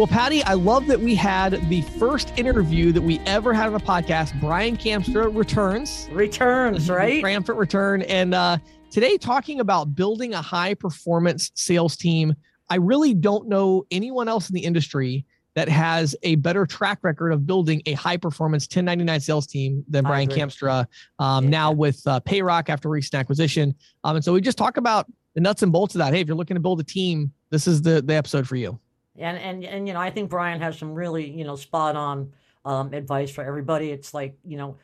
Well, 0.00 0.06
Patty, 0.06 0.42
I 0.44 0.54
love 0.54 0.86
that 0.86 0.98
we 0.98 1.14
had 1.14 1.68
the 1.68 1.82
first 1.82 2.32
interview 2.38 2.90
that 2.90 3.02
we 3.02 3.18
ever 3.26 3.52
had 3.52 3.66
on 3.66 3.74
the 3.74 3.80
podcast. 3.80 4.40
Brian 4.40 4.74
Kamstra 4.74 5.36
returns. 5.36 6.08
Returns, 6.10 6.88
right? 6.90 7.20
Triumphant 7.20 7.58
return. 7.58 8.00
And 8.00 8.32
uh, 8.32 8.56
today, 8.90 9.18
talking 9.18 9.60
about 9.60 9.94
building 9.94 10.32
a 10.32 10.40
high 10.40 10.72
performance 10.72 11.50
sales 11.54 11.98
team. 11.98 12.34
I 12.70 12.76
really 12.76 13.12
don't 13.12 13.46
know 13.46 13.84
anyone 13.90 14.26
else 14.26 14.48
in 14.48 14.54
the 14.54 14.64
industry 14.64 15.26
that 15.54 15.68
has 15.68 16.16
a 16.22 16.36
better 16.36 16.64
track 16.64 17.00
record 17.02 17.32
of 17.32 17.46
building 17.46 17.82
a 17.84 17.92
high 17.92 18.16
performance 18.16 18.64
1099 18.64 19.20
sales 19.20 19.46
team 19.46 19.84
than 19.86 20.06
Brian 20.06 20.30
Kamstra 20.30 20.86
um, 21.18 21.44
yeah. 21.44 21.50
now 21.50 21.72
with 21.72 22.00
uh, 22.06 22.20
Payroc 22.20 22.70
after 22.70 22.88
recent 22.88 23.16
acquisition. 23.20 23.74
Um, 24.04 24.16
and 24.16 24.24
so 24.24 24.32
we 24.32 24.40
just 24.40 24.56
talk 24.56 24.78
about 24.78 25.12
the 25.34 25.42
nuts 25.42 25.62
and 25.62 25.70
bolts 25.70 25.94
of 25.94 25.98
that. 25.98 26.14
Hey, 26.14 26.22
if 26.22 26.26
you're 26.26 26.38
looking 26.38 26.54
to 26.54 26.60
build 26.62 26.80
a 26.80 26.84
team, 26.84 27.34
this 27.50 27.66
is 27.66 27.82
the, 27.82 28.00
the 28.00 28.14
episode 28.14 28.48
for 28.48 28.56
you. 28.56 28.80
And, 29.18 29.36
and, 29.38 29.64
and, 29.64 29.88
you 29.88 29.94
know, 29.94 30.00
I 30.00 30.10
think 30.10 30.30
Brian 30.30 30.60
has 30.60 30.78
some 30.78 30.94
really, 30.94 31.28
you 31.28 31.44
know, 31.44 31.56
spot 31.56 31.96
on 31.96 32.32
um, 32.64 32.92
advice 32.94 33.30
for 33.30 33.44
everybody. 33.44 33.90
It's 33.90 34.14
like, 34.14 34.36
you 34.44 34.56
know, 34.56 34.76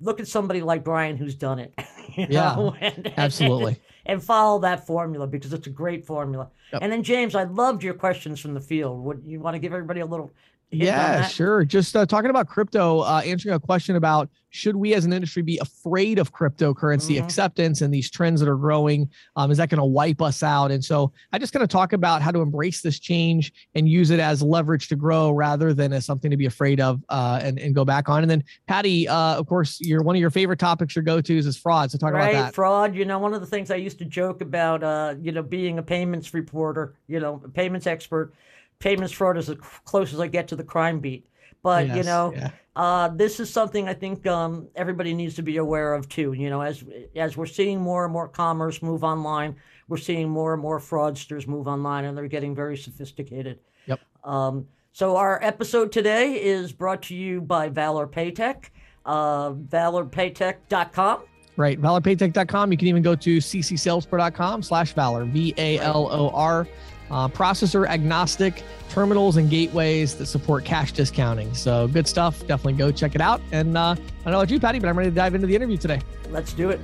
look 0.00 0.20
at 0.20 0.28
somebody 0.28 0.62
like 0.62 0.82
Brian 0.84 1.16
who's 1.16 1.34
done 1.34 1.58
it. 1.58 1.74
yeah, 2.16 2.56
and, 2.80 3.12
absolutely. 3.16 3.72
And, 3.72 3.80
and, 4.06 4.24
follow 4.24 4.58
that 4.60 4.86
formula 4.86 5.26
because 5.26 5.52
it's 5.52 5.66
a 5.66 5.70
great 5.70 6.04
formula. 6.04 6.50
Yep. 6.72 6.82
And 6.82 6.92
then 6.92 7.02
James, 7.02 7.34
I 7.34 7.44
loved 7.44 7.82
your 7.82 7.94
questions 7.94 8.40
from 8.40 8.54
the 8.54 8.60
field. 8.60 9.04
Would 9.04 9.22
you 9.24 9.40
want 9.40 9.54
to 9.54 9.58
give 9.58 9.72
everybody 9.72 10.00
a 10.00 10.06
little 10.06 10.32
yeah, 10.70 11.26
sure. 11.26 11.64
Just 11.64 11.96
uh, 11.96 12.06
talking 12.06 12.30
about 12.30 12.48
crypto, 12.48 13.00
uh, 13.00 13.22
answering 13.24 13.54
a 13.54 13.60
question 13.60 13.96
about 13.96 14.30
should 14.50 14.76
we 14.76 14.94
as 14.94 15.04
an 15.04 15.12
industry 15.12 15.42
be 15.42 15.58
afraid 15.58 16.18
of 16.18 16.32
cryptocurrency 16.32 17.14
mm-hmm. 17.14 17.24
acceptance 17.24 17.80
and 17.80 17.94
these 17.94 18.10
trends 18.10 18.40
that 18.40 18.48
are 18.48 18.56
growing? 18.56 19.08
Um, 19.36 19.50
is 19.50 19.58
that 19.58 19.68
going 19.68 19.78
to 19.78 19.84
wipe 19.84 20.20
us 20.20 20.42
out? 20.42 20.70
And 20.70 20.84
so 20.84 21.12
I 21.32 21.38
just 21.38 21.52
kind 21.52 21.62
of 21.62 21.68
talk 21.68 21.92
about 21.92 22.20
how 22.20 22.30
to 22.30 22.40
embrace 22.40 22.82
this 22.82 22.98
change 22.98 23.52
and 23.74 23.88
use 23.88 24.10
it 24.10 24.20
as 24.20 24.42
leverage 24.42 24.88
to 24.88 24.96
grow 24.96 25.30
rather 25.30 25.72
than 25.72 25.92
as 25.92 26.04
something 26.04 26.30
to 26.30 26.36
be 26.36 26.46
afraid 26.46 26.80
of 26.80 27.02
uh, 27.08 27.40
and, 27.42 27.58
and 27.58 27.74
go 27.74 27.84
back 27.84 28.08
on. 28.08 28.22
And 28.22 28.30
then 28.30 28.44
Patty, 28.66 29.08
uh, 29.08 29.36
of 29.36 29.46
course, 29.46 29.80
your 29.80 30.02
one 30.02 30.16
of 30.16 30.20
your 30.20 30.30
favorite 30.30 30.58
topics, 30.58 30.96
your 30.96 31.04
go-tos 31.04 31.46
is 31.46 31.56
fraud. 31.56 31.90
So 31.90 31.98
talk 31.98 32.12
right, 32.12 32.30
about 32.30 32.46
that. 32.46 32.54
Fraud. 32.54 32.94
You 32.94 33.04
know, 33.04 33.18
one 33.18 33.34
of 33.34 33.40
the 33.40 33.46
things 33.46 33.70
I 33.70 33.76
used 33.76 33.98
to 33.98 34.04
joke 34.04 34.40
about, 34.40 34.82
uh, 34.82 35.14
you 35.20 35.32
know, 35.32 35.42
being 35.42 35.78
a 35.78 35.82
payments 35.82 36.34
reporter, 36.34 36.94
you 37.06 37.20
know, 37.20 37.40
payments 37.54 37.86
expert 37.86 38.34
payments 38.80 39.12
fraud 39.12 39.36
is 39.36 39.48
as 39.48 39.56
close 39.84 40.12
as 40.12 40.20
I 40.20 40.26
get 40.26 40.48
to 40.48 40.56
the 40.56 40.64
crime 40.64 40.98
beat. 40.98 41.26
But 41.62 41.86
yes, 41.86 41.96
you 41.98 42.02
know, 42.04 42.32
yeah. 42.34 42.50
uh, 42.74 43.08
this 43.08 43.38
is 43.38 43.50
something 43.50 43.86
I 43.86 43.92
think 43.94 44.26
um, 44.26 44.68
everybody 44.74 45.12
needs 45.12 45.34
to 45.34 45.42
be 45.42 45.58
aware 45.58 45.94
of 45.94 46.08
too. 46.08 46.32
You 46.32 46.48
know, 46.50 46.62
as 46.62 46.82
as 47.14 47.36
we're 47.36 47.46
seeing 47.46 47.80
more 47.80 48.04
and 48.04 48.12
more 48.12 48.28
commerce 48.28 48.82
move 48.82 49.04
online, 49.04 49.56
we're 49.86 49.98
seeing 49.98 50.28
more 50.28 50.54
and 50.54 50.62
more 50.62 50.80
fraudsters 50.80 51.46
move 51.46 51.68
online, 51.68 52.06
and 52.06 52.16
they're 52.16 52.28
getting 52.28 52.54
very 52.54 52.78
sophisticated. 52.78 53.60
Yep. 53.86 54.00
Um, 54.24 54.66
so 54.92 55.16
our 55.16 55.38
episode 55.42 55.92
today 55.92 56.42
is 56.42 56.72
brought 56.72 57.02
to 57.02 57.14
you 57.14 57.42
by 57.42 57.68
Valor 57.68 58.06
Paytech, 58.06 58.70
uh, 59.04 59.52
valorpaytech.com. 59.52 61.24
Right, 61.56 61.80
valorpaytech.com. 61.80 62.72
You 62.72 62.78
can 62.78 62.88
even 62.88 63.02
go 63.02 63.14
to 63.14 63.38
ccsalespro.com 63.38 64.62
slash 64.62 64.94
valor, 64.94 65.26
V 65.26 65.52
A 65.58 65.78
L 65.78 66.08
O 66.10 66.30
R 66.30 66.66
uh, 67.10 67.28
processor 67.28 67.86
agnostic 67.86 68.62
terminals 68.88 69.36
and 69.36 69.50
gateways 69.50 70.16
that 70.16 70.26
support 70.26 70.64
cash 70.64 70.92
discounting. 70.92 71.52
So 71.54 71.88
good 71.88 72.06
stuff. 72.06 72.40
Definitely 72.46 72.74
go 72.74 72.90
check 72.90 73.14
it 73.14 73.20
out. 73.20 73.40
And 73.52 73.76
uh, 73.76 73.80
I 73.90 73.94
don't 73.94 74.32
know 74.32 74.38
about 74.38 74.50
you, 74.50 74.60
Patty, 74.60 74.78
but 74.78 74.88
I'm 74.88 74.96
ready 74.96 75.10
to 75.10 75.14
dive 75.14 75.34
into 75.34 75.46
the 75.46 75.54
interview 75.54 75.76
today. 75.76 76.00
Let's 76.30 76.52
do 76.52 76.70
it. 76.70 76.80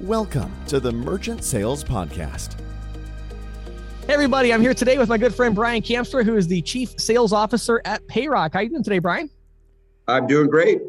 Welcome 0.00 0.50
to 0.68 0.80
the 0.80 0.92
Merchant 0.92 1.44
Sales 1.44 1.84
Podcast. 1.84 2.58
Hey 4.06 4.14
everybody, 4.14 4.52
I'm 4.52 4.62
here 4.62 4.74
today 4.74 4.98
with 4.98 5.08
my 5.08 5.18
good 5.18 5.34
friend 5.34 5.54
Brian 5.54 5.82
Kamstra, 5.82 6.24
who 6.24 6.36
is 6.36 6.48
the 6.48 6.62
Chief 6.62 6.98
Sales 6.98 7.32
Officer 7.32 7.80
at 7.84 8.04
Payroc. 8.08 8.54
How 8.54 8.60
you 8.60 8.70
doing 8.70 8.82
today, 8.82 8.98
Brian? 8.98 9.30
I'm 10.08 10.26
doing 10.26 10.48
great. 10.48 10.80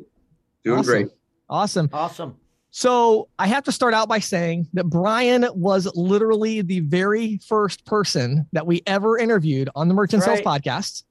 Doing 0.64 0.80
awesome. 0.80 0.91
great. 0.91 1.08
Awesome. 1.50 1.90
Awesome. 1.91 2.38
So 2.72 3.28
I 3.38 3.48
have 3.48 3.66
to 3.66 3.72
start 3.72 3.94
out 3.94 4.08
by 4.08 4.20
saying 4.20 4.68
that 4.74 4.86
Brian 4.86 5.46
was 5.54 5.94
literally 5.94 6.62
the 6.62 6.80
very 6.80 7.38
first 7.46 7.86
person 7.86 8.48
that 8.54 8.66
we 8.66 8.82
ever 8.88 9.18
interviewed 9.18 9.70
on 9.76 9.90
the 9.90 9.94
Merchant 9.94 10.26
right. 10.26 10.38
Sales 10.38 10.48
podcast. 10.48 11.04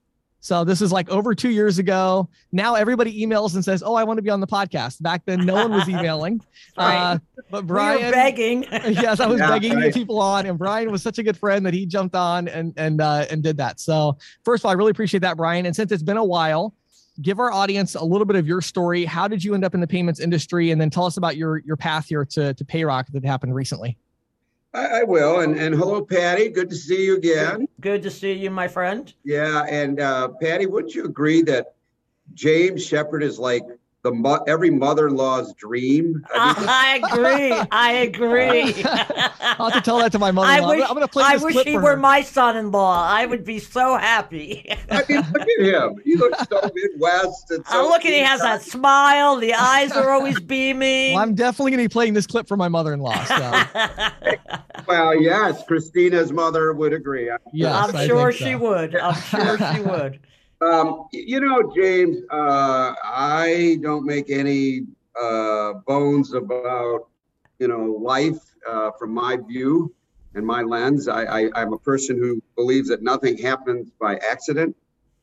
So 0.43 0.63
this 0.63 0.81
is 0.81 0.91
like 0.91 1.07
over 1.09 1.35
two 1.35 1.51
years 1.51 1.77
ago. 1.77 2.27
Now 2.51 2.73
everybody 2.73 3.23
emails 3.23 3.53
and 3.53 3.63
says, 3.63 3.83
"Oh, 3.85 3.93
I 3.93 4.03
want 4.03 4.17
to 4.17 4.23
be 4.23 4.31
on 4.31 4.39
the 4.39 4.47
podcast." 4.47 4.99
Back 5.03 5.23
then, 5.25 5.45
no 5.45 5.53
one 5.53 5.71
was 5.71 5.87
emailing. 5.89 6.41
right. 6.75 7.13
uh, 7.13 7.19
but 7.51 7.67
Brian, 7.67 8.05
we 8.05 8.11
begging. 8.11 8.63
yes, 8.71 9.19
I 9.19 9.27
was 9.27 9.39
yeah, 9.39 9.49
begging 9.49 9.75
right. 9.75 9.93
people 9.93 10.19
on, 10.19 10.47
and 10.47 10.57
Brian 10.57 10.91
was 10.91 11.03
such 11.03 11.19
a 11.19 11.23
good 11.23 11.37
friend 11.37 11.63
that 11.67 11.75
he 11.75 11.85
jumped 11.85 12.15
on 12.15 12.47
and 12.47 12.73
and 12.75 13.01
uh, 13.01 13.27
and 13.29 13.43
did 13.43 13.57
that. 13.57 13.79
So 13.79 14.17
first 14.43 14.61
of 14.61 14.65
all, 14.65 14.71
I 14.71 14.73
really 14.73 14.89
appreciate 14.89 15.19
that, 15.19 15.37
Brian. 15.37 15.67
And 15.67 15.75
since 15.75 15.91
it's 15.91 16.01
been 16.01 16.17
a 16.17 16.25
while, 16.25 16.73
give 17.21 17.39
our 17.39 17.51
audience 17.51 17.95
a 17.95 18.03
little 18.03 18.25
bit 18.25 18.35
of 18.35 18.47
your 18.47 18.61
story. 18.61 19.05
How 19.05 19.27
did 19.27 19.43
you 19.43 19.53
end 19.53 19.63
up 19.63 19.73
in 19.73 19.81
the 19.81 19.87
payments 19.87 20.19
industry? 20.19 20.71
And 20.71 20.79
then 20.79 20.89
tell 20.89 21.05
us 21.05 21.17
about 21.17 21.37
your, 21.37 21.59
your 21.59 21.77
path 21.77 22.07
here 22.07 22.25
to, 22.25 22.53
to 22.53 22.65
Payroc 22.65 23.07
that 23.11 23.25
happened 23.25 23.55
recently. 23.55 23.97
I, 24.73 25.01
I 25.01 25.03
will. 25.03 25.41
And, 25.41 25.57
and 25.57 25.75
hello, 25.75 26.03
Patty. 26.03 26.49
Good 26.49 26.69
to 26.69 26.75
see 26.75 27.05
you 27.05 27.17
again. 27.17 27.67
Good 27.81 28.01
to 28.03 28.09
see 28.09 28.33
you, 28.33 28.49
my 28.49 28.67
friend. 28.67 29.13
Yeah. 29.23 29.65
And 29.69 29.99
uh, 29.99 30.29
Patty, 30.41 30.65
wouldn't 30.65 30.95
you 30.95 31.05
agree 31.05 31.41
that 31.43 31.73
James 32.33 32.85
Shepard 32.85 33.23
is 33.23 33.37
like 33.37 33.63
the 34.03 34.11
mo- 34.11 34.43
every 34.47 34.71
mother-in-law's 34.71 35.53
dream. 35.53 36.23
I, 36.33 36.99
agree. 37.03 37.53
I 37.71 37.91
agree. 37.91 38.83
I'll 39.41 39.69
have 39.69 39.73
to 39.73 39.81
tell 39.81 39.99
that 39.99 40.11
to 40.13 40.19
my 40.19 40.31
mother-in-law. 40.31 40.71
I 40.71 40.75
wish, 40.75 40.83
I'm 40.83 40.95
going 40.95 41.01
to 41.01 41.07
play 41.07 41.23
I 41.25 41.37
wish 41.37 41.63
he 41.63 41.77
were 41.77 41.95
my 41.95 42.21
son-in-law. 42.21 43.07
I 43.07 43.25
would 43.25 43.43
be 43.43 43.59
so 43.59 43.97
happy. 43.97 44.65
I 44.89 45.03
mean, 45.07 45.17
look 45.31 45.47
at 45.47 45.65
him. 45.65 46.01
He 46.03 46.15
looks 46.15 46.39
so 46.49 46.71
Midwest. 46.73 47.51
And 47.51 47.65
so 47.67 47.79
uh, 47.79 47.89
look 47.89 48.05
at 48.05 48.11
he 48.11 48.19
has 48.19 48.41
that 48.41 48.63
smile. 48.63 49.37
The 49.37 49.53
eyes 49.53 49.91
are 49.91 50.09
always 50.09 50.39
beaming. 50.51 51.13
Well, 51.13 51.21
I'm 51.21 51.35
definitely 51.35 51.71
going 51.71 51.83
to 51.83 51.89
be 51.89 51.93
playing 51.93 52.13
this 52.13 52.25
clip 52.25 52.47
for 52.47 52.57
my 52.57 52.69
mother-in-law. 52.69 53.23
So. 53.25 54.37
well, 54.87 55.21
yes, 55.21 55.63
Christina's 55.67 56.31
mother 56.31 56.73
would 56.73 56.93
agree. 56.93 57.31
Yes, 57.53 57.93
I'm 57.93 58.07
sure 58.07 58.31
she 58.31 58.55
would. 58.55 58.95
I'm 58.95 59.21
sure 59.21 59.57
she 59.73 59.81
would. 59.81 60.19
Um, 60.61 61.07
you 61.11 61.39
know, 61.39 61.71
James, 61.75 62.17
uh, 62.29 62.93
I 63.03 63.79
don't 63.81 64.05
make 64.05 64.29
any 64.29 64.81
uh, 65.19 65.73
bones 65.87 66.33
about 66.33 67.07
you 67.59 67.67
know 67.67 67.97
life 67.99 68.39
uh, 68.69 68.91
from 68.99 69.11
my 69.11 69.37
view 69.37 69.93
and 70.35 70.45
my 70.45 70.61
lens. 70.61 71.07
I, 71.07 71.23
I, 71.23 71.61
am 71.61 71.73
a 71.73 71.79
person 71.79 72.17
who 72.17 72.41
believes 72.55 72.89
that 72.89 73.01
nothing 73.01 73.37
happens 73.37 73.89
by 73.99 74.15
accident. 74.17 74.75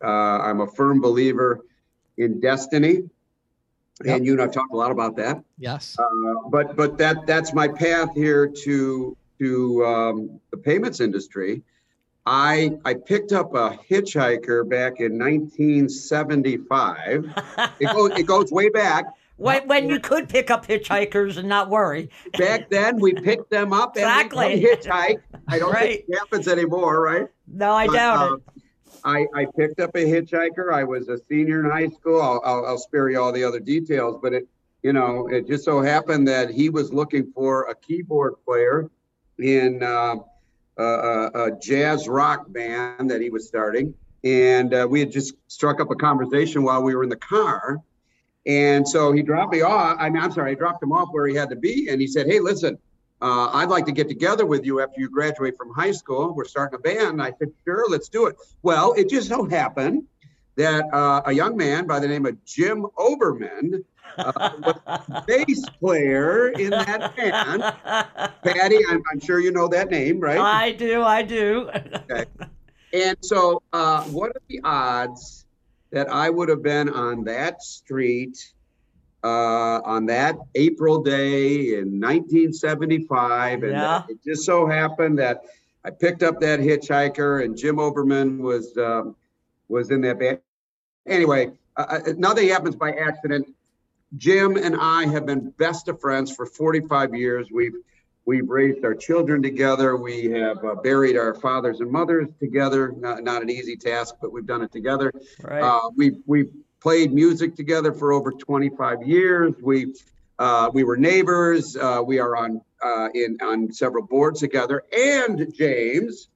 Uh, 0.03 0.39
I'm 0.39 0.61
a 0.61 0.67
firm 0.67 1.01
believer 1.01 1.65
in 2.19 2.41
destiny, 2.41 3.03
yep. 4.05 4.17
and 4.17 4.27
you 4.27 4.33
and 4.33 4.43
I've 4.43 4.53
talked 4.53 4.73
a 4.73 4.77
lot 4.77 4.91
about 4.91 5.17
that. 5.17 5.43
Yes. 5.57 5.97
Uh, 5.99 6.49
but 6.51 6.77
but 6.77 6.99
that 6.99 7.27
that's 7.27 7.55
my 7.55 7.69
path 7.69 8.13
here 8.15 8.49
to 8.65 9.17
to 9.39 9.87
um, 9.87 10.41
the 10.51 10.57
payments 10.57 11.01
industry. 11.01 11.63
I 12.29 12.73
I 12.85 12.93
picked 12.93 13.33
up 13.33 13.55
a 13.55 13.79
hitchhiker 13.91 14.69
back 14.69 15.01
in 15.01 15.19
1975. 15.19 17.33
it 17.81 17.95
goes 17.95 18.11
it 18.19 18.27
goes 18.27 18.53
way 18.53 18.69
back. 18.69 19.07
When, 19.39 19.67
when 19.69 19.89
you 19.89 19.99
could 19.99 20.29
pick 20.29 20.51
up 20.51 20.67
hitchhikers 20.67 21.39
and 21.39 21.49
not 21.49 21.71
worry. 21.71 22.11
Back 22.37 22.69
then, 22.71 23.01
we 23.01 23.15
picked 23.15 23.49
them 23.51 23.73
up 23.73 23.97
exactly. 23.97 24.53
and 24.55 24.63
hitchhike. 24.63 25.23
I 25.47 25.61
don't 25.61 25.73
right. 25.73 26.05
think 26.05 26.09
it 26.09 26.19
happens 26.19 26.49
anymore, 26.49 27.01
right? 27.01 27.29
No, 27.47 27.73
I 27.73 27.87
but, 27.87 27.93
doubt 27.95 28.19
uh, 28.19 28.35
it. 28.35 28.43
I, 29.05 29.29
I 29.35 29.47
picked 29.57 29.79
up 29.79 29.95
a 29.95 30.05
hitchhiker. 30.05 30.73
I 30.73 30.83
was 30.83 31.09
a 31.09 31.17
senior 31.17 31.65
in 31.65 31.71
high 31.71 31.87
school. 31.89 32.21
I'll, 32.21 32.43
I'll, 32.45 32.67
I'll 32.67 32.79
spare 32.79 33.09
you 33.11 33.23
all 33.23 33.31
the 33.31 33.45
other 33.45 33.61
details, 33.61 34.19
but 34.21 34.35
it, 34.35 34.49
you 34.83 34.93
know, 34.93 35.29
it 35.29 35.47
just 35.47 35.65
so 35.65 35.81
happened 35.81 36.27
that 36.27 36.51
he 36.51 36.69
was 36.69 36.93
looking 36.93 37.31
for 37.33 37.71
a 37.71 37.77
keyboard 37.77 38.35
player 38.45 38.91
in 39.39 39.85
uh, 39.85 40.17
a, 40.83 41.31
a, 41.35 41.59
jazz 41.61 42.09
rock 42.09 42.51
band 42.53 43.11
that 43.11 43.21
he 43.21 43.31
was 43.31 43.47
starting. 43.47 43.95
And 44.25 44.75
uh, 44.75 44.87
we 44.89 45.01
had 45.01 45.13
just 45.13 45.35
struck 45.49 45.81
up 45.81 45.91
a 45.91 45.95
conversation 45.95 46.63
while 46.63 46.83
we 46.83 46.95
were 46.95 47.03
in 47.03 47.09
the 47.09 47.17
car. 47.17 47.79
And 48.47 48.89
so 48.89 49.13
he 49.13 49.23
dropped 49.23 49.53
me 49.53 49.63
off. 49.63 49.97
I 50.01 50.09
mean, 50.09 50.23
I'm 50.23 50.33
sorry, 50.33 50.53
I 50.53 50.55
dropped 50.55 50.83
him 50.83 50.93
off 50.93 51.09
where 51.11 51.27
he 51.27 51.35
had 51.35 51.51
to 51.51 51.57
be. 51.57 51.89
And 51.89 52.01
he 52.01 52.07
said, 52.07 52.27
Hey, 52.27 52.41
listen, 52.41 52.79
uh, 53.21 53.51
I'd 53.53 53.69
like 53.69 53.85
to 53.87 53.93
get 53.93 54.09
together 54.09 54.47
with 54.47 54.65
you 54.65 54.81
after 54.81 55.01
you 55.01 55.11
graduate 55.11 55.57
from 55.57 55.73
high 55.75 55.93
school. 55.93 56.35
We're 56.35 56.47
starting 56.47 56.79
a 56.79 56.81
band. 56.81 57.21
I 57.23 57.33
said, 57.39 57.49
Sure, 57.65 57.87
let's 57.89 58.09
do 58.09 58.27
it. 58.27 58.37
Well, 58.63 58.95
it 58.95 59.09
just 59.11 59.29
so 59.29 59.45
happened 59.45 60.05
that 60.57 60.85
uh, 60.93 61.23
a 61.27 61.33
young 61.33 61.57
man 61.57 61.87
by 61.87 62.01
the 62.01 62.09
name 62.09 62.27
of 62.27 62.45
Jim 62.45 62.87
Oberman 62.99 63.85
uh, 64.87 65.23
bass 65.27 65.65
player 65.81 66.49
in 66.49 66.71
that 66.71 67.17
band. 67.17 67.63
Patty, 68.43 68.79
I'm, 68.89 69.03
I'm, 69.11 69.21
sure 69.21 69.41
you 69.41 69.53
know 69.53 69.69
that 69.69 69.91
name, 69.91 70.21
right? 70.21 70.39
I 70.39 70.73
do, 70.73 71.03
I 71.03 71.23
do. 71.23 71.71
okay. 72.11 72.25
And 72.93 73.17
so, 73.21 73.63
uh, 73.73 74.05
what 74.05 74.31
are 74.31 74.43
the 74.49 74.61
odds 74.65 75.47
that 75.91 76.09
I 76.09 76.31
would 76.31 76.49
have 76.49 76.63
been 76.63 76.89
on 76.89 77.25
that 77.25 77.63
street 77.63 78.53
uh, 79.23 79.81
on 79.85 80.07
that 80.07 80.37
April 80.55 81.03
day 81.03 81.75
in 81.75 82.01
1975? 82.01 83.63
And 83.63 83.73
yeah. 83.73 84.03
it 84.09 84.19
just 84.25 84.45
so 84.45 84.67
happened 84.67 85.19
that 85.19 85.45
I 85.85 85.91
picked 85.91 86.23
up 86.23 86.41
that 86.41 86.61
hitchhiker, 86.61 87.45
and 87.45 87.57
Jim 87.57 87.77
Oberman 87.77 88.39
was 88.39 88.77
um, 88.77 89.17
was 89.69 89.91
in 89.91 90.01
that 90.03 90.19
band. 90.19 90.39
Anyway, 91.07 91.53
uh, 91.77 92.01
uh, 92.07 92.13
nothing 92.17 92.49
happens 92.49 92.77
by 92.77 92.93
accident. 92.93 93.55
Jim 94.17 94.57
and 94.57 94.77
I 94.77 95.07
have 95.07 95.27
been 95.27 95.51
best 95.51 95.89
of 95.89 96.01
friends 96.01 96.35
for 96.35 96.47
45 96.47 97.15
years. 97.15 97.49
We've 97.53 97.75
we've 98.25 98.49
raised 98.49 98.85
our 98.85 98.95
children 98.95 99.43
together. 99.43 99.97
We 99.97 100.27
have 100.33 100.65
uh, 100.65 100.77
buried 100.77 101.17
our 101.17 101.35
fathers 101.35 101.81
and 101.81 101.91
mothers 101.91 102.29
together. 102.39 102.93
Not, 102.97 103.23
not, 103.23 103.43
an 103.43 103.51
easy 103.51 103.77
task, 103.77 104.17
but 104.21 104.33
we've 104.33 104.47
done 104.47 104.63
it 104.63 104.73
together. 104.73 105.13
Right. 105.43 105.63
Uh, 105.63 105.91
we've 105.97 106.19
we've 106.27 106.51
played 106.81 107.13
music 107.13 107.55
together 107.55 107.93
for 107.93 108.13
over 108.13 108.33
25 108.33 109.03
years. 109.03 109.55
We 109.61 109.95
uh, 110.39 110.71
we 110.73 110.85
were 110.85 110.97
neighbors. 110.97 111.77
Uh, 111.77 112.03
we 112.05 112.19
are 112.19 112.37
on 112.37 112.61
uh, 112.83 113.09
in 113.15 113.39
on 113.43 113.73
several 113.73 114.07
boards 114.07 114.41
together. 114.41 114.85
And 114.97 115.53
James, 115.55 116.29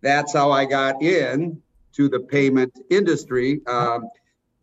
that's 0.00 0.32
how 0.32 0.52
I 0.52 0.64
got 0.64 1.02
in 1.02 1.60
to 1.94 2.08
the 2.08 2.20
payment 2.20 2.78
industry. 2.90 3.60
Um, 3.66 4.08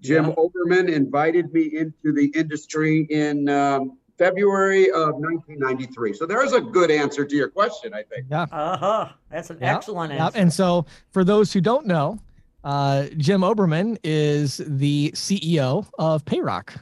Jim 0.02 0.26
yeah. 0.26 0.34
Oberman 0.36 0.92
invited 0.92 1.54
me 1.54 1.78
into 1.78 2.12
the 2.14 2.32
industry 2.36 3.08
in 3.10 3.48
um, 3.50 3.98
February 4.18 4.90
of 4.92 5.16
1993. 5.16 6.14
So 6.14 6.26
there's 6.26 6.54
a 6.54 6.62
good 6.62 6.92
answer 6.92 7.26
to 7.26 7.36
your 7.36 7.50
question, 7.50 7.94
I 7.94 8.04
think. 8.04 8.28
Yeah. 8.30 8.46
Uh 8.52 8.78
huh. 8.78 9.10
That's 9.30 9.50
an 9.50 9.58
yeah. 9.62 9.76
excellent 9.76 10.14
answer. 10.14 10.38
And 10.38 10.52
so, 10.52 10.86
for 11.12 11.24
those 11.24 11.54
who 11.54 11.62
don't 11.62 11.86
know, 11.86 12.20
uh, 12.64 13.08
Jim 13.18 13.42
Oberman 13.42 13.98
is 14.04 14.62
the 14.66 15.12
CEO 15.16 15.88
of 15.98 16.26
Payroc. 16.26 16.74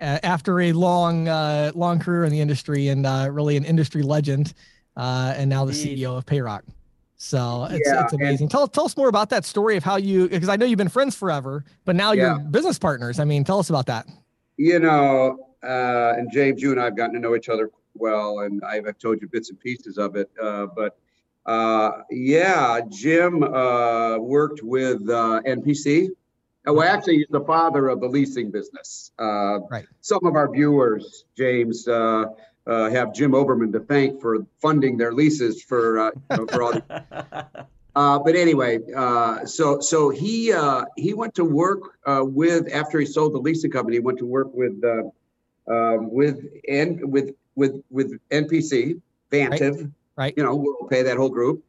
Uh, 0.00 0.18
after 0.22 0.60
a 0.60 0.72
long, 0.72 1.26
uh, 1.26 1.72
long 1.74 1.98
career 1.98 2.24
in 2.24 2.30
the 2.30 2.40
industry 2.40 2.88
and 2.88 3.04
uh, 3.04 3.28
really 3.32 3.56
an 3.56 3.64
industry 3.64 4.02
legend, 4.02 4.54
uh, 4.96 5.34
and 5.36 5.50
now 5.50 5.64
the 5.64 5.72
Indeed. 5.72 5.98
CEO 5.98 6.16
of 6.16 6.24
Payroc. 6.24 6.62
So 7.18 7.66
it's, 7.68 7.82
yeah, 7.84 8.04
it's 8.04 8.12
amazing. 8.12 8.44
And, 8.44 8.50
tell 8.50 8.68
tell 8.68 8.84
us 8.84 8.96
more 8.96 9.08
about 9.08 9.28
that 9.30 9.44
story 9.44 9.76
of 9.76 9.82
how 9.82 9.96
you 9.96 10.28
because 10.28 10.48
I 10.48 10.54
know 10.54 10.64
you've 10.64 10.78
been 10.78 10.88
friends 10.88 11.16
forever, 11.16 11.64
but 11.84 11.96
now 11.96 12.12
yeah. 12.12 12.36
you're 12.36 12.38
business 12.38 12.78
partners. 12.78 13.18
I 13.18 13.24
mean, 13.24 13.42
tell 13.42 13.58
us 13.58 13.68
about 13.68 13.86
that. 13.86 14.06
You 14.56 14.78
know, 14.78 15.36
uh, 15.62 16.14
and 16.16 16.30
James, 16.32 16.62
you 16.62 16.70
and 16.70 16.80
I 16.80 16.84
have 16.84 16.96
gotten 16.96 17.14
to 17.14 17.20
know 17.20 17.34
each 17.34 17.48
other 17.48 17.70
well, 17.94 18.40
and 18.40 18.62
I've, 18.64 18.86
I've 18.86 18.98
told 18.98 19.20
you 19.20 19.28
bits 19.28 19.50
and 19.50 19.58
pieces 19.58 19.98
of 19.98 20.14
it. 20.14 20.30
Uh, 20.40 20.66
but 20.66 20.96
uh, 21.44 22.02
yeah, 22.08 22.80
Jim 22.88 23.42
uh, 23.42 24.18
worked 24.18 24.62
with 24.62 25.02
uh, 25.08 25.40
NPC. 25.44 26.10
Uh, 26.68 26.72
well, 26.72 26.88
actually, 26.88 27.16
he's 27.16 27.26
the 27.30 27.44
father 27.44 27.88
of 27.88 28.00
the 28.00 28.06
leasing 28.06 28.52
business. 28.52 29.10
right. 29.18 29.86
Some 30.02 30.24
of 30.24 30.36
our 30.36 30.48
viewers, 30.48 31.24
James, 31.36 31.88
uh, 32.68 32.90
have 32.90 33.14
Jim 33.14 33.32
Oberman 33.32 33.72
to 33.72 33.80
thank 33.80 34.20
for 34.20 34.46
funding 34.60 34.98
their 34.98 35.12
leases 35.12 35.62
for 35.62 35.98
uh, 35.98 36.10
you 36.30 36.36
know, 36.36 36.46
for 36.46 36.62
all. 36.62 36.72
The, 36.72 37.46
uh, 37.96 38.18
but 38.18 38.36
anyway, 38.36 38.78
uh, 38.94 39.46
so 39.46 39.80
so 39.80 40.10
he 40.10 40.52
uh, 40.52 40.84
he 40.96 41.14
went 41.14 41.34
to 41.36 41.44
work 41.44 41.80
uh, 42.04 42.22
with 42.22 42.72
after 42.72 43.00
he 43.00 43.06
sold 43.06 43.32
the 43.32 43.38
leasing 43.38 43.70
company. 43.70 43.96
He 43.96 44.00
went 44.00 44.18
to 44.18 44.26
work 44.26 44.48
with 44.52 44.84
um, 44.84 46.10
with 46.12 46.44
and 46.68 47.10
with 47.10 47.34
with 47.54 47.82
with 47.90 48.18
NPC 48.30 49.00
Vantiv, 49.32 49.76
right. 49.76 49.90
right. 50.16 50.34
You 50.36 50.44
know, 50.44 50.58
Worldpay 50.58 51.04
that 51.04 51.16
whole 51.16 51.30
group. 51.30 51.64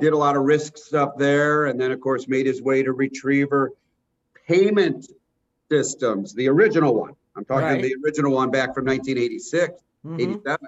did 0.00 0.12
a 0.12 0.16
lot 0.16 0.36
of 0.36 0.44
risk 0.44 0.78
stuff 0.78 1.16
there, 1.18 1.66
and 1.66 1.80
then 1.80 1.90
of 1.90 2.00
course 2.00 2.28
made 2.28 2.46
his 2.46 2.62
way 2.62 2.84
to 2.84 2.92
Retriever 2.92 3.72
Payment 4.46 5.08
Systems, 5.68 6.32
the 6.34 6.48
original 6.48 6.94
one. 6.94 7.14
I'm 7.34 7.44
talking 7.44 7.64
right. 7.64 7.82
the 7.82 7.96
original 8.04 8.32
one 8.32 8.50
back 8.50 8.74
from 8.74 8.84
1986 8.84 9.82
mm-hmm. 10.04 10.20
87. 10.20 10.58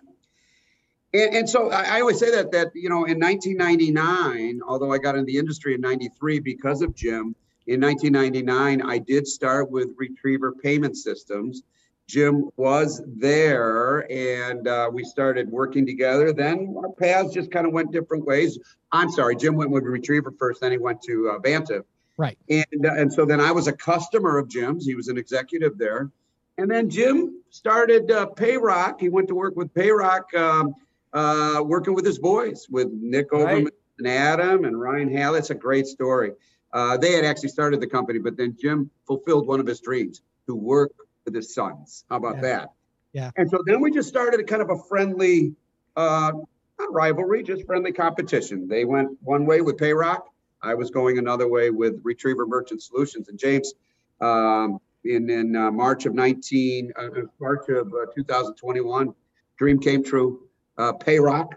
And, 1.14 1.34
and 1.34 1.48
so 1.48 1.70
I, 1.70 1.96
I, 1.96 2.00
always 2.00 2.18
say 2.18 2.30
that 2.32 2.50
that 2.52 2.72
you 2.74 2.88
know 2.88 3.04
in 3.04 3.20
1999, 3.20 4.60
although 4.66 4.92
I 4.92 4.98
got 4.98 5.16
in 5.16 5.24
the 5.24 5.38
industry 5.38 5.74
in 5.74 5.80
'93 5.80 6.40
because 6.40 6.82
of 6.82 6.94
Jim, 6.94 7.36
in 7.66 7.80
1999 7.80 8.82
I 8.82 8.98
did 8.98 9.26
start 9.26 9.70
with 9.70 9.90
Retriever 9.96 10.52
Payment 10.52 10.96
Systems. 10.96 11.62
Jim 12.06 12.50
was 12.56 13.02
there, 13.06 14.06
and 14.12 14.68
uh, 14.68 14.90
we 14.92 15.04
started 15.04 15.48
working 15.48 15.86
together. 15.86 16.32
Then 16.32 16.74
our 16.76 16.92
paths 16.92 17.32
just 17.32 17.50
kind 17.50 17.66
of 17.66 17.72
went 17.72 17.92
different 17.92 18.26
ways. 18.26 18.58
I'm 18.92 19.10
sorry, 19.10 19.36
Jim 19.36 19.54
went 19.54 19.70
with 19.70 19.84
Retriever 19.84 20.34
first, 20.38 20.60
then 20.60 20.72
he 20.72 20.78
went 20.78 21.00
to 21.02 21.30
uh, 21.30 21.38
Vantiv. 21.38 21.84
Right. 22.16 22.38
And 22.48 22.84
uh, 22.84 22.92
and 22.94 23.12
so 23.12 23.24
then 23.24 23.40
I 23.40 23.52
was 23.52 23.68
a 23.68 23.72
customer 23.72 24.38
of 24.38 24.48
Jim's. 24.48 24.84
He 24.84 24.94
was 24.94 25.08
an 25.08 25.16
executive 25.16 25.78
there. 25.78 26.10
And 26.56 26.70
then 26.70 26.88
Jim 26.88 27.42
started 27.50 28.10
uh, 28.10 28.26
Payroc. 28.26 29.00
He 29.00 29.08
went 29.08 29.28
to 29.28 29.34
work 29.34 29.56
with 29.56 29.74
Payroc, 29.74 30.32
um, 30.34 30.74
uh, 31.12 31.62
working 31.64 31.94
with 31.94 32.04
his 32.04 32.18
boys, 32.18 32.66
with 32.70 32.88
Nick 32.92 33.30
Oberman 33.30 33.68
and 33.98 34.08
Adam 34.08 34.64
and 34.64 34.80
Ryan 34.80 35.10
Halley. 35.10 35.40
It's 35.40 35.50
a 35.50 35.54
great 35.54 35.86
story. 35.86 36.32
Uh, 36.72 36.96
they 36.96 37.12
had 37.12 37.24
actually 37.24 37.50
started 37.50 37.80
the 37.80 37.86
company, 37.86 38.18
but 38.18 38.36
then 38.36 38.56
Jim 38.60 38.90
fulfilled 39.06 39.46
one 39.46 39.60
of 39.60 39.66
his 39.66 39.80
dreams 39.80 40.22
to 40.46 40.54
work 40.54 40.92
with 41.24 41.34
his 41.34 41.54
sons. 41.54 42.04
How 42.10 42.16
about 42.16 42.36
yeah. 42.36 42.42
that? 42.42 42.72
Yeah. 43.12 43.30
And 43.36 43.48
so 43.48 43.62
then 43.64 43.80
we 43.80 43.92
just 43.92 44.08
started 44.08 44.40
a 44.40 44.44
kind 44.44 44.60
of 44.60 44.70
a 44.70 44.76
friendly, 44.88 45.54
uh, 45.96 46.32
not 46.78 46.92
rivalry, 46.92 47.44
just 47.44 47.64
friendly 47.64 47.92
competition. 47.92 48.66
They 48.66 48.84
went 48.84 49.10
one 49.22 49.46
way 49.46 49.60
with 49.60 49.78
Payroc. 49.78 50.24
I 50.60 50.74
was 50.74 50.90
going 50.90 51.18
another 51.18 51.46
way 51.46 51.70
with 51.70 52.00
Retriever 52.02 52.46
Merchant 52.46 52.82
Solutions. 52.82 53.28
And 53.28 53.38
James, 53.38 53.74
um, 54.20 54.80
in 55.04 55.30
in 55.30 55.56
uh, 55.56 55.70
March 55.70 56.06
of 56.06 56.14
19 56.14 56.92
uh, 56.96 57.08
March 57.40 57.68
of 57.68 57.92
uh, 57.92 58.06
2021. 58.14 59.14
Dream 59.56 59.78
came 59.78 60.02
true. 60.02 60.40
Uh, 60.76 60.92
Payroc, 60.92 61.54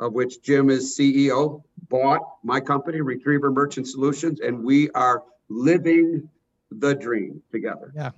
of 0.00 0.14
which 0.14 0.42
Jim 0.42 0.70
is 0.70 0.96
CEO, 0.96 1.62
bought 1.88 2.20
my 2.42 2.60
company, 2.60 3.00
Retriever 3.00 3.50
Merchant 3.50 3.86
Solutions, 3.86 4.40
and 4.40 4.64
we 4.64 4.88
are 4.90 5.22
living 5.48 6.28
the 6.70 6.94
dream 6.94 7.42
together. 7.52 7.92
Yeah. 7.94 8.10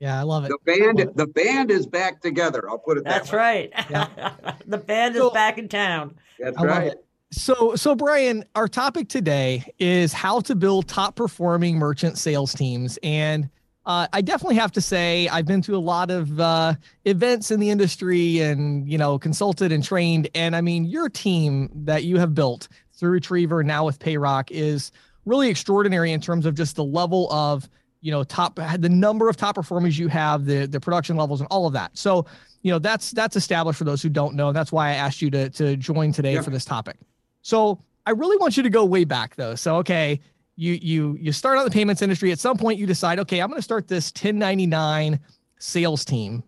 Yeah, 0.00 0.20
I 0.20 0.22
love 0.22 0.44
it. 0.44 0.48
The 0.48 0.58
band, 0.78 1.00
it. 1.00 1.16
the 1.16 1.26
band 1.26 1.70
is 1.70 1.86
back 1.86 2.20
together. 2.20 2.68
I'll 2.68 2.78
put 2.78 2.98
it. 2.98 3.04
That's 3.04 3.30
that 3.30 3.36
right. 3.36 3.72
Yeah. 3.88 4.34
the 4.66 4.76
band 4.76 5.14
so, 5.14 5.28
is 5.28 5.32
back 5.32 5.56
in 5.56 5.68
town. 5.68 6.16
That's 6.38 6.58
I 6.58 6.64
right. 6.64 6.94
So, 7.30 7.74
so 7.74 7.94
Brian, 7.94 8.44
our 8.54 8.68
topic 8.68 9.08
today 9.08 9.64
is 9.78 10.12
how 10.12 10.40
to 10.40 10.54
build 10.54 10.88
top 10.88 11.16
performing 11.16 11.78
merchant 11.78 12.18
sales 12.18 12.52
teams, 12.52 12.98
and 13.02 13.48
uh, 13.86 14.06
I 14.12 14.22
definitely 14.22 14.56
have 14.56 14.72
to 14.72 14.80
say 14.80 15.28
I've 15.28 15.46
been 15.46 15.60
to 15.62 15.76
a 15.76 15.78
lot 15.78 16.10
of 16.10 16.40
uh, 16.40 16.74
events 17.04 17.50
in 17.50 17.60
the 17.60 17.70
industry 17.70 18.40
and 18.40 18.88
you 18.88 18.96
know 18.96 19.18
consulted 19.18 19.72
and 19.72 19.84
trained. 19.84 20.28
And 20.34 20.56
I 20.56 20.60
mean, 20.60 20.84
your 20.84 21.08
team 21.08 21.70
that 21.84 22.04
you 22.04 22.18
have 22.18 22.34
built 22.34 22.68
through 22.94 23.10
Retriever 23.10 23.62
now 23.62 23.84
with 23.84 23.98
Payroc 23.98 24.50
is 24.50 24.90
really 25.26 25.48
extraordinary 25.48 26.12
in 26.12 26.20
terms 26.20 26.46
of 26.46 26.54
just 26.54 26.76
the 26.76 26.84
level 26.84 27.30
of 27.32 27.68
you 28.00 28.10
know 28.10 28.24
top 28.24 28.58
the 28.78 28.88
number 28.88 29.28
of 29.28 29.36
top 29.36 29.54
performers 29.54 29.98
you 29.98 30.08
have, 30.08 30.46
the 30.46 30.66
the 30.66 30.80
production 30.80 31.16
levels, 31.16 31.40
and 31.40 31.48
all 31.50 31.66
of 31.66 31.74
that. 31.74 31.96
So 31.96 32.24
you 32.62 32.70
know 32.70 32.78
that's 32.78 33.10
that's 33.10 33.36
established 33.36 33.78
for 33.78 33.84
those 33.84 34.02
who 34.02 34.08
don't 34.08 34.34
know. 34.34 34.52
That's 34.52 34.72
why 34.72 34.90
I 34.90 34.94
asked 34.94 35.20
you 35.20 35.30
to 35.30 35.50
to 35.50 35.76
join 35.76 36.12
today 36.12 36.40
for 36.40 36.50
this 36.50 36.64
topic. 36.64 36.96
So 37.42 37.82
I 38.06 38.12
really 38.12 38.38
want 38.38 38.56
you 38.56 38.62
to 38.62 38.70
go 38.70 38.84
way 38.84 39.04
back 39.04 39.36
though. 39.36 39.54
So 39.54 39.76
okay, 39.76 40.20
you 40.56 40.74
you 40.74 41.16
you 41.20 41.32
start 41.32 41.58
on 41.58 41.64
the 41.64 41.70
payments 41.70 42.02
industry. 42.02 42.32
At 42.32 42.38
some 42.38 42.56
point 42.56 42.78
you 42.78 42.86
decide 42.86 43.18
okay 43.20 43.40
i'm 43.40 43.48
going 43.48 43.58
to 43.58 43.62
start 43.62 43.88
this 43.88 44.10
1099 44.10 45.20
sales 45.58 46.04
team. 46.04 46.42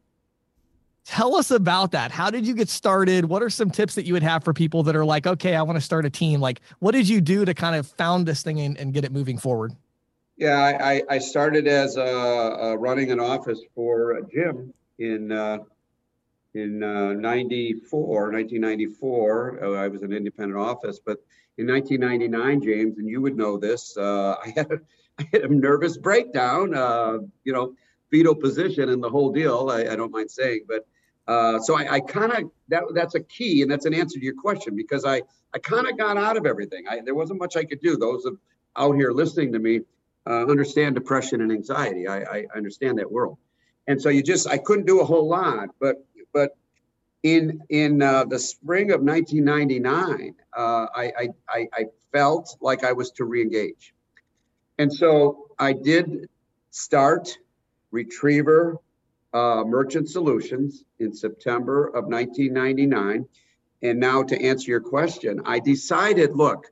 Tell 1.05 1.37
us 1.37 1.53
about 1.53 1.93
that. 1.93 2.11
How 2.11 2.31
did 2.31 2.47
you 2.47 2.55
get 2.55 2.69
started? 2.69 3.27
What 3.27 3.41
are 3.41 3.51
some 3.51 3.71
tips 3.71 3.95
that 3.95 4.07
you 4.07 4.13
would 4.15 4.25
have 4.25 4.43
for 4.43 4.53
people 4.53 4.83
that 4.85 4.97
are 4.97 5.05
like 5.05 5.27
okay 5.27 5.55
i 5.55 5.63
want 5.63 5.77
to 5.77 5.81
start 5.81 6.07
a 6.07 6.11
team? 6.11 6.41
Like 6.41 6.61
what 6.79 6.93
did 6.93 7.09
you 7.09 7.21
do 7.21 7.45
to 7.45 7.55
kind 7.55 7.77
of 7.77 7.87
found 7.87 8.27
this 8.27 8.43
thing 8.43 8.61
and, 8.61 8.77
and 8.79 8.93
get 8.93 9.05
it 9.05 9.13
moving 9.13 9.39
forward? 9.39 9.73
Yeah 10.37 10.79
i 10.81 11.03
i 11.09 11.19
started 11.19 11.67
as 11.67 11.97
a 11.97 12.77
running 12.79 13.11
an 13.11 13.21
office 13.21 13.61
for 13.75 14.21
jim 14.33 14.73
in 14.99 15.33
uh, 15.33 15.59
in 16.55 16.83
uh, 16.83 17.13
94 17.13 18.33
1994 18.33 19.65
uh, 19.65 19.73
i 19.73 19.89
was 19.89 20.03
an 20.03 20.13
independent 20.13 20.59
office 20.59 20.99
but 21.05 21.19
in 21.59 21.67
1999, 21.67 22.63
James, 22.63 22.99
and 22.99 23.09
you 23.09 23.21
would 23.21 23.37
know 23.37 23.57
this, 23.57 23.97
uh, 23.97 24.37
I 24.45 24.51
had 24.51 24.71
a, 24.71 24.81
I 25.19 25.29
had 25.33 25.43
a 25.43 25.49
nervous 25.49 25.97
breakdown, 25.97 26.75
uh, 26.75 27.19
you 27.45 27.53
know, 27.53 27.75
fetal 28.11 28.35
position 28.35 28.89
and 28.91 29.03
the 29.03 29.11
whole 29.11 29.33
deal. 29.33 29.71
I, 29.71 29.93
I 29.93 29.97
don't 29.97 30.13
mind 30.13 30.31
saying, 30.31 30.65
but 30.69 30.87
uh, 31.27 31.59
so 31.59 31.77
I, 31.77 31.95
I 31.95 32.01
kind 32.01 32.33
of 32.33 32.51
that 32.69 32.85
that's 32.95 33.15
a 33.15 33.21
key, 33.21 33.63
and 33.63 33.71
that's 33.71 33.87
an 33.87 33.95
answer 33.95 34.19
to 34.19 34.25
your 34.25 34.35
question 34.35 34.77
because 34.77 35.05
I 35.05 35.23
I 35.55 35.59
kind 35.59 35.89
of 35.89 35.99
got 35.99 36.17
out 36.17 36.37
of 36.37 36.47
everything. 36.47 36.85
I, 36.89 37.01
there 37.01 37.15
wasn't 37.15 37.41
much 37.41 37.57
I 37.57 37.65
could 37.65 37.81
do. 37.81 37.97
Those 37.97 38.27
of 38.27 38.39
out 38.77 38.95
here 38.95 39.11
listening 39.11 39.53
to 39.55 39.59
me 39.59 39.81
uh, 40.29 40.45
understand 40.47 40.95
depression 40.95 41.41
and 41.41 41.51
anxiety. 41.51 42.07
I, 42.07 42.21
I 42.21 42.47
understand 42.55 42.99
that 42.99 43.11
world, 43.11 43.39
and 43.89 44.01
so 44.01 44.09
you 44.09 44.23
just 44.23 44.47
I 44.49 44.59
couldn't 44.59 44.87
do 44.87 45.01
a 45.01 45.05
whole 45.05 45.29
lot, 45.29 45.71
but 45.81 46.05
but 46.33 46.57
in 47.25 47.61
in 47.71 48.03
uh, 48.03 48.25
the 48.25 48.39
spring 48.39 48.93
of 48.93 49.03
1999, 49.03 50.35
uh, 50.57 50.87
I, 50.95 51.29
I, 51.49 51.69
I 51.73 51.85
felt 52.13 52.57
like 52.61 52.85
I 52.85 52.93
was 52.93 53.11
to 53.13 53.25
reengage, 53.25 53.93
and 54.79 54.93
so 54.93 55.49
I 55.59 55.73
did 55.73 56.29
start 56.71 57.39
Retriever 57.91 58.79
uh, 59.33 59.65
Merchant 59.67 60.09
Solutions 60.09 60.85
in 60.99 61.13
September 61.15 61.89
of 61.89 62.07
1999, 62.07 63.27
And 63.83 64.01
now 64.01 64.23
to 64.23 64.43
answer 64.43 64.71
your 64.71 64.81
question, 64.81 65.43
I 65.45 65.59
decided, 65.59 66.35
look, 66.35 66.67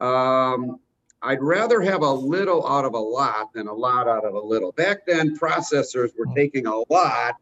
um, 0.00 0.80
I'd 1.22 1.42
rather 1.42 1.80
have 1.82 2.02
a 2.02 2.10
little 2.10 2.66
out 2.66 2.84
of 2.84 2.94
a 2.94 2.98
lot 2.98 3.52
than 3.52 3.68
a 3.68 3.72
lot 3.72 4.08
out 4.08 4.24
of 4.24 4.34
a 4.34 4.40
little. 4.40 4.72
Back 4.72 5.06
then, 5.06 5.36
processors 5.36 6.10
were 6.18 6.26
hmm. 6.26 6.34
taking 6.34 6.66
a 6.66 6.82
lot 6.90 7.36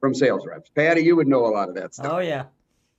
from 0.00 0.14
sales 0.14 0.46
reps. 0.46 0.70
Patty, 0.70 1.02
you 1.02 1.16
would 1.16 1.28
know 1.28 1.46
a 1.46 1.52
lot 1.52 1.68
of 1.68 1.74
that 1.74 1.94
stuff. 1.94 2.06
Oh, 2.10 2.18
yeah. 2.18 2.44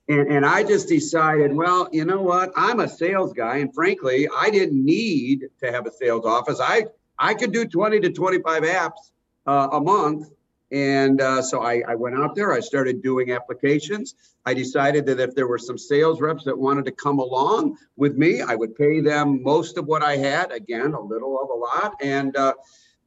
And, 0.08 0.28
and 0.28 0.46
I 0.46 0.62
just 0.62 0.88
decided, 0.88 1.54
well, 1.54 1.88
you 1.92 2.04
know 2.04 2.22
what? 2.22 2.52
I'm 2.56 2.80
a 2.80 2.88
sales 2.88 3.32
guy. 3.32 3.58
And 3.58 3.74
frankly, 3.74 4.28
I 4.34 4.50
didn't 4.50 4.84
need 4.84 5.46
to 5.60 5.72
have 5.72 5.86
a 5.86 5.90
sales 5.90 6.24
office. 6.24 6.60
I, 6.60 6.86
I 7.18 7.34
could 7.34 7.52
do 7.52 7.66
20 7.66 8.00
to 8.00 8.10
25 8.10 8.62
apps 8.62 9.10
uh, 9.46 9.68
a 9.72 9.80
month 9.80 10.30
and 10.72 11.20
uh, 11.20 11.42
so 11.42 11.62
I, 11.62 11.82
I, 11.86 11.94
went 11.94 12.16
out 12.16 12.34
there, 12.34 12.52
I 12.52 12.60
started 12.60 13.00
doing 13.00 13.30
applications. 13.30 14.14
I 14.44 14.52
decided 14.52 15.06
that 15.06 15.20
if 15.20 15.34
there 15.34 15.46
were 15.46 15.58
some 15.58 15.78
sales 15.78 16.20
reps 16.20 16.44
that 16.44 16.58
wanted 16.58 16.86
to 16.86 16.92
come 16.92 17.20
along 17.20 17.78
with 17.96 18.16
me, 18.16 18.42
I 18.42 18.56
would 18.56 18.74
pay 18.74 19.00
them 19.00 19.42
most 19.42 19.78
of 19.78 19.86
what 19.86 20.02
I 20.02 20.16
had, 20.16 20.50
again, 20.50 20.92
a 20.92 21.00
little 21.00 21.40
of 21.40 21.50
a 21.50 21.54
lot. 21.54 21.94
And, 22.02 22.36
uh, 22.36 22.54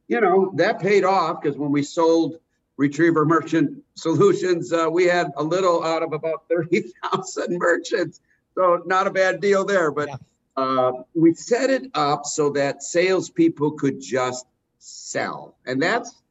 you 0.08 0.20
know, 0.20 0.52
that 0.56 0.80
paid 0.80 1.04
off 1.04 1.42
because 1.42 1.58
when 1.58 1.70
we 1.70 1.82
sold 1.82 2.38
Retriever 2.80 3.26
Merchant 3.26 3.84
Solutions, 3.94 4.72
uh, 4.72 4.88
we 4.90 5.04
had 5.04 5.30
a 5.36 5.44
little 5.44 5.84
out 5.84 6.02
of 6.02 6.14
about 6.14 6.44
30,000 6.48 7.58
merchants. 7.58 8.22
So 8.54 8.82
not 8.86 9.06
a 9.06 9.10
bad 9.10 9.42
deal 9.42 9.66
there. 9.66 9.90
But 9.90 10.08
yeah. 10.08 10.16
Uh, 10.56 10.92
we 11.14 11.34
set 11.34 11.68
it 11.68 11.90
up 11.94 12.24
so 12.24 12.48
that 12.50 12.82
salespeople 12.82 13.72
could 13.72 14.00
just 14.00 14.46
sell. 14.78 15.56
And 15.66 15.80
that's 15.80 16.22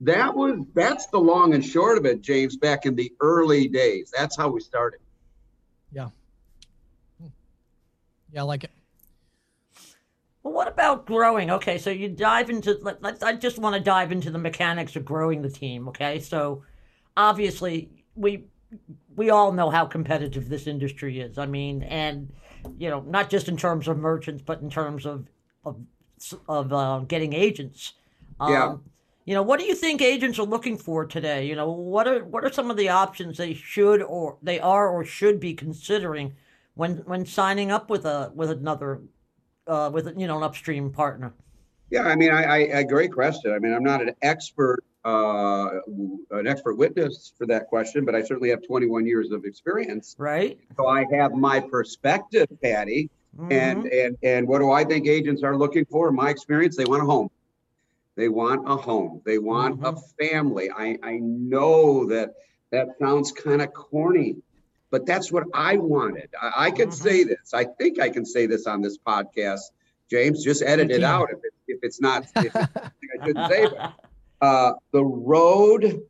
that 0.00 0.34
was 0.34 0.58
that's 0.74 1.06
the 1.06 1.18
long 1.20 1.54
and 1.54 1.64
short 1.64 1.98
of 1.98 2.04
it, 2.04 2.20
James. 2.20 2.56
Back 2.56 2.84
in 2.84 2.96
the 2.96 3.12
early 3.20 3.68
days, 3.68 4.12
that's 4.16 4.36
how 4.36 4.48
we 4.48 4.60
started. 4.60 4.98
Yeah. 5.92 6.08
Yeah, 8.32 8.40
I 8.40 8.42
like 8.42 8.64
it. 8.64 8.70
Well, 10.42 10.54
what 10.54 10.68
about 10.68 11.06
growing? 11.06 11.50
Okay, 11.50 11.78
so 11.78 11.90
you 11.90 12.08
dive 12.08 12.50
into. 12.50 12.78
Let, 12.82 13.22
I 13.22 13.34
just 13.34 13.58
want 13.58 13.74
to 13.74 13.80
dive 13.80 14.12
into 14.12 14.30
the 14.30 14.38
mechanics 14.38 14.96
of 14.96 15.04
growing 15.04 15.42
the 15.42 15.50
team. 15.50 15.88
Okay, 15.88 16.18
so 16.18 16.64
obviously 17.16 17.90
we 18.14 18.44
we 19.14 19.30
all 19.30 19.52
know 19.52 19.70
how 19.70 19.84
competitive 19.84 20.48
this 20.48 20.66
industry 20.66 21.20
is. 21.20 21.38
I 21.38 21.46
mean, 21.46 21.82
and 21.84 22.32
you 22.78 22.90
know, 22.90 23.00
not 23.00 23.30
just 23.30 23.48
in 23.48 23.56
terms 23.56 23.88
of 23.88 23.98
merchants, 23.98 24.42
but 24.44 24.60
in 24.60 24.70
terms 24.70 25.06
of 25.06 25.28
of 25.64 25.76
of 26.48 26.72
uh, 26.72 27.00
getting 27.00 27.32
agents. 27.32 27.94
Um, 28.40 28.52
yeah 28.52 28.74
you 29.24 29.34
know, 29.34 29.42
what 29.42 29.60
do 29.60 29.66
you 29.66 29.74
think 29.74 30.02
agents 30.02 30.38
are 30.38 30.44
looking 30.44 30.76
for 30.76 31.06
today? 31.06 31.46
You 31.46 31.54
know, 31.54 31.70
what 31.70 32.08
are 32.08 32.24
what 32.24 32.44
are 32.44 32.52
some 32.52 32.70
of 32.70 32.76
the 32.76 32.88
options 32.88 33.38
they 33.38 33.54
should 33.54 34.02
or 34.02 34.38
they 34.42 34.58
are 34.58 34.88
or 34.88 35.04
should 35.04 35.38
be 35.38 35.54
considering 35.54 36.34
when 36.74 36.98
when 36.98 37.24
signing 37.24 37.70
up 37.70 37.88
with 37.88 38.04
a 38.04 38.32
with 38.34 38.50
another 38.50 39.00
uh, 39.66 39.90
with 39.92 40.12
you 40.18 40.26
know 40.26 40.38
an 40.38 40.42
upstream 40.42 40.90
partner? 40.90 41.32
Yeah, 41.90 42.04
I 42.04 42.16
mean, 42.16 42.30
i 42.30 42.78
i 42.78 42.82
great 42.82 43.12
question. 43.12 43.52
I 43.52 43.58
mean, 43.58 43.74
I'm 43.74 43.84
not 43.84 44.00
an 44.00 44.14
expert 44.22 44.82
uh, 45.04 45.80
an 46.30 46.46
expert 46.46 46.76
witness 46.76 47.32
for 47.36 47.46
that 47.46 47.66
question, 47.66 48.04
but 48.04 48.14
I 48.14 48.22
certainly 48.22 48.50
have 48.50 48.62
21 48.66 49.06
years 49.06 49.32
of 49.32 49.44
experience. 49.44 50.14
Right. 50.18 50.58
So 50.76 50.86
I 50.86 51.04
have 51.12 51.32
my 51.32 51.60
perspective, 51.60 52.46
Patty. 52.62 53.10
Mm-hmm. 53.36 53.52
And 53.52 53.86
and 53.86 54.18
and 54.22 54.46
what 54.46 54.58
do 54.58 54.70
I 54.70 54.84
think 54.84 55.06
agents 55.06 55.42
are 55.42 55.56
looking 55.56 55.86
for? 55.86 56.08
In 56.08 56.14
my 56.14 56.28
experience, 56.28 56.76
they 56.76 56.84
want 56.84 57.02
a 57.02 57.06
home. 57.06 57.30
They 58.14 58.28
want 58.28 58.70
a 58.70 58.76
home. 58.76 59.22
They 59.24 59.38
want 59.38 59.80
mm-hmm. 59.80 59.96
a 59.96 60.26
family. 60.26 60.70
I, 60.70 60.98
I 61.02 61.18
know 61.22 62.06
that 62.08 62.34
that 62.70 62.88
sounds 63.00 63.32
kind 63.32 63.62
of 63.62 63.72
corny, 63.72 64.36
but 64.92 65.06
that's 65.06 65.32
what 65.32 65.44
I 65.54 65.78
wanted. 65.78 66.28
I, 66.40 66.66
I 66.66 66.70
can 66.70 66.90
mm-hmm. 66.90 67.02
say 67.08 67.24
this. 67.24 67.52
I 67.52 67.64
think 67.64 67.98
I 67.98 68.10
can 68.10 68.24
say 68.24 68.46
this 68.46 68.66
on 68.68 68.82
this 68.82 68.98
podcast. 68.98 69.62
James, 70.08 70.44
just 70.44 70.62
edit 70.62 70.90
it 70.90 71.02
out 71.02 71.30
if, 71.32 71.38
it, 71.38 71.54
if 71.66 71.78
it's 71.82 72.00
not. 72.00 72.26
If 72.36 72.54
I 72.54 73.26
shouldn't 73.26 73.50
say 73.50 73.64
it. 73.64 73.72
Uh, 74.42 74.72
the 74.90 75.04
road 75.04 76.02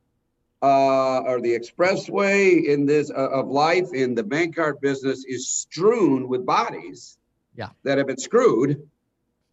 uh, 0.62 1.18
or 1.18 1.42
the 1.42 1.52
expressway 1.52 2.64
in 2.64 2.86
this 2.86 3.10
uh, 3.10 3.28
of 3.28 3.48
life 3.48 3.92
in 3.92 4.14
the 4.14 4.22
bank 4.22 4.56
card 4.56 4.80
business 4.80 5.26
is 5.26 5.50
strewn 5.50 6.26
with 6.28 6.46
bodies 6.46 7.18
yeah. 7.54 7.68
that 7.84 7.98
have 7.98 8.06
been 8.06 8.16
screwed 8.16 8.88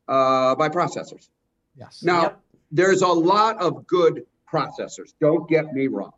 uh, 0.07 0.55
by 0.55 0.69
processors. 0.69 1.27
Yes. 1.75 2.01
Now, 2.03 2.21
yep. 2.21 2.39
there's 2.71 3.01
a 3.01 3.09
lot 3.09 3.61
of 3.61 3.85
good 3.85 4.25
processors. 4.49 5.13
Don't 5.19 5.49
get 5.49 5.73
me 5.73 5.87
wrong, 5.87 6.13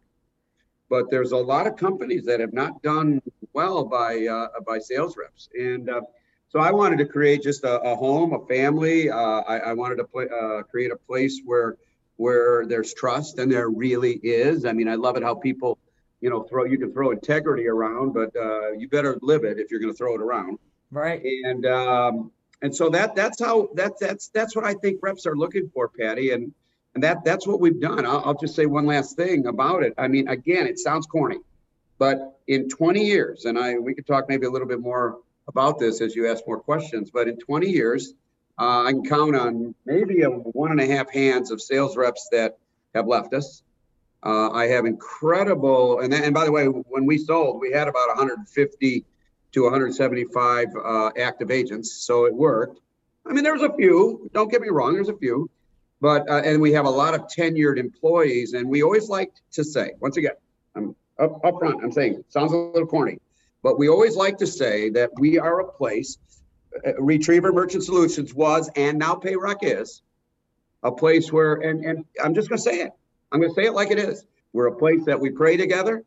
but 0.91 1.09
there's 1.09 1.31
a 1.31 1.37
lot 1.37 1.65
of 1.65 1.77
companies 1.77 2.25
that 2.25 2.41
have 2.41 2.51
not 2.51 2.81
done 2.83 3.21
well 3.53 3.85
by 3.85 4.27
uh, 4.27 4.47
by 4.67 4.77
sales 4.77 5.15
reps, 5.17 5.49
and 5.57 5.89
uh, 5.89 6.01
so 6.49 6.59
I 6.59 6.71
wanted 6.71 6.97
to 6.97 7.05
create 7.05 7.41
just 7.41 7.63
a, 7.63 7.79
a 7.79 7.95
home, 7.95 8.33
a 8.33 8.45
family. 8.45 9.09
Uh, 9.09 9.15
I, 9.17 9.57
I, 9.69 9.73
wanted 9.73 9.95
to 9.95 10.03
play, 10.03 10.25
uh, 10.25 10.63
create 10.63 10.91
a 10.91 10.97
place 10.97 11.41
where 11.45 11.77
where 12.17 12.65
there's 12.65 12.93
trust, 12.93 13.39
and 13.39 13.49
there 13.49 13.69
really 13.69 14.19
is. 14.21 14.65
I 14.65 14.73
mean, 14.73 14.89
I 14.89 14.95
love 14.95 15.15
it 15.15 15.23
how 15.23 15.33
people, 15.33 15.79
you 16.19 16.29
know, 16.29 16.43
throw 16.43 16.65
you 16.65 16.77
can 16.77 16.91
throw 16.91 17.11
integrity 17.11 17.67
around, 17.67 18.13
but 18.13 18.35
uh, 18.35 18.73
you 18.73 18.89
better 18.89 19.17
live 19.21 19.45
it 19.45 19.59
if 19.59 19.71
you're 19.71 19.79
going 19.79 19.93
to 19.93 19.97
throw 19.97 20.13
it 20.15 20.21
around. 20.21 20.59
Right. 20.91 21.21
And 21.45 21.65
um, 21.65 22.31
and 22.61 22.75
so 22.75 22.89
that 22.89 23.15
that's 23.15 23.39
how 23.39 23.69
that 23.75 23.93
that's 23.97 24.27
that's 24.27 24.57
what 24.57 24.65
I 24.65 24.73
think 24.73 24.99
reps 25.01 25.25
are 25.25 25.37
looking 25.37 25.71
for, 25.73 25.87
Patty, 25.87 26.31
and 26.31 26.53
and 26.93 27.03
that 27.03 27.23
that's 27.23 27.47
what 27.47 27.59
we've 27.59 27.79
done. 27.79 28.05
I'll, 28.05 28.21
I'll 28.25 28.37
just 28.37 28.55
say 28.55 28.65
one 28.65 28.85
last 28.85 29.15
thing 29.15 29.47
about 29.47 29.83
it. 29.83 29.93
I 29.97 30.07
mean, 30.07 30.27
again, 30.27 30.67
it 30.67 30.79
sounds 30.79 31.05
corny, 31.07 31.37
but 31.97 32.39
in 32.47 32.69
20 32.69 33.03
years, 33.03 33.45
and 33.45 33.57
I 33.57 33.77
we 33.77 33.93
could 33.93 34.05
talk 34.05 34.27
maybe 34.27 34.45
a 34.45 34.49
little 34.49 34.67
bit 34.67 34.79
more 34.79 35.19
about 35.47 35.79
this 35.79 36.01
as 36.01 36.15
you 36.15 36.29
ask 36.29 36.43
more 36.47 36.59
questions. 36.59 37.11
But 37.11 37.27
in 37.27 37.37
20 37.37 37.69
years, 37.69 38.13
uh, 38.59 38.83
I 38.83 38.91
can 38.91 39.03
count 39.03 39.35
on 39.35 39.73
maybe 39.85 40.21
a 40.23 40.29
one 40.29 40.71
and 40.71 40.81
a 40.81 40.87
half 40.87 41.11
hands 41.11 41.51
of 41.51 41.61
sales 41.61 41.97
reps 41.97 42.27
that 42.31 42.57
have 42.93 43.07
left 43.07 43.33
us. 43.33 43.63
Uh, 44.23 44.51
I 44.51 44.67
have 44.67 44.85
incredible, 44.85 46.01
and 46.01 46.13
then, 46.13 46.23
and 46.23 46.33
by 46.33 46.45
the 46.45 46.51
way, 46.51 46.65
when 46.65 47.07
we 47.07 47.17
sold, 47.17 47.59
we 47.59 47.71
had 47.71 47.87
about 47.87 48.07
150 48.09 49.05
to 49.53 49.63
175 49.63 50.67
uh, 50.75 51.11
active 51.17 51.49
agents. 51.49 51.91
So 51.91 52.25
it 52.25 52.33
worked. 52.33 52.79
I 53.25 53.33
mean, 53.33 53.43
there 53.43 53.53
was 53.53 53.63
a 53.63 53.73
few. 53.73 54.29
Don't 54.33 54.51
get 54.51 54.61
me 54.61 54.69
wrong. 54.69 54.93
There's 54.93 55.09
a 55.09 55.17
few, 55.17 55.49
but 56.01 56.27
uh, 56.29 56.41
and 56.43 56.59
we 56.59 56.71
have 56.73 56.85
a 56.85 56.89
lot 56.89 57.13
of 57.13 57.27
tenured 57.27 57.77
employees, 57.77 58.53
and 58.53 58.67
we 58.67 58.81
always 58.83 59.07
like 59.07 59.31
to 59.51 59.63
say, 59.63 59.91
once 60.01 60.17
again, 60.17 60.33
I'm 60.75 60.95
up, 61.19 61.45
up 61.45 61.59
front. 61.59 61.83
I'm 61.83 61.91
saying 61.91 62.23
sounds 62.27 62.51
a 62.51 62.57
little 62.57 62.87
corny, 62.87 63.19
but 63.61 63.77
we 63.77 63.87
always 63.87 64.15
like 64.15 64.37
to 64.39 64.47
say 64.47 64.89
that 64.89 65.11
we 65.19 65.37
are 65.37 65.61
a 65.61 65.71
place. 65.71 66.17
Uh, 66.85 66.99
Retriever 66.99 67.53
Merchant 67.53 67.83
Solutions 67.83 68.33
was 68.33 68.69
and 68.75 68.97
now 68.97 69.13
Payroc 69.13 69.59
is 69.61 70.01
a 70.83 70.91
place 70.91 71.31
where, 71.31 71.55
and 71.55 71.85
and 71.85 72.05
I'm 72.21 72.33
just 72.33 72.49
going 72.49 72.57
to 72.57 72.63
say 72.63 72.81
it. 72.81 72.91
I'm 73.31 73.39
going 73.39 73.53
to 73.53 73.61
say 73.61 73.67
it 73.67 73.73
like 73.73 73.91
it 73.91 73.99
is. 73.99 74.25
We're 74.53 74.67
a 74.67 74.75
place 74.75 75.05
that 75.05 75.19
we 75.19 75.29
pray 75.29 75.55
together. 75.55 76.03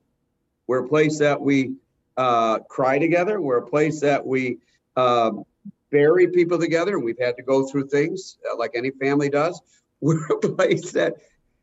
We're 0.67 0.85
a 0.85 0.89
place 0.89 1.19
that 1.19 1.41
we 1.41 1.75
uh, 2.17 2.59
cry 2.61 2.99
together. 2.99 3.41
We're 3.41 3.59
a 3.59 3.67
place 3.67 4.01
that 4.01 4.27
we 4.27 4.59
uh, 4.97 5.31
bury 5.91 6.29
people 6.29 6.59
together, 6.59 6.97
and 6.97 7.05
we've 7.05 7.19
had 7.19 7.37
to 7.37 7.43
go 7.43 7.67
through 7.67 7.89
things 7.89 8.39
uh, 8.51 8.57
like 8.57 8.73
any 8.75 8.91
family 8.91 9.29
does. 9.29 9.61
We're 10.01 10.27
a 10.27 10.39
place 10.39 10.93
that 10.93 11.15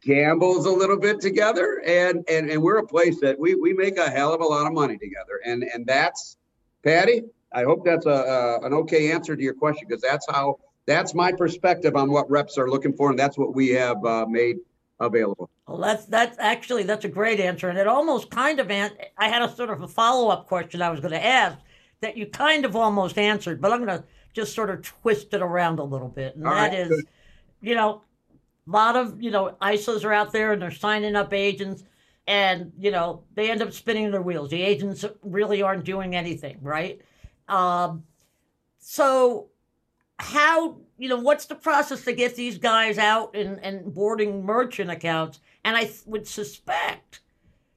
gambles 0.02 0.66
a 0.66 0.72
little 0.72 0.98
bit 0.98 1.22
together, 1.22 1.82
and 1.86 2.24
and 2.28 2.50
and 2.50 2.62
we're 2.62 2.80
a 2.80 2.88
place 2.88 3.20
that 3.22 3.40
we 3.40 3.56
we 3.56 3.74
make 3.74 3.98
a 3.98 4.10
hell 4.10 4.34
of 4.34 4.42
a 4.42 4.46
lot 4.46 4.66
of 4.66 4.74
money 4.74 4.98
together, 4.98 5.42
and 5.46 5.64
and 5.64 5.86
that's 5.86 6.38
Patty. 6.84 7.24
I 7.54 7.64
hope 7.64 7.86
that's 7.86 8.06
a, 8.06 8.10
a 8.10 8.66
an 8.66 8.74
okay 8.74 9.12
answer 9.12 9.36
to 9.36 9.42
your 9.42 9.54
question 9.54 9.86
because 9.88 10.02
that's 10.02 10.26
how 10.30 10.60
that's 10.86 11.14
my 11.14 11.32
perspective 11.32 11.96
on 11.96 12.12
what 12.12 12.30
reps 12.30 12.58
are 12.58 12.70
looking 12.70 12.94
for, 12.94 13.10
and 13.10 13.20
that's 13.20 13.38
what 13.38 13.54
we 13.54 13.70
have 13.70 14.04
uh, 14.06 14.26
made 14.28 14.58
available. 15.00 15.50
Well, 15.68 15.78
that's 15.78 16.06
that's 16.06 16.38
actually 16.40 16.84
that's 16.84 17.06
a 17.06 17.10
great 17.10 17.40
answer, 17.40 17.70
and 17.70 17.78
it 17.78 17.88
almost 17.88 18.30
kind 18.30 18.60
of 18.60 18.72
an- 18.72 18.98
I 19.18 19.30
had 19.30 19.42
a 19.42 19.54
sort 19.54 19.70
of 19.70 19.82
a 19.82 19.88
follow 19.88 20.30
up 20.30 20.48
question 20.48 20.82
I 20.82 20.90
was 20.90 21.00
going 21.00 21.14
to 21.14 21.26
ask 21.26 21.58
that 22.02 22.18
you 22.18 22.26
kind 22.26 22.66
of 22.66 22.76
almost 22.76 23.18
answered, 23.18 23.62
but 23.62 23.72
I'm 23.72 23.86
going 23.86 24.00
to 24.00 24.04
just 24.34 24.56
sort 24.56 24.70
of 24.70 24.82
twist 24.82 25.34
it 25.34 25.42
around 25.42 25.80
a 25.80 25.84
little 25.84 26.08
bit, 26.08 26.36
and 26.36 26.48
All 26.48 26.54
that 26.54 26.72
right. 26.72 26.74
is, 26.74 27.04
you 27.62 27.76
know, 27.76 28.02
a 28.72 28.78
lot 28.78 28.96
of 28.96 29.22
you 29.22 29.32
know 29.32 29.56
ISOs 29.62 30.06
are 30.06 30.14
out 30.14 30.32
there 30.32 30.54
and 30.54 30.62
they're 30.62 30.72
signing 30.72 31.16
up 31.16 31.34
agents, 31.34 31.84
and 32.28 32.72
you 32.78 32.92
know 32.92 33.24
they 33.36 33.52
end 33.52 33.62
up 33.62 33.74
spinning 33.74 34.12
their 34.12 34.22
wheels. 34.22 34.50
The 34.50 34.62
agents 34.62 35.04
really 35.22 35.62
aren't 35.62 35.84
doing 35.84 36.16
anything, 36.16 36.58
right? 36.62 37.02
Um, 37.48 38.04
so 38.80 39.50
how 40.20 40.78
you 40.98 41.10
know 41.10 41.20
what's 41.20 41.46
the 41.46 41.56
process 41.56 42.04
to 42.04 42.14
get 42.14 42.36
these 42.36 42.58
guys 42.58 42.98
out 42.98 43.36
and, 43.36 43.60
and 43.64 43.94
boarding 43.94 44.46
merchant 44.46 44.92
accounts 44.92 45.40
and 45.66 45.76
i 45.76 45.90
would 46.06 46.28
suspect 46.28 47.22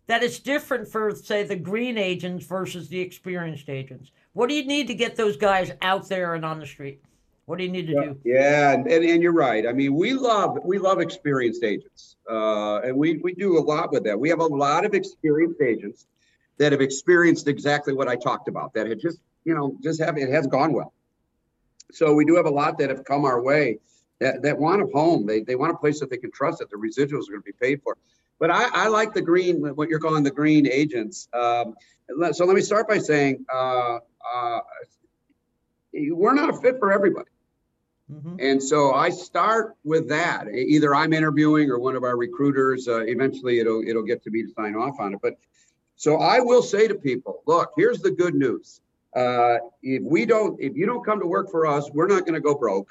that 0.06 0.22
it's 0.22 0.38
different 0.38 0.86
for 0.86 1.14
say 1.14 1.42
the 1.42 1.56
green 1.56 1.96
agents 1.96 2.44
versus 2.44 2.88
the 2.88 3.00
experienced 3.00 3.70
agents 3.70 4.10
what 4.34 4.50
do 4.50 4.54
you 4.54 4.66
need 4.66 4.86
to 4.86 4.94
get 4.94 5.16
those 5.16 5.38
guys 5.38 5.72
out 5.80 6.06
there 6.10 6.34
and 6.34 6.44
on 6.44 6.58
the 6.58 6.66
street 6.66 7.02
what 7.46 7.58
do 7.58 7.64
you 7.64 7.70
need 7.70 7.86
to 7.86 7.94
do 7.94 8.18
yeah 8.24 8.72
and, 8.72 8.86
and, 8.86 9.04
and 9.04 9.22
you're 9.22 9.32
right 9.32 9.66
i 9.66 9.72
mean 9.72 9.94
we 9.94 10.12
love 10.12 10.58
we 10.64 10.78
love 10.78 11.00
experienced 11.00 11.62
agents 11.62 12.16
uh, 12.30 12.80
and 12.80 12.96
we, 12.96 13.18
we 13.18 13.34
do 13.34 13.58
a 13.58 13.60
lot 13.60 13.92
with 13.92 14.04
that 14.04 14.18
we 14.18 14.30
have 14.30 14.40
a 14.40 14.46
lot 14.46 14.84
of 14.84 14.94
experienced 14.94 15.60
agents 15.60 16.06
that 16.58 16.72
have 16.72 16.80
experienced 16.80 17.48
exactly 17.48 17.94
what 17.94 18.08
I 18.08 18.16
talked 18.16 18.48
about, 18.48 18.74
that 18.74 18.86
had 18.86 19.00
just, 19.00 19.18
you 19.44 19.54
know, 19.54 19.76
just 19.82 20.00
have 20.00 20.16
it 20.16 20.28
has 20.30 20.46
gone 20.46 20.72
well. 20.72 20.92
So 21.92 22.14
we 22.14 22.24
do 22.24 22.36
have 22.36 22.46
a 22.46 22.50
lot 22.50 22.78
that 22.78 22.90
have 22.90 23.04
come 23.04 23.24
our 23.24 23.42
way 23.42 23.78
that, 24.20 24.42
that 24.42 24.58
want 24.58 24.82
a 24.82 24.86
home. 24.86 25.26
They, 25.26 25.40
they 25.40 25.56
want 25.56 25.72
a 25.72 25.76
place 25.76 26.00
that 26.00 26.10
they 26.10 26.16
can 26.16 26.30
trust 26.30 26.58
that 26.58 26.70
the 26.70 26.76
residuals 26.76 27.28
are 27.28 27.32
going 27.32 27.42
to 27.42 27.46
be 27.46 27.52
paid 27.52 27.82
for. 27.82 27.96
But 28.38 28.50
I, 28.50 28.68
I 28.72 28.88
like 28.88 29.14
the 29.14 29.22
green, 29.22 29.60
what 29.60 29.88
you're 29.88 30.00
calling 30.00 30.22
the 30.22 30.30
green 30.30 30.66
agents. 30.66 31.28
Um, 31.32 31.74
so 32.32 32.44
let 32.44 32.54
me 32.54 32.62
start 32.62 32.88
by 32.88 32.98
saying 32.98 33.44
uh, 33.52 33.98
uh, 34.34 34.58
we're 35.92 36.34
not 36.34 36.50
a 36.50 36.52
fit 36.54 36.78
for 36.78 36.92
everybody. 36.92 37.30
Mm-hmm. 38.12 38.36
And 38.38 38.62
so 38.62 38.92
I 38.92 39.10
start 39.10 39.76
with 39.82 40.08
that. 40.10 40.48
Either 40.48 40.94
I'm 40.94 41.12
interviewing 41.12 41.70
or 41.70 41.78
one 41.78 41.96
of 41.96 42.04
our 42.04 42.16
recruiters. 42.16 42.86
Uh, 42.86 43.00
eventually, 43.00 43.60
it'll 43.60 43.82
it'll 43.86 44.02
get 44.02 44.22
to 44.24 44.30
me 44.30 44.42
to 44.42 44.48
sign 44.50 44.74
off 44.74 45.00
on 45.00 45.14
it. 45.14 45.20
But 45.22 45.34
so 45.96 46.18
I 46.18 46.40
will 46.40 46.62
say 46.62 46.86
to 46.88 46.94
people, 46.94 47.42
look, 47.46 47.72
here's 47.76 48.00
the 48.00 48.10
good 48.10 48.34
news. 48.34 48.80
Uh, 49.16 49.58
if 49.82 50.02
we 50.02 50.26
don't, 50.26 50.60
if 50.60 50.76
you 50.76 50.86
don't 50.86 51.04
come 51.04 51.20
to 51.20 51.26
work 51.26 51.50
for 51.50 51.66
us, 51.66 51.88
we're 51.92 52.08
not 52.08 52.20
going 52.20 52.34
to 52.34 52.40
go 52.40 52.54
broke. 52.54 52.88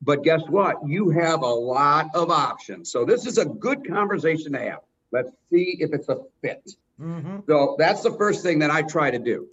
But 0.00 0.22
guess 0.22 0.42
what? 0.48 0.76
You 0.86 1.10
have 1.10 1.42
a 1.42 1.46
lot 1.46 2.10
of 2.14 2.30
options. 2.30 2.90
So 2.90 3.04
this 3.04 3.26
is 3.26 3.38
a 3.38 3.44
good 3.44 3.86
conversation 3.86 4.52
to 4.52 4.58
have. 4.58 4.78
Let's 5.10 5.30
see 5.50 5.76
if 5.78 5.92
it's 5.92 6.08
a 6.08 6.18
fit. 6.40 6.62
Mm-hmm. 7.00 7.40
So 7.46 7.76
that's 7.78 8.02
the 8.02 8.12
first 8.12 8.42
thing 8.42 8.60
that 8.60 8.70
I 8.70 8.82
try 8.82 9.10
to 9.10 9.18
do. 9.18 9.48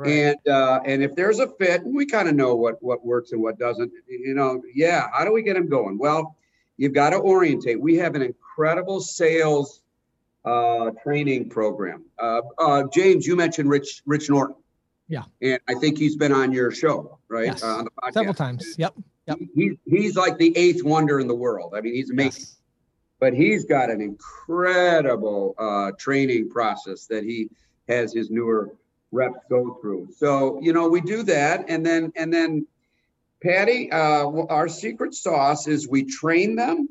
Right. 0.00 0.10
And 0.10 0.48
uh, 0.48 0.80
and 0.86 1.02
if 1.02 1.14
there's 1.14 1.40
a 1.40 1.48
fit, 1.58 1.82
we 1.84 2.06
kind 2.06 2.26
of 2.26 2.34
know 2.34 2.54
what 2.54 2.82
what 2.82 3.04
works 3.04 3.32
and 3.32 3.42
what 3.42 3.58
doesn't. 3.58 3.92
You 4.08 4.34
know, 4.34 4.62
yeah. 4.74 5.08
How 5.12 5.26
do 5.26 5.32
we 5.32 5.42
get 5.42 5.54
them 5.54 5.68
going? 5.68 5.98
Well, 5.98 6.36
you've 6.78 6.94
got 6.94 7.10
to 7.10 7.18
orientate. 7.18 7.78
We 7.78 7.96
have 7.96 8.14
an 8.14 8.22
incredible 8.22 9.00
sales 9.00 9.82
uh, 10.46 10.92
training 11.02 11.50
program. 11.50 12.06
Uh, 12.18 12.40
uh, 12.58 12.84
James, 12.94 13.26
you 13.26 13.36
mentioned 13.36 13.68
Rich 13.68 14.02
Rich 14.06 14.30
Norton. 14.30 14.56
Yeah. 15.08 15.24
And 15.42 15.60
I 15.68 15.74
think 15.74 15.98
he's 15.98 16.16
been 16.16 16.32
on 16.32 16.50
your 16.50 16.70
show, 16.70 17.18
right? 17.28 17.48
Yes. 17.48 17.62
Uh, 17.62 17.78
on 17.78 17.84
the 17.84 17.90
podcast. 17.90 18.12
Several 18.14 18.34
times. 18.34 18.74
Yep. 18.78 18.94
Yep. 19.26 19.38
He, 19.54 19.78
he's 19.84 20.16
like 20.16 20.38
the 20.38 20.56
eighth 20.56 20.82
wonder 20.82 21.20
in 21.20 21.26
the 21.26 21.34
world. 21.34 21.74
I 21.76 21.82
mean, 21.82 21.94
he's 21.94 22.10
amazing. 22.10 22.42
Yes. 22.42 22.56
But 23.18 23.34
he's 23.34 23.66
got 23.66 23.90
an 23.90 24.00
incredible 24.00 25.54
uh, 25.58 25.90
training 25.98 26.48
process 26.48 27.04
that 27.06 27.22
he 27.22 27.50
has 27.86 28.14
his 28.14 28.30
newer 28.30 28.74
reps 29.12 29.40
go 29.48 29.78
through. 29.80 30.08
So 30.16 30.60
you 30.62 30.72
know 30.72 30.88
we 30.88 31.00
do 31.00 31.22
that, 31.24 31.64
and 31.68 31.84
then 31.84 32.12
and 32.16 32.32
then 32.32 32.66
Patty, 33.42 33.90
uh, 33.90 34.28
our 34.48 34.68
secret 34.68 35.14
sauce 35.14 35.66
is 35.66 35.88
we 35.88 36.04
train 36.04 36.54
them, 36.56 36.88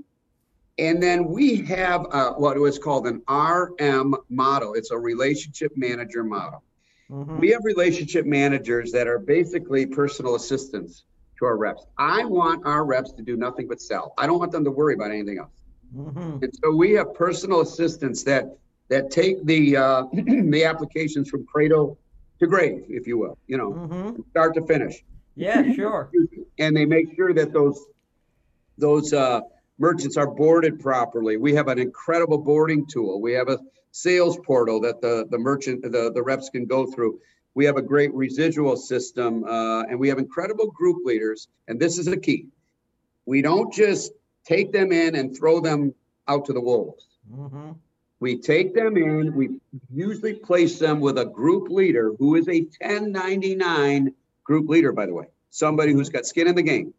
and 0.79 1.01
then 1.01 1.25
we 1.25 1.57
have 1.65 2.05
uh, 2.11 2.31
what 2.33 2.57
was 2.57 2.79
called 2.79 3.05
an 3.05 3.21
RM 3.29 4.15
model. 4.29 4.73
It's 4.73 4.91
a 4.91 4.97
relationship 4.97 5.73
manager 5.75 6.23
model. 6.23 6.63
Mm-hmm. 7.11 7.39
We 7.39 7.49
have 7.49 7.61
relationship 7.63 8.25
managers 8.25 8.91
that 8.91 9.07
are 9.07 9.19
basically 9.19 9.85
personal 9.85 10.35
assistants 10.35 11.03
to 11.37 11.45
our 11.45 11.57
reps. 11.57 11.85
I 11.97 12.25
want 12.25 12.65
our 12.65 12.85
reps 12.85 13.11
to 13.13 13.23
do 13.23 13.35
nothing 13.37 13.67
but 13.67 13.81
sell. 13.81 14.13
I 14.17 14.27
don't 14.27 14.39
want 14.39 14.51
them 14.51 14.63
to 14.65 14.71
worry 14.71 14.93
about 14.93 15.11
anything 15.11 15.39
else. 15.39 15.51
Mm-hmm. 15.95 16.43
And 16.43 16.59
so 16.63 16.75
we 16.75 16.91
have 16.93 17.13
personal 17.13 17.61
assistants 17.61 18.23
that 18.23 18.57
that 18.89 19.11
take 19.11 19.43
the 19.45 19.77
uh, 19.77 20.03
the 20.13 20.63
applications 20.63 21.29
from 21.29 21.45
cradle 21.45 21.97
to 22.39 22.47
grave, 22.47 22.85
if 22.87 23.07
you 23.07 23.17
will, 23.17 23.37
you 23.47 23.57
know, 23.57 23.71
mm-hmm. 23.71 24.21
start 24.31 24.53
to 24.55 24.65
finish. 24.65 25.03
Yeah, 25.35 25.71
sure. 25.73 26.11
and 26.57 26.75
they 26.75 26.85
make 26.85 27.15
sure 27.15 27.33
that 27.33 27.53
those 27.53 27.85
those 28.77 29.13
uh, 29.13 29.41
merchants 29.77 30.17
are 30.17 30.27
boarded 30.27 30.79
properly. 30.79 31.37
We 31.37 31.53
have 31.53 31.67
an 31.67 31.79
incredible 31.79 32.37
boarding 32.37 32.85
tool. 32.85 33.21
We 33.21 33.33
have 33.33 33.49
a 33.49 33.59
sales 33.91 34.37
portal 34.45 34.81
that 34.81 35.01
the 35.01 35.27
the 35.29 35.37
merchant 35.37 35.81
the 35.83 36.11
the 36.13 36.23
reps 36.23 36.49
can 36.49 36.65
go 36.65 36.85
through. 36.85 37.19
We 37.55 37.65
have 37.65 37.77
a 37.77 37.81
great 37.81 38.13
residual 38.13 38.77
system, 38.77 39.43
uh, 39.43 39.83
and 39.83 39.99
we 39.99 40.07
have 40.09 40.17
incredible 40.17 40.71
group 40.71 41.05
leaders. 41.05 41.47
And 41.67 41.79
this 41.79 41.97
is 41.97 42.05
the 42.05 42.17
key: 42.17 42.47
we 43.25 43.41
don't 43.41 43.71
just 43.73 44.11
take 44.45 44.71
them 44.71 44.91
in 44.91 45.15
and 45.15 45.35
throw 45.37 45.59
them 45.59 45.93
out 46.27 46.45
to 46.45 46.53
the 46.53 46.61
wolves. 46.61 47.07
Mm-hmm. 47.31 47.71
We 48.19 48.37
take 48.37 48.73
them 48.73 48.97
in, 48.97 49.33
we 49.33 49.59
usually 49.93 50.33
place 50.33 50.77
them 50.77 50.99
with 50.99 51.17
a 51.17 51.25
group 51.25 51.69
leader 51.69 52.13
who 52.19 52.35
is 52.35 52.47
a 52.47 52.61
1099 52.61 54.13
group 54.43 54.69
leader, 54.69 54.91
by 54.91 55.05
the 55.05 55.13
way, 55.13 55.27
somebody 55.51 55.93
who's 55.93 56.09
got 56.09 56.25
skin 56.25 56.47
in 56.47 56.55
the 56.55 56.61
game. 56.61 56.93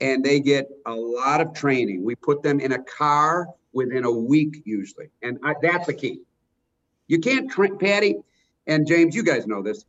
And 0.00 0.24
they 0.24 0.38
get 0.38 0.68
a 0.86 0.94
lot 0.94 1.40
of 1.40 1.54
training. 1.54 2.04
We 2.04 2.14
put 2.14 2.42
them 2.42 2.60
in 2.60 2.70
a 2.70 2.82
car 2.82 3.48
within 3.72 4.04
a 4.04 4.12
week, 4.12 4.62
usually. 4.64 5.10
And 5.22 5.38
I, 5.42 5.54
that's 5.60 5.86
the 5.86 5.94
key. 5.94 6.20
You 7.08 7.18
can't 7.18 7.50
Patty 7.80 8.16
and 8.66 8.86
James, 8.86 9.16
you 9.16 9.24
guys 9.24 9.46
know 9.46 9.62
this. 9.62 9.84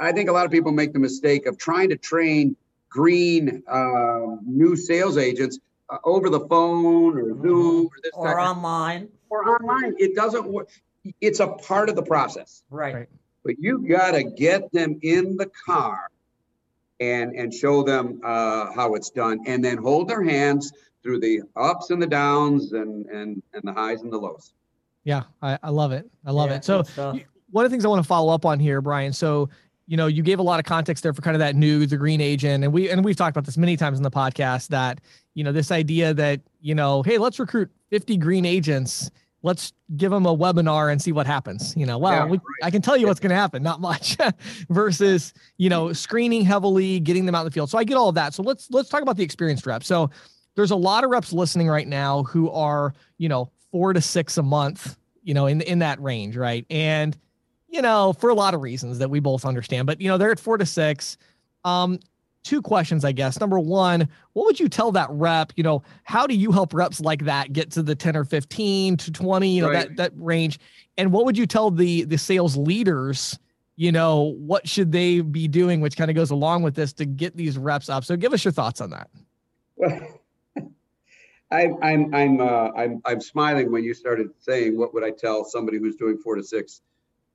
I 0.00 0.12
think 0.12 0.28
a 0.28 0.32
lot 0.32 0.46
of 0.46 0.50
people 0.50 0.72
make 0.72 0.92
the 0.92 0.98
mistake 0.98 1.46
of 1.46 1.58
trying 1.58 1.90
to 1.90 1.96
train 1.96 2.56
green 2.88 3.62
uh, 3.68 4.36
new 4.44 4.74
sales 4.74 5.16
agents 5.16 5.58
uh, 5.92 5.98
over 6.04 6.30
the 6.30 6.40
phone 6.40 7.18
or 7.18 7.28
Zoom 7.42 7.86
or 7.86 7.90
this 8.02 8.12
or 8.14 8.40
online 8.40 9.08
or 9.28 9.48
online. 9.48 9.94
It 9.98 10.14
doesn't 10.14 10.46
work. 10.46 10.70
It's 11.20 11.40
a 11.40 11.48
part 11.48 11.88
of 11.88 11.96
the 11.96 12.02
process. 12.02 12.62
Right. 12.70 13.08
But 13.44 13.56
you 13.58 13.86
got 13.86 14.12
to 14.12 14.22
get 14.22 14.72
them 14.72 14.98
in 15.02 15.36
the 15.36 15.50
car 15.66 16.08
and 17.00 17.34
and 17.34 17.52
show 17.52 17.82
them 17.82 18.20
uh, 18.24 18.72
how 18.72 18.94
it's 18.94 19.10
done, 19.10 19.40
and 19.46 19.64
then 19.64 19.78
hold 19.78 20.08
their 20.08 20.22
hands 20.22 20.72
through 21.02 21.18
the 21.20 21.42
ups 21.56 21.90
and 21.90 22.00
the 22.00 22.06
downs 22.06 22.72
and 22.72 23.06
and 23.06 23.42
and 23.52 23.62
the 23.64 23.72
highs 23.72 24.02
and 24.02 24.12
the 24.12 24.18
lows. 24.18 24.54
Yeah, 25.04 25.24
I, 25.42 25.58
I 25.62 25.70
love 25.70 25.90
it. 25.90 26.08
I 26.24 26.30
love 26.30 26.50
yeah, 26.50 26.56
it. 26.56 26.64
So 26.64 26.84
one 27.50 27.64
of 27.64 27.70
the 27.70 27.74
things 27.74 27.84
I 27.84 27.88
want 27.88 28.02
to 28.02 28.06
follow 28.06 28.32
up 28.32 28.46
on 28.46 28.60
here, 28.60 28.80
Brian. 28.80 29.12
So 29.12 29.50
you 29.88 29.96
know, 29.96 30.06
you 30.06 30.22
gave 30.22 30.38
a 30.38 30.42
lot 30.42 30.60
of 30.60 30.64
context 30.64 31.02
there 31.02 31.12
for 31.12 31.22
kind 31.22 31.34
of 31.34 31.40
that 31.40 31.56
new, 31.56 31.86
the 31.86 31.96
green 31.96 32.20
agent, 32.20 32.62
and 32.64 32.72
we 32.72 32.88
and 32.88 33.04
we've 33.04 33.16
talked 33.16 33.36
about 33.36 33.44
this 33.44 33.58
many 33.58 33.76
times 33.76 33.98
in 33.98 34.02
the 34.02 34.10
podcast 34.10 34.68
that 34.68 35.00
you 35.34 35.44
know 35.44 35.52
this 35.52 35.70
idea 35.70 36.14
that 36.14 36.40
you 36.60 36.74
know, 36.74 37.02
hey, 37.02 37.18
let's 37.18 37.38
recruit 37.38 37.70
50 37.90 38.16
green 38.16 38.44
agents 38.44 39.10
let's 39.42 39.72
give 39.96 40.10
them 40.10 40.24
a 40.26 40.36
webinar 40.36 40.90
and 40.90 41.02
see 41.02 41.12
what 41.12 41.26
happens. 41.26 41.76
You 41.76 41.86
know, 41.86 41.98
well, 41.98 42.12
yeah, 42.12 42.24
we, 42.24 42.38
right. 42.38 42.42
I 42.62 42.70
can 42.70 42.82
tell 42.82 42.96
you 42.96 43.06
what's 43.06 43.20
going 43.20 43.30
to 43.30 43.36
happen, 43.36 43.62
not 43.62 43.80
much, 43.80 44.16
versus 44.70 45.32
you 45.58 45.68
know 45.68 45.92
screening 45.92 46.44
heavily, 46.44 47.00
getting 47.00 47.26
them 47.26 47.34
out 47.34 47.40
in 47.40 47.46
the 47.46 47.50
field. 47.50 47.70
So 47.70 47.78
I 47.78 47.84
get 47.84 47.96
all 47.96 48.08
of 48.08 48.14
that. 48.14 48.34
So 48.34 48.42
let's 48.42 48.70
let's 48.70 48.88
talk 48.88 49.02
about 49.02 49.16
the 49.16 49.24
experienced 49.24 49.66
reps. 49.66 49.86
So 49.86 50.10
there's 50.54 50.70
a 50.70 50.76
lot 50.76 51.04
of 51.04 51.10
reps 51.10 51.32
listening 51.32 51.68
right 51.68 51.88
now 51.88 52.22
who 52.24 52.50
are 52.50 52.94
you 53.18 53.28
know 53.28 53.50
four 53.70 53.92
to 53.92 54.00
six 54.00 54.38
a 54.38 54.42
month, 54.42 54.96
you 55.22 55.34
know, 55.34 55.46
in 55.46 55.60
in 55.62 55.80
that 55.80 56.00
range, 56.00 56.36
right? 56.36 56.64
And 56.70 57.16
you 57.68 57.82
know, 57.82 58.12
for 58.12 58.30
a 58.30 58.34
lot 58.34 58.54
of 58.54 58.60
reasons 58.60 58.98
that 58.98 59.10
we 59.10 59.20
both 59.20 59.44
understand, 59.44 59.86
but 59.86 60.00
you 60.00 60.08
know, 60.08 60.18
they're 60.18 60.32
at 60.32 60.40
four 60.40 60.58
to 60.58 60.66
six. 60.66 61.16
Um, 61.64 62.00
two 62.42 62.62
questions, 62.62 63.04
I 63.04 63.12
guess. 63.12 63.40
Number 63.40 63.58
one, 63.58 64.08
what 64.32 64.46
would 64.46 64.60
you 64.60 64.68
tell 64.68 64.92
that 64.92 65.08
rep? 65.10 65.52
You 65.56 65.62
know, 65.62 65.82
how 66.04 66.26
do 66.26 66.34
you 66.34 66.52
help 66.52 66.74
reps 66.74 67.00
like 67.00 67.24
that 67.24 67.52
get 67.52 67.70
to 67.72 67.82
the 67.82 67.94
10 67.94 68.16
or 68.16 68.24
15 68.24 68.96
to 68.96 69.12
20, 69.12 69.48
you 69.48 69.62
know, 69.62 69.70
right. 69.70 69.88
that 69.88 69.96
that 69.96 70.12
range? 70.16 70.58
And 70.96 71.12
what 71.12 71.24
would 71.24 71.38
you 71.38 71.46
tell 71.46 71.70
the 71.70 72.04
the 72.04 72.18
sales 72.18 72.56
leaders? 72.56 73.38
You 73.76 73.90
know, 73.90 74.34
what 74.38 74.68
should 74.68 74.92
they 74.92 75.20
be 75.20 75.48
doing, 75.48 75.80
which 75.80 75.96
kind 75.96 76.10
of 76.10 76.14
goes 76.14 76.30
along 76.30 76.62
with 76.62 76.74
this 76.74 76.92
to 76.94 77.06
get 77.06 77.36
these 77.36 77.56
reps 77.56 77.88
up? 77.88 78.04
So 78.04 78.16
give 78.16 78.32
us 78.32 78.44
your 78.44 78.52
thoughts 78.52 78.80
on 78.80 78.90
that. 78.90 79.08
Well, 79.76 80.08
I, 81.52 81.70
I'm 81.82 82.14
I'm 82.14 82.40
uh, 82.40 82.70
I'm 82.74 83.02
I'm 83.04 83.20
smiling 83.20 83.70
when 83.70 83.84
you 83.84 83.92
started 83.92 84.30
saying 84.38 84.78
what 84.78 84.94
would 84.94 85.04
I 85.04 85.10
tell 85.10 85.44
somebody 85.44 85.78
who's 85.78 85.96
doing 85.96 86.16
four 86.16 86.34
to 86.34 86.42
six 86.42 86.80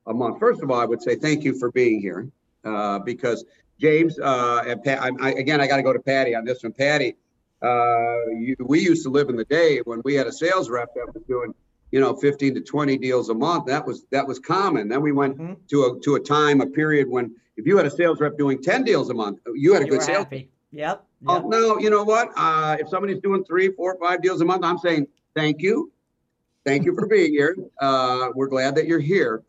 a 0.08 0.13
month. 0.13 0.39
First 0.39 0.63
of 0.63 0.72
all, 0.72 0.80
I 0.80 0.86
would 0.86 1.02
say 1.04 1.15
thank 1.15 1.43
you 1.43 1.54
for 1.54 1.72
being 1.72 2.02
here 2.02 2.28
uh, 2.63 2.98
because 3.00 3.46
James, 3.80 4.20
uh, 4.20 4.63
and 4.66 4.84
Pat, 4.84 5.02
I, 5.02 5.12
I, 5.20 5.32
again, 5.34 5.62
I 5.62 5.68
got 5.68 5.78
to 5.78 5.84
go 5.84 5.94
to 5.94 6.00
Patty 6.00 6.36
on 6.36 6.46
this 6.46 6.63
one. 6.63 6.74
Patty, 6.74 7.16
uh, 7.62 8.28
you, 8.38 8.56
we 8.60 8.80
used 8.80 9.04
to 9.04 9.10
live 9.10 9.30
in 9.30 9.36
the 9.36 9.46
day 9.46 9.80
when 9.86 10.02
we 10.04 10.16
had 10.16 10.28
a 10.28 10.32
sales 10.32 10.70
rep 10.70 10.94
that 10.96 11.13
was 11.13 11.24
doing, 11.28 11.54
you 11.92 12.00
know, 12.00 12.16
15 12.16 12.56
to 12.56 12.62
20 12.62 12.98
deals 12.98 13.30
a 13.30 13.34
month. 13.34 13.66
That 13.66 13.86
was 13.86 14.06
that 14.12 14.28
was 14.28 14.40
common. 14.40 14.88
Then 14.88 15.02
we 15.02 15.12
went 15.12 15.38
mm-hmm. 15.38 15.54
to 15.70 15.84
a 15.84 16.00
to 16.02 16.16
a 16.16 16.20
time, 16.20 16.62
a 16.62 16.68
period 16.68 17.08
when 17.10 17.36
if 17.56 17.66
you 17.66 17.78
had 17.78 17.86
a 17.86 17.92
sales 17.92 18.20
rep 18.20 18.38
doing 18.38 18.62
10 18.62 18.84
deals 18.84 19.10
a 19.10 19.13
month, 19.13 19.40
you 19.56 19.74
had 19.74 19.82
a 19.82 19.86
you 19.86 19.92
good 19.92 20.04
sales. 20.04 20.26
Happy. 20.26 20.50
Yep. 20.72 21.04
Oh, 21.26 21.36
yep. 21.36 21.44
Oh, 21.46 21.48
no, 21.48 21.80
you 21.80 21.90
know 21.90 22.04
what? 22.04 22.32
Uh, 22.36 22.78
if 22.80 22.90
somebody's 22.90 23.20
doing 23.22 23.44
three, 23.44 23.72
four, 23.72 23.98
five 24.00 24.22
deals 24.22 24.42
a 24.42 24.46
month, 24.46 24.63
I'm 24.63 24.78
saying 24.78 25.08
thank 25.36 25.62
you. 25.62 25.92
Thank 26.66 26.84
you 26.84 26.94
for 26.94 27.08
being 27.08 27.32
here. 27.32 27.56
Uh, 27.80 28.30
we're 28.36 28.48
glad 28.48 28.76
that 28.76 28.86
you're 28.86 29.00
here. 29.00 29.44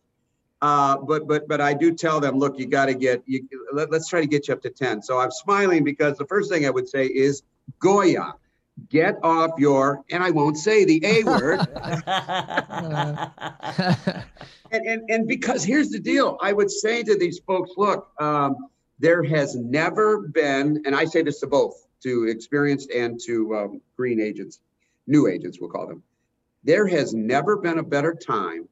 Uh, 0.61 0.99
but 0.99 1.29
but 1.29 1.47
but 1.47 1.61
I 1.61 1.75
do 1.75 1.95
tell 1.95 2.21
them, 2.21 2.39
look, 2.39 2.59
you 2.59 2.67
got 2.67 2.87
to 2.87 2.95
get 2.95 3.23
you. 3.27 3.47
Let, 3.73 3.93
us 3.95 4.09
try 4.09 4.21
to 4.21 4.27
get 4.27 4.49
you 4.49 4.55
up 4.55 4.63
to 4.63 4.71
ten. 4.71 5.03
So 5.03 5.19
I'm 5.19 5.31
smiling 5.31 5.85
because 5.85 6.19
the 6.19 6.27
first 6.27 6.51
thing 6.51 6.67
I 6.67 6.71
would 6.71 6.89
say 6.89 7.07
is 7.07 7.43
Goya, 7.79 8.35
get 8.89 9.19
off 9.23 9.53
your 9.59 10.05
and 10.11 10.23
I 10.23 10.31
won't 10.31 10.59
say 10.59 10.85
the 10.85 11.01
A 11.05 11.25
word. 11.25 11.61
and, 14.73 14.87
and 14.87 15.11
and 15.11 15.29
because 15.29 15.63
here's 15.63 15.91
the 15.91 16.01
deal, 16.01 16.39
I 16.41 16.53
would 16.53 16.71
say 16.71 17.05
to 17.05 17.17
these 17.17 17.39
folks, 17.39 17.71
look, 17.77 18.11
um, 18.21 18.57
there 18.99 19.23
has 19.23 19.55
never 19.55 20.23
been, 20.23 20.83
and 20.85 20.95
I 20.95 21.05
say 21.05 21.23
this 21.23 21.41
to 21.41 21.47
both, 21.47 21.87
to 22.03 22.25
experienced 22.25 22.91
and 22.91 23.21
to 23.27 23.57
um, 23.57 23.81
green 23.97 24.21
agents, 24.21 24.61
new 25.07 25.29
agents, 25.29 25.59
we'll 25.61 25.71
call 25.71 25.87
them. 25.87 26.03
There 26.65 26.87
has 26.89 27.15
never 27.15 27.57
been 27.57 27.79
a 27.79 27.83
better 27.83 28.15
time 28.15 28.69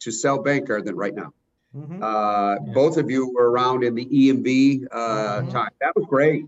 to 0.00 0.10
sell 0.10 0.42
bankcard 0.42 0.84
than 0.84 0.96
right 0.96 1.14
now. 1.14 1.32
Mm-hmm. 1.76 2.02
Uh, 2.02 2.54
yeah. 2.54 2.72
Both 2.72 2.96
of 2.96 3.10
you 3.10 3.32
were 3.32 3.50
around 3.50 3.84
in 3.84 3.94
the 3.94 4.04
EMV 4.04 4.86
uh, 4.90 4.96
mm-hmm. 4.96 5.50
time. 5.50 5.70
That 5.80 5.94
was 5.94 6.06
great. 6.06 6.46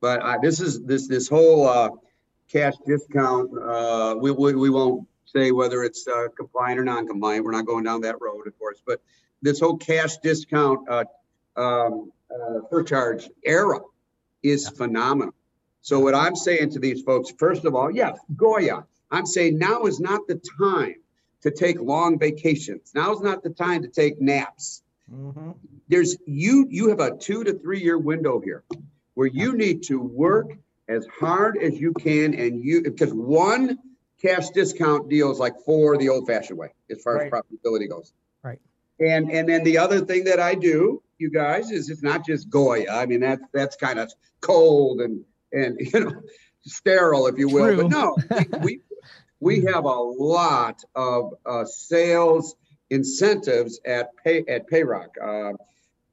But 0.00 0.20
uh, 0.20 0.38
this 0.42 0.60
is 0.60 0.82
this 0.82 1.06
this 1.06 1.28
whole 1.28 1.68
uh, 1.68 1.90
cash 2.50 2.74
discount. 2.86 3.50
Uh, 3.56 4.16
we, 4.18 4.30
we 4.30 4.54
we 4.54 4.70
won't 4.70 5.06
say 5.26 5.52
whether 5.52 5.84
it's 5.84 6.06
uh, 6.08 6.28
compliant 6.36 6.80
or 6.80 6.84
non-compliant. 6.84 7.44
We're 7.44 7.52
not 7.52 7.66
going 7.66 7.84
down 7.84 8.00
that 8.00 8.20
road, 8.20 8.46
of 8.46 8.58
course. 8.58 8.82
But 8.84 9.00
this 9.42 9.60
whole 9.60 9.76
cash 9.76 10.16
discount 10.18 10.88
um, 11.56 12.12
surcharge 12.70 13.28
era 13.44 13.80
is 14.42 14.64
yeah. 14.64 14.76
phenomenal. 14.76 15.34
So 15.82 16.00
what 16.00 16.14
I'm 16.14 16.36
saying 16.36 16.70
to 16.72 16.78
these 16.78 17.02
folks, 17.02 17.30
first 17.38 17.64
of 17.64 17.74
all, 17.74 17.90
yes, 17.90 18.18
Goya. 18.36 18.84
I'm 19.10 19.26
saying 19.26 19.58
now 19.58 19.84
is 19.84 19.98
not 19.98 20.26
the 20.28 20.40
time 20.58 20.94
to 21.42 21.50
take 21.50 21.80
long 21.80 22.18
vacations. 22.18 22.92
Now 22.94 23.12
is 23.12 23.20
not 23.20 23.42
the 23.42 23.50
time 23.50 23.82
to 23.82 23.88
take 23.88 24.20
naps. 24.20 24.82
Mm-hmm. 25.12 25.52
There's 25.88 26.16
you 26.26 26.66
you 26.70 26.88
have 26.90 27.00
a 27.00 27.16
two 27.16 27.44
to 27.44 27.58
three 27.58 27.82
year 27.82 27.98
window 27.98 28.40
here 28.40 28.64
where 29.14 29.26
you 29.26 29.56
need 29.56 29.82
to 29.84 30.00
work 30.00 30.52
as 30.88 31.06
hard 31.18 31.58
as 31.58 31.78
you 31.78 31.92
can 31.94 32.34
and 32.34 32.62
you 32.64 32.82
because 32.82 33.12
one 33.12 33.78
cash 34.22 34.50
discount 34.50 35.08
deal 35.08 35.30
is 35.30 35.38
like 35.38 35.54
four 35.64 35.96
the 35.96 36.08
old 36.08 36.26
fashioned 36.26 36.58
way 36.58 36.72
as 36.90 37.02
far 37.02 37.16
right. 37.16 37.26
as 37.26 37.32
profitability 37.32 37.88
goes. 37.88 38.12
Right. 38.42 38.60
And 39.00 39.30
and 39.30 39.48
then 39.48 39.64
the 39.64 39.78
other 39.78 40.00
thing 40.00 40.24
that 40.24 40.38
I 40.38 40.54
do, 40.54 41.02
you 41.18 41.30
guys, 41.30 41.70
is 41.70 41.90
it's 41.90 42.02
not 42.02 42.24
just 42.24 42.48
Goya. 42.50 42.90
I 42.90 43.06
mean 43.06 43.20
that's 43.20 43.42
that's 43.52 43.76
kind 43.76 43.98
of 43.98 44.12
cold 44.40 45.00
and 45.00 45.24
and 45.52 45.76
you 45.92 46.00
know 46.00 46.22
sterile, 46.62 47.26
if 47.26 47.38
you 47.38 47.48
will. 47.48 47.74
True. 47.74 47.82
But 47.82 47.90
no, 47.90 48.16
we, 48.62 48.80
we 48.89 48.89
we 49.40 49.64
have 49.64 49.84
a 49.84 49.88
lot 49.88 50.84
of 50.94 51.34
uh, 51.46 51.64
sales 51.64 52.54
incentives 52.90 53.80
at 53.86 54.10
pay 54.22 54.44
at 54.46 54.68
Payroc. 54.68 55.08
Uh, 55.20 55.52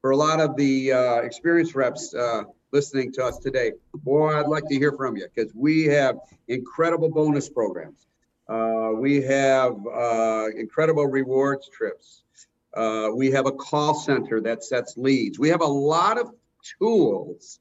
for 0.02 0.12
a 0.12 0.18
lot 0.18 0.40
of 0.40 0.56
the 0.56 0.94
uh, 0.94 1.16
experienced 1.18 1.76
reps 1.76 2.13
uh, 2.13 2.44
listening 2.72 3.12
to 3.13 3.24
us 3.24 3.38
today, 3.40 3.74
boy, 3.94 4.40
I'd 4.40 4.48
like 4.48 4.66
to 4.70 4.76
hear 4.76 4.94
from 4.94 5.18
you 5.18 5.28
because 5.34 5.54
we 5.54 5.86
have 5.86 6.18
incredible 6.48 7.10
bonus 7.10 7.50
programs. 7.50 8.06
Uh, 8.48 8.92
we 8.96 9.22
have 9.24 9.76
uh, 9.86 10.46
incredible 10.56 11.06
rewards 11.06 11.68
trips. 11.70 12.24
we 13.13 13.32
have 13.32 13.46
a 13.46 13.52
call 13.52 13.94
center 13.94 14.40
that 14.42 14.63
sets 14.63 14.96
leads. 14.96 15.38
We 15.38 15.50
have 15.50 15.62
a 15.62 15.66
lot 15.66 16.18
of 16.18 16.32
tools 16.80 17.60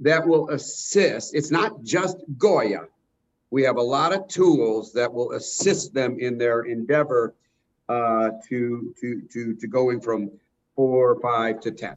that 0.00 0.26
will 0.26 0.50
assist. 0.50 1.34
It's 1.34 1.50
not 1.50 1.82
just 1.82 2.18
Goya 2.36 2.88
we 3.50 3.62
have 3.62 3.76
a 3.76 3.82
lot 3.82 4.12
of 4.12 4.26
tools 4.28 4.92
that 4.92 5.12
will 5.12 5.32
assist 5.32 5.94
them 5.94 6.18
in 6.18 6.38
their 6.38 6.62
endeavor 6.62 7.34
uh, 7.88 8.30
to 8.48 8.94
to 9.00 9.22
to 9.32 9.54
to 9.54 9.66
going 9.66 10.00
from 10.00 10.30
four, 10.74 11.20
five 11.20 11.60
to 11.60 11.70
ten. 11.70 11.96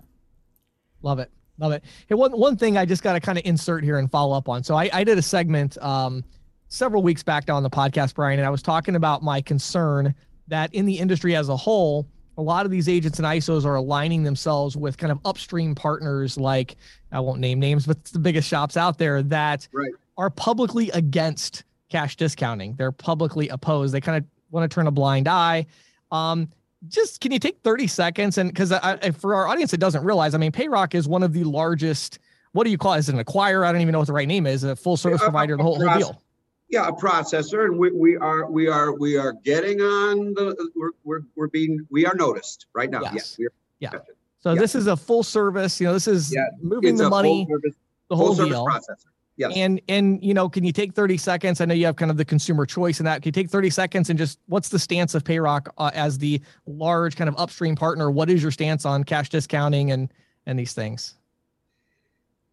Love 1.01 1.19
it, 1.19 1.31
love 1.57 1.71
it. 1.71 1.83
Hey, 2.07 2.15
one 2.15 2.31
one 2.31 2.57
thing 2.57 2.77
I 2.77 2.85
just 2.85 3.03
got 3.03 3.13
to 3.13 3.19
kind 3.19 3.37
of 3.37 3.45
insert 3.45 3.83
here 3.83 3.97
and 3.97 4.09
follow 4.09 4.35
up 4.35 4.47
on. 4.47 4.63
So 4.63 4.75
I, 4.75 4.89
I 4.93 5.03
did 5.03 5.17
a 5.17 5.21
segment 5.21 5.77
um, 5.81 6.23
several 6.67 7.01
weeks 7.01 7.23
back 7.23 7.45
down 7.45 7.57
on 7.57 7.63
the 7.63 7.69
podcast, 7.69 8.13
Brian, 8.13 8.39
and 8.39 8.45
I 8.45 8.51
was 8.51 8.61
talking 8.61 8.95
about 8.95 9.23
my 9.23 9.41
concern 9.41 10.13
that 10.47 10.73
in 10.73 10.85
the 10.85 10.97
industry 10.97 11.35
as 11.35 11.49
a 11.49 11.57
whole, 11.57 12.07
a 12.37 12.41
lot 12.41 12.65
of 12.65 12.71
these 12.71 12.87
agents 12.87 13.19
and 13.19 13.25
ISOs 13.25 13.65
are 13.65 13.75
aligning 13.75 14.23
themselves 14.23 14.77
with 14.77 14.97
kind 14.97 15.11
of 15.11 15.19
upstream 15.25 15.75
partners 15.75 16.37
like 16.37 16.75
I 17.11 17.19
won't 17.19 17.39
name 17.39 17.59
names, 17.59 17.85
but 17.87 18.03
the 18.05 18.19
biggest 18.19 18.47
shops 18.47 18.77
out 18.77 18.97
there 18.97 19.23
that 19.23 19.67
right 19.73 19.91
are 20.19 20.29
publicly 20.29 20.91
against 20.91 21.63
cash 21.87 22.17
discounting. 22.17 22.75
They're 22.75 22.91
publicly 22.91 23.47
opposed. 23.47 23.93
They 23.93 24.01
kind 24.01 24.17
of 24.17 24.29
want 24.51 24.69
to 24.69 24.73
turn 24.73 24.85
a 24.85 24.91
blind 24.91 25.29
eye. 25.29 25.65
Um, 26.11 26.49
just 26.89 27.21
can 27.21 27.31
you 27.31 27.39
take 27.39 27.57
30 27.63 27.87
seconds 27.87 28.37
and 28.37 28.49
because 28.49 28.73
for 29.17 29.33
our 29.33 29.47
audience 29.47 29.71
that 29.71 29.79
doesn't 29.79 30.03
realize, 30.03 30.35
I 30.35 30.37
mean, 30.37 30.51
Payroc 30.51 30.93
is 30.93 31.07
one 31.07 31.23
of 31.23 31.31
the 31.33 31.45
largest. 31.45 32.19
What 32.51 32.65
do 32.65 32.69
you 32.69 32.77
call 32.77 32.93
it? 32.93 32.99
Is 32.99 33.09
it 33.09 33.15
an 33.15 33.23
acquirer? 33.23 33.65
I 33.65 33.71
don't 33.71 33.81
even 33.81 33.93
know 33.93 33.99
what 33.99 34.07
the 34.07 34.13
right 34.13 34.27
name 34.27 34.45
is. 34.45 34.63
A 34.63 34.75
full 34.75 34.97
service 34.97 35.21
yeah, 35.21 35.27
provider, 35.27 35.55
the 35.55 35.63
whole, 35.63 35.75
whole 35.75 35.97
deal. 35.97 36.21
Yeah, 36.69 36.87
a 36.87 36.91
processor, 36.91 37.65
and 37.65 37.77
we, 37.77 37.91
we 37.91 38.17
are 38.17 38.49
we 38.49 38.67
are 38.67 38.93
we 38.93 39.17
are 39.17 39.33
getting 39.43 39.81
on 39.81 40.33
the 40.33 40.69
we're 40.75 40.91
we're, 41.03 41.21
we're 41.35 41.47
being 41.47 41.85
we 41.89 42.05
are 42.05 42.15
noticed 42.15 42.67
right 42.73 42.89
now. 42.89 43.01
Yes. 43.01 43.37
yes 43.39 43.49
yeah. 43.79 43.91
So 44.39 44.53
yeah. 44.53 44.59
this 44.59 44.75
is 44.75 44.87
a 44.87 44.97
full 44.97 45.23
service. 45.23 45.79
You 45.79 45.87
know, 45.87 45.93
this 45.93 46.07
is 46.07 46.33
yeah. 46.33 46.45
moving 46.61 46.91
it's 46.91 47.01
the 47.01 47.09
money, 47.09 47.47
service, 47.49 47.75
the 48.09 48.15
whole 48.15 48.35
deal. 48.35 48.65
Processor. 48.65 49.05
Yes. 49.39 49.53
And 49.55 49.79
and 49.87 50.21
you 50.21 50.33
know, 50.33 50.49
can 50.49 50.65
you 50.65 50.73
take 50.73 50.93
30 50.93 51.15
seconds? 51.15 51.61
I 51.61 51.65
know 51.65 51.73
you 51.73 51.85
have 51.85 51.95
kind 51.95 52.11
of 52.11 52.17
the 52.17 52.25
consumer 52.25 52.65
choice 52.65 52.99
in 52.99 53.05
that. 53.05 53.21
Can 53.21 53.29
you 53.29 53.31
take 53.31 53.49
30 53.49 53.69
seconds 53.69 54.09
and 54.09 54.19
just 54.19 54.37
what's 54.47 54.67
the 54.67 54.77
stance 54.77 55.15
of 55.15 55.23
Payroc 55.23 55.69
uh, 55.77 55.91
as 55.93 56.17
the 56.17 56.41
large 56.67 57.15
kind 57.15 57.29
of 57.29 57.35
upstream 57.37 57.77
partner? 57.77 58.11
What 58.11 58.29
is 58.29 58.41
your 58.41 58.51
stance 58.51 58.83
on 58.83 59.05
cash 59.05 59.29
discounting 59.29 59.91
and 59.91 60.11
and 60.45 60.59
these 60.59 60.73
things? 60.73 61.15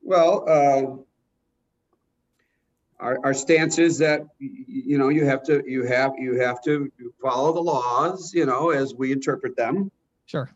Well, 0.00 0.44
uh, 0.48 1.02
our, 3.00 3.18
our 3.24 3.34
stance 3.34 3.80
is 3.80 3.98
that 3.98 4.24
you 4.38 4.96
know 4.96 5.08
you 5.08 5.24
have 5.24 5.42
to 5.46 5.64
you 5.66 5.82
have 5.86 6.12
you 6.16 6.38
have 6.38 6.62
to 6.62 6.92
follow 7.20 7.52
the 7.52 7.62
laws 7.62 8.32
you 8.32 8.46
know 8.46 8.70
as 8.70 8.94
we 8.94 9.10
interpret 9.10 9.56
them. 9.56 9.90
Sure. 10.26 10.48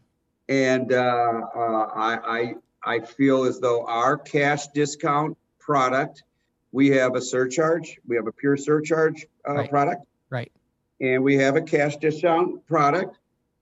And 0.49 0.93
uh, 0.93 1.41
uh, 1.57 1.91
I, 1.93 2.19
I 2.25 2.55
I 2.85 3.01
feel 3.01 3.43
as 3.43 3.59
though 3.59 3.85
our 3.87 4.17
cash 4.17 4.69
discount 4.69 5.37
product, 5.71 6.25
we 6.73 6.89
have 6.89 7.15
a 7.15 7.21
surcharge. 7.21 7.99
We 8.09 8.17
have 8.17 8.27
a 8.27 8.33
pure 8.33 8.57
surcharge 8.57 9.25
uh, 9.49 9.55
right. 9.55 9.71
product. 9.71 10.03
Right. 10.29 10.51
And 11.01 11.23
we 11.23 11.37
have 11.37 11.55
a 11.55 11.63
cash 11.63 11.97
discount 11.99 12.67
product. 12.67 13.17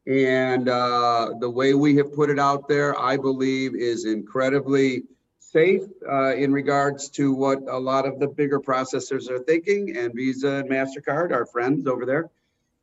And 0.07 0.71
uh, 0.71 1.35
the 1.39 1.51
way 1.51 1.75
we 1.75 1.97
have 1.97 2.15
put 2.15 2.31
it 2.31 2.39
out 2.39 2.67
there, 2.67 2.99
I 2.99 3.19
believe, 3.19 3.75
is 3.75 4.07
incredibly 4.07 5.03
safe 5.39 5.83
uh, 6.11 6.35
in 6.35 6.51
regards 6.51 7.11
to 7.11 7.35
what 7.35 7.59
a 7.69 7.79
lot 7.79 8.07
of 8.07 8.19
the 8.21 8.27
bigger 8.27 8.59
processors 8.59 9.29
are 9.29 9.41
thinking. 9.41 9.95
And 9.99 10.15
Visa 10.15 10.53
and 10.61 10.71
MasterCard, 10.71 11.31
our 11.33 11.45
friends 11.45 11.87
over 11.87 12.07
there. 12.07 12.31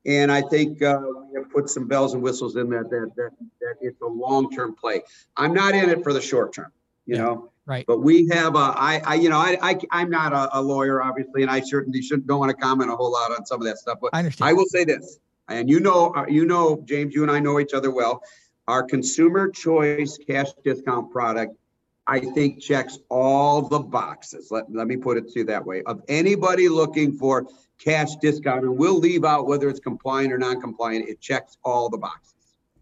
And 0.05 0.31
I 0.31 0.43
think 0.43 0.83
uh, 0.83 1.01
we 1.31 1.39
have 1.39 1.49
put 1.49 1.67
some 1.67 1.87
bells 1.87 2.13
and 2.13 2.21
whistles 2.21 2.57
in 2.57 2.69
that, 2.69 2.91
that, 2.91 3.11
that, 3.15 3.31
that 3.59 3.75
it's 3.81 4.01
a 4.01 4.05
long 4.05 4.51
term 4.51 4.75
play. 4.75 5.01
I'm 5.35 5.55
not 5.55 5.73
in 5.73 5.89
it 5.89 6.03
for 6.03 6.13
the 6.13 6.21
short 6.21 6.53
term, 6.53 6.71
you 7.07 7.15
yeah. 7.15 7.23
know. 7.23 7.51
Right. 7.65 7.85
But 7.87 7.99
we 7.99 8.27
have 8.27 8.55
a, 8.55 8.59
I, 8.59 9.01
I 9.05 9.15
you 9.15 9.29
know, 9.29 9.39
I, 9.39 9.57
I, 9.61 9.79
I'm 9.89 10.09
not 10.09 10.33
a, 10.33 10.59
a, 10.59 10.61
lawyer, 10.61 11.01
obviously, 11.01 11.41
and 11.41 11.49
I 11.49 11.61
certainly 11.61 12.01
shouldn't 12.01 12.27
don't 12.27 12.39
want 12.39 12.51
to 12.51 12.55
comment 12.55 12.91
a 12.91 12.95
whole 12.95 13.11
lot 13.11 13.31
on 13.31 13.45
some 13.45 13.59
of 13.59 13.65
that 13.65 13.79
stuff. 13.79 13.97
But 13.99 14.11
I, 14.13 14.19
understand. 14.19 14.49
I 14.49 14.53
will 14.53 14.67
say 14.67 14.83
this, 14.83 15.19
and 15.49 15.67
you 15.67 15.79
know, 15.79 16.13
uh, 16.15 16.25
you 16.27 16.45
know, 16.45 16.83
James, 16.85 17.15
you 17.15 17.23
and 17.23 17.31
I 17.31 17.39
know 17.39 17.59
each 17.59 17.73
other 17.73 17.89
well. 17.89 18.21
Our 18.67 18.83
consumer 18.83 19.49
choice 19.49 20.17
cash 20.27 20.49
discount 20.63 21.11
product, 21.11 21.55
I 22.05 22.19
think, 22.19 22.61
checks 22.61 22.99
all 23.09 23.63
the 23.63 23.79
boxes. 23.79 24.49
Let, 24.51 24.71
let 24.71 24.85
me 24.85 24.97
put 24.97 25.17
it 25.17 25.29
to 25.29 25.39
you 25.39 25.45
that 25.45 25.65
way. 25.65 25.81
Of 25.83 26.01
anybody 26.07 26.69
looking 26.69 27.17
for 27.17 27.47
cash 27.79 28.15
discount, 28.17 28.63
and 28.63 28.77
we'll 28.77 28.99
leave 28.99 29.25
out 29.25 29.47
whether 29.47 29.69
it's 29.69 29.79
compliant 29.79 30.31
or 30.31 30.37
non-compliant. 30.37 31.09
It 31.09 31.19
checks 31.19 31.57
all 31.63 31.89
the 31.89 31.97
boxes. 31.97 32.33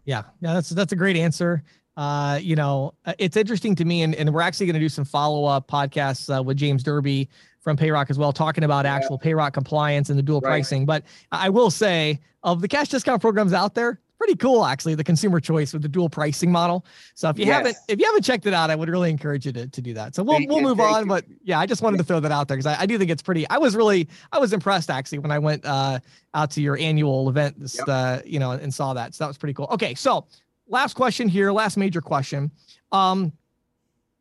Yeah, 0.04 0.24
yeah, 0.42 0.52
that's 0.52 0.68
that's 0.68 0.92
a 0.92 0.96
great 0.96 1.16
answer 1.16 1.64
uh, 1.96 2.38
you 2.42 2.56
know, 2.56 2.94
uh, 3.06 3.14
it's 3.18 3.36
interesting 3.36 3.74
to 3.76 3.84
me, 3.84 4.02
and, 4.02 4.14
and 4.14 4.32
we're 4.32 4.40
actually 4.40 4.66
going 4.66 4.74
to 4.74 4.80
do 4.80 4.88
some 4.88 5.04
follow 5.04 5.44
up 5.44 5.68
podcasts 5.68 6.34
uh, 6.34 6.42
with 6.42 6.56
James 6.56 6.82
Derby 6.82 7.28
from 7.60 7.76
Payroc 7.76 8.10
as 8.10 8.18
well, 8.18 8.32
talking 8.32 8.64
about 8.64 8.84
yeah. 8.84 8.94
actual 8.94 9.18
Payroc 9.18 9.54
compliance 9.54 10.10
and 10.10 10.18
the 10.18 10.22
dual 10.22 10.40
right. 10.40 10.50
pricing. 10.50 10.84
But 10.84 11.04
I 11.32 11.48
will 11.48 11.70
say, 11.70 12.20
of 12.42 12.60
the 12.60 12.68
cash 12.68 12.88
discount 12.88 13.22
programs 13.22 13.52
out 13.52 13.74
there, 13.74 14.00
pretty 14.18 14.36
cool 14.36 14.64
actually, 14.64 14.94
the 14.94 15.04
consumer 15.04 15.40
choice 15.40 15.72
with 15.72 15.82
the 15.82 15.88
dual 15.88 16.08
pricing 16.08 16.50
model. 16.50 16.84
So 17.14 17.28
if 17.28 17.38
you 17.38 17.46
yes. 17.46 17.56
haven't 17.56 17.76
if 17.88 17.98
you 17.98 18.06
haven't 18.06 18.22
checked 18.22 18.46
it 18.46 18.54
out, 18.54 18.70
I 18.70 18.74
would 18.74 18.88
really 18.88 19.10
encourage 19.10 19.46
you 19.46 19.52
to, 19.52 19.66
to 19.66 19.82
do 19.82 19.94
that. 19.94 20.14
So 20.14 20.22
we'll 20.22 20.40
we'll 20.46 20.62
move 20.62 20.80
on. 20.80 21.02
You. 21.02 21.08
But 21.08 21.24
yeah, 21.42 21.58
I 21.58 21.66
just 21.66 21.82
wanted 21.82 21.98
to 21.98 22.04
throw 22.04 22.20
that 22.20 22.32
out 22.32 22.48
there 22.48 22.56
because 22.56 22.66
I, 22.66 22.82
I 22.82 22.86
do 22.86 22.98
think 22.98 23.10
it's 23.10 23.22
pretty. 23.22 23.48
I 23.48 23.58
was 23.58 23.76
really 23.76 24.08
I 24.32 24.38
was 24.38 24.52
impressed 24.52 24.90
actually 24.90 25.18
when 25.18 25.30
I 25.30 25.38
went 25.38 25.64
uh, 25.64 26.00
out 26.32 26.50
to 26.52 26.62
your 26.62 26.78
annual 26.78 27.28
event 27.28 27.60
this 27.60 27.76
yep. 27.76 27.88
uh, 27.88 28.18
you 28.24 28.38
know 28.38 28.52
and 28.52 28.72
saw 28.72 28.94
that. 28.94 29.14
So 29.14 29.24
that 29.24 29.28
was 29.28 29.38
pretty 29.38 29.54
cool. 29.54 29.68
Okay, 29.72 29.94
so 29.94 30.26
last 30.68 30.94
question 30.94 31.28
here, 31.28 31.52
last 31.52 31.76
major 31.76 32.00
question. 32.00 32.50
Um, 32.92 33.32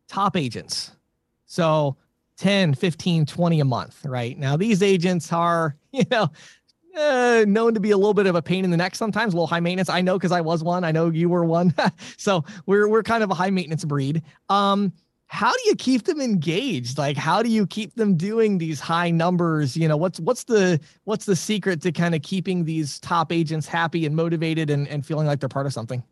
top 0.07 0.35
agents. 0.35 0.91
So 1.45 1.97
10, 2.37 2.73
15, 2.73 3.25
20 3.25 3.59
a 3.59 3.65
month, 3.65 4.05
right? 4.05 4.37
Now, 4.37 4.57
these 4.57 4.81
agents 4.81 5.31
are, 5.31 5.75
you 5.91 6.03
know, 6.09 6.29
uh, 6.97 7.45
known 7.47 7.73
to 7.73 7.79
be 7.79 7.91
a 7.91 7.97
little 7.97 8.13
bit 8.13 8.27
of 8.27 8.35
a 8.35 8.41
pain 8.41 8.63
in 8.63 8.71
the 8.71 8.77
neck 8.77 8.95
sometimes, 8.95 9.33
a 9.33 9.35
little 9.35 9.47
high 9.47 9.59
maintenance. 9.59 9.89
I 9.89 10.01
know 10.01 10.17
because 10.17 10.31
I 10.31 10.41
was 10.41 10.63
one. 10.63 10.83
I 10.83 10.91
know 10.91 11.09
you 11.09 11.29
were 11.29 11.43
one. 11.43 11.73
so 12.17 12.43
we're 12.65 12.87
we're 12.87 13.03
kind 13.03 13.23
of 13.23 13.31
a 13.31 13.33
high 13.33 13.49
maintenance 13.49 13.83
breed. 13.83 14.21
Um, 14.49 14.93
how 15.25 15.51
do 15.51 15.59
you 15.65 15.75
keep 15.75 16.03
them 16.03 16.21
engaged? 16.21 16.99
Like, 16.99 17.17
how 17.17 17.41
do 17.41 17.49
you 17.49 17.65
keep 17.65 17.95
them 17.95 18.15
doing 18.15 18.59
these 18.59 18.79
high 18.79 19.09
numbers? 19.09 19.75
You 19.75 19.87
know, 19.87 19.97
what's 19.97 20.19
what's 20.19 20.43
the 20.43 20.79
what's 21.05 21.25
the 21.25 21.35
secret 21.35 21.81
to 21.81 21.91
kind 21.91 22.13
of 22.13 22.21
keeping 22.21 22.65
these 22.65 22.99
top 22.99 23.31
agents 23.31 23.65
happy 23.65 24.05
and 24.05 24.15
motivated 24.15 24.69
and, 24.69 24.87
and 24.87 25.03
feeling 25.03 25.25
like 25.25 25.39
they're 25.39 25.49
part 25.49 25.65
of 25.65 25.73
something? 25.73 26.03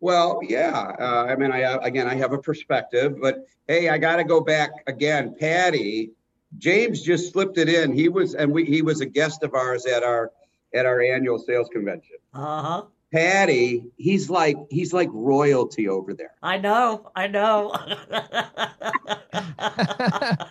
Well, 0.00 0.40
yeah. 0.42 0.94
Uh, 0.98 1.26
I 1.28 1.36
mean, 1.36 1.52
I 1.52 1.60
again, 1.82 2.06
I 2.06 2.14
have 2.14 2.32
a 2.32 2.38
perspective, 2.38 3.16
but 3.20 3.46
hey, 3.66 3.88
I 3.88 3.98
got 3.98 4.16
to 4.16 4.24
go 4.24 4.40
back 4.40 4.70
again. 4.86 5.34
Patty, 5.38 6.12
James 6.58 7.02
just 7.02 7.32
slipped 7.32 7.58
it 7.58 7.68
in. 7.68 7.92
He 7.92 8.08
was, 8.08 8.34
and 8.34 8.52
we, 8.52 8.64
he 8.64 8.82
was 8.82 9.00
a 9.00 9.06
guest 9.06 9.42
of 9.42 9.54
ours 9.54 9.86
at 9.86 10.02
our 10.02 10.32
at 10.74 10.86
our 10.86 11.00
annual 11.00 11.38
sales 11.38 11.68
convention. 11.72 12.16
Uh 12.34 12.62
huh. 12.62 12.82
Patty, 13.12 13.84
he's 13.96 14.28
like 14.28 14.56
he's 14.68 14.92
like 14.92 15.08
royalty 15.12 15.88
over 15.88 16.12
there. 16.12 16.34
I 16.42 16.58
know, 16.58 17.10
I 17.14 17.28
know. 17.28 17.72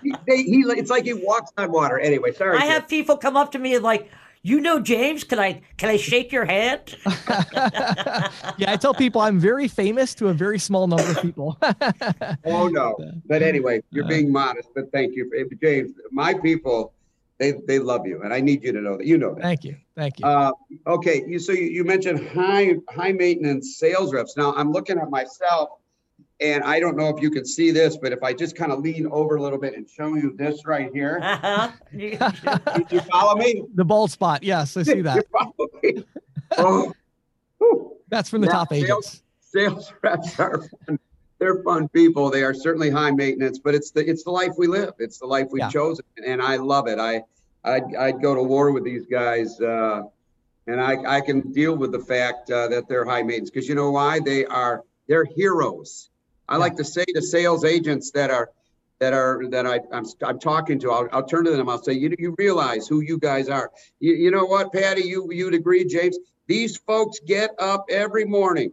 he, 0.02 0.14
he, 0.28 0.64
it's 0.70 0.90
like 0.90 1.04
he 1.04 1.14
walks 1.14 1.52
on 1.58 1.72
water. 1.72 2.00
Anyway, 2.00 2.34
sorry. 2.34 2.58
I 2.58 2.66
have 2.66 2.88
people 2.88 3.18
come 3.18 3.36
up 3.36 3.52
to 3.52 3.60
me 3.60 3.76
and 3.76 3.84
like, 3.84 4.10
you 4.46 4.62
know 4.62 4.80
James 4.80 5.24
can 5.24 5.40
i 5.40 5.60
can 5.78 5.90
i 5.90 5.98
shake 5.98 6.32
your 6.32 6.46
hand? 6.46 6.96
Yeah 8.58 8.72
i 8.72 8.78
tell 8.80 8.94
people 8.94 9.22
i'm 9.22 9.40
very 9.40 9.68
famous 9.68 10.14
to 10.16 10.28
a 10.28 10.34
very 10.34 10.60
small 10.60 10.86
number 10.88 11.10
of 11.10 11.22
people. 11.22 11.58
Oh 12.46 12.68
no. 12.68 12.96
But 13.26 13.42
anyway 13.42 13.82
you're 13.90 14.08
being 14.08 14.32
modest 14.32 14.70
but 14.76 14.92
thank 14.92 15.16
you. 15.16 15.24
James 15.62 15.94
my 16.12 16.34
people 16.34 16.94
they 17.40 17.54
they 17.68 17.80
love 17.80 18.06
you 18.06 18.22
and 18.22 18.34
i 18.34 18.40
need 18.40 18.64
you 18.64 18.72
to 18.72 18.82
know 18.82 18.98
that. 18.98 19.06
You 19.06 19.18
know 19.18 19.34
that. 19.34 19.42
Thank 19.42 19.64
you. 19.64 19.76
Thank 19.96 20.20
you. 20.20 20.26
Uh, 20.28 20.52
okay 20.86 21.24
you 21.28 21.40
so 21.40 21.52
you, 21.52 21.68
you 21.78 21.84
mentioned 21.84 22.28
high 22.30 22.76
high 22.90 23.14
maintenance 23.14 23.78
sales 23.78 24.14
reps. 24.14 24.38
Now 24.38 24.54
i'm 24.56 24.72
looking 24.72 25.00
at 25.00 25.10
myself 25.10 25.70
and 26.42 26.64
I 26.64 26.80
don't 26.80 26.98
know 26.98 27.10
if 27.10 27.22
you 27.22 27.32
can 27.32 27.46
see 27.46 27.72
this, 27.72 27.98
but 27.98 28.12
if 28.12 28.22
I 28.22 28.34
just 28.34 28.56
kind 28.56 28.72
of 28.72 28.80
lean 28.80 29.08
over 29.08 29.36
a 29.36 29.42
little 29.42 29.58
bit 29.58 29.76
and 29.76 29.90
show 29.90 30.16
you 30.16 30.34
this 30.36 30.66
right 30.66 30.92
here, 30.94 31.20
uh-huh. 31.22 31.72
you, 31.94 32.10
you, 32.90 33.00
follow 33.02 33.36
me? 33.36 33.64
The 33.74 33.86
bald 33.86 34.12
spot. 34.12 34.44
Yes, 34.44 34.76
I 34.76 34.84
see 34.84 35.02
that. 35.02 35.26
oh. 36.58 36.94
That's 38.10 38.30
from 38.30 38.42
the 38.42 38.48
top 38.48 38.70
sales, 38.70 38.84
agents. 38.84 39.24
Sales 39.40 39.94
reps 40.02 40.40
are 40.40 40.62
fun. 40.86 41.00
They're 41.40 41.62
fun 41.64 41.90
people. 41.90 42.30
They 42.30 42.44
are 42.44 42.54
certainly 42.54 42.90
high 42.90 43.12
maintenance, 43.12 43.60
but 43.60 43.76
it's 43.76 43.92
the 43.92 44.08
it's 44.08 44.24
the 44.24 44.32
life 44.32 44.54
we 44.58 44.68
live. 44.68 44.94
It's 45.00 45.18
the 45.18 45.26
life 45.26 45.48
we've 45.52 45.62
yeah. 45.62 45.70
chosen, 45.70 46.06
and 46.26 46.42
I 46.42 46.56
love 46.58 46.88
it. 46.88 47.00
I 47.00 47.24
I'd, 47.64 47.96
I'd 47.96 48.22
go 48.22 48.36
to 48.36 48.44
war 48.44 48.72
with 48.72 48.84
these 48.84 49.06
guys, 49.06 49.60
uh, 49.60 50.04
and 50.68 50.80
I 50.80 51.18
I 51.18 51.22
can 51.22 51.52
deal 51.52 51.76
with 51.76 51.92
the 51.92 52.00
fact 52.00 52.50
uh, 52.52 52.68
that 52.70 52.88
they're 52.88 53.06
high 53.06 53.24
maintenance 53.24 53.50
because 53.50 53.68
you 53.68 53.76
know 53.76 53.92
why 53.92 54.20
they 54.20 54.46
are 54.46 54.84
they're 55.08 55.26
heroes 55.26 56.10
I 56.48 56.58
like 56.58 56.76
to 56.78 56.84
say 56.84 57.06
to 57.06 57.22
sales 57.22 57.66
agents 57.66 58.12
that 58.12 58.32
are 58.32 58.52
that 59.00 59.14
are 59.14 59.48
that 59.50 59.66
I, 59.66 59.80
I'm 59.92 60.06
I'm 60.24 60.40
talking 60.40 60.80
to. 60.80 60.92
I'll, 60.92 61.10
I'll 61.12 61.26
turn 61.26 61.46
to 61.46 61.52
them. 61.52 61.70
I'll 61.70 61.82
say, 61.82 61.94
you 61.94 62.16
you 62.18 62.36
realize 62.38 62.88
who 62.88 63.02
you 63.02 63.18
guys 63.18 63.50
are. 63.50 63.72
You, 64.00 64.14
you 64.14 64.32
know 64.32 64.46
what, 64.46 64.72
Patty? 64.72 65.04
You 65.04 65.30
you'd 65.32 65.54
agree, 65.54 65.86
James? 65.86 66.18
These 66.48 66.78
folks 66.78 67.20
get 67.20 67.52
up 67.60 67.86
every 67.90 68.26
morning, 68.26 68.72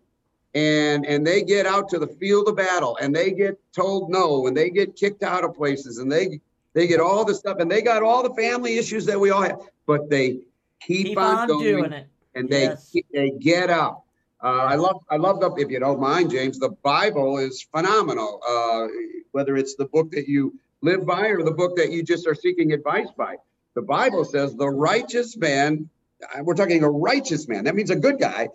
and 0.55 1.07
and 1.07 1.27
they 1.27 1.43
get 1.43 1.67
out 1.67 1.89
to 1.91 1.99
the 1.99 2.07
field 2.07 2.49
of 2.49 2.57
battle, 2.57 2.97
and 3.01 3.15
they 3.15 3.33
get 3.33 3.59
told 3.73 4.11
no, 4.11 4.47
and 4.47 4.57
they 4.57 4.71
get 4.71 4.95
kicked 4.95 5.23
out 5.23 5.45
of 5.45 5.55
places, 5.55 5.99
and 5.99 6.11
they 6.11 6.41
they 6.75 6.87
get 6.87 7.01
all 7.01 7.25
the 7.25 7.35
stuff, 7.35 7.59
and 7.59 7.71
they 7.71 7.83
got 7.83 8.03
all 8.03 8.23
the 8.23 8.35
family 8.35 8.79
issues 8.79 9.07
that 9.07 9.19
we 9.19 9.31
all 9.31 9.43
have, 9.43 9.61
but 9.87 10.09
they 10.09 10.41
keep, 10.81 11.07
keep 11.09 11.19
on, 11.19 11.39
on, 11.39 11.49
going, 11.49 11.65
doing 11.65 11.93
it, 11.93 12.07
and 12.35 12.49
they 12.49 12.63
yes. 12.63 12.95
they 13.13 13.31
get 13.31 13.71
up 13.71 14.05
uh, 14.43 14.47
I 14.47 14.75
love, 14.75 15.05
I 15.11 15.17
love 15.17 15.41
the, 15.41 15.55
if 15.57 15.71
you 15.71 15.79
don't 15.79 16.01
mind, 16.01 16.31
James, 16.31 16.59
the 16.59 16.71
Bible 16.83 17.39
is 17.39 17.67
phenomenal. 17.73 18.41
Uh, 18.47 18.89
whether 19.33 19.57
it's 19.57 19.75
the 19.75 19.87
book 19.87 20.11
that 20.13 20.29
you 20.29 20.55
live 20.83 21.05
by 21.05 21.29
or 21.29 21.43
the 21.43 21.53
book 21.53 21.77
that 21.77 21.91
you 21.91 22.03
just 22.03 22.27
are 22.27 22.35
seeking 22.35 22.73
advice 22.73 23.09
by. 23.17 23.37
The 23.75 23.83
Bible 23.83 24.25
says 24.25 24.55
the 24.55 24.69
righteous 24.69 25.37
man, 25.37 25.89
uh, 26.23 26.43
we're 26.43 26.55
talking 26.55 26.85
a 26.85 26.91
righteous 26.91 27.49
man, 27.49 27.65
that 27.65 27.75
means 27.75 27.91
a 27.91 27.97
good 27.97 28.19
guy, 28.19 28.49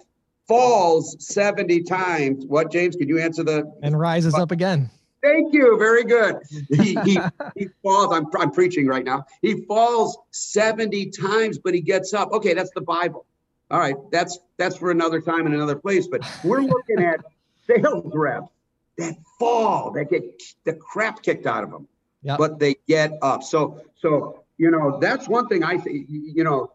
falls 0.47 1.15
70 1.19 1.83
times. 1.83 2.45
What, 2.45 2.71
James? 2.71 2.95
Could 2.95 3.09
you 3.09 3.19
answer 3.19 3.43
the? 3.43 3.71
And 3.81 3.99
rises 3.99 4.35
up 4.35 4.51
again. 4.51 4.89
Thank 5.23 5.53
you. 5.53 5.77
Very 5.79 6.03
good. 6.03 6.37
He, 6.69 6.95
he, 7.03 7.19
he 7.55 7.67
falls. 7.81 8.13
I'm, 8.13 8.27
I'm 8.39 8.51
preaching 8.51 8.87
right 8.87 9.03
now. 9.03 9.25
He 9.41 9.65
falls 9.65 10.17
70 10.31 11.09
times, 11.09 11.57
but 11.57 11.73
he 11.73 11.81
gets 11.81 12.13
up. 12.13 12.31
Okay, 12.31 12.53
that's 12.53 12.71
the 12.75 12.81
Bible. 12.81 13.25
All 13.69 13.79
right, 13.79 13.95
that's 14.11 14.39
that's 14.57 14.77
for 14.77 14.91
another 14.91 15.19
time 15.19 15.45
and 15.45 15.53
another 15.53 15.75
place. 15.75 16.07
But 16.07 16.21
we're 16.43 16.61
looking 16.61 16.99
at 16.99 17.19
sales 17.67 18.11
reps 18.13 18.51
that 18.97 19.15
fall, 19.37 19.91
that 19.91 20.09
get 20.09 20.41
the 20.63 20.73
crap 20.73 21.21
kicked 21.21 21.45
out 21.45 21.63
of 21.63 21.71
them, 21.71 21.87
yep. 22.23 22.37
but 22.37 22.59
they 22.59 22.75
get 22.87 23.13
up. 23.21 23.43
So 23.43 23.81
so 23.95 24.43
you 24.57 24.71
know 24.71 24.99
that's 24.99 25.27
one 25.27 25.47
thing 25.47 25.63
I 25.63 25.77
think. 25.77 26.07
You 26.09 26.43
know, 26.45 26.71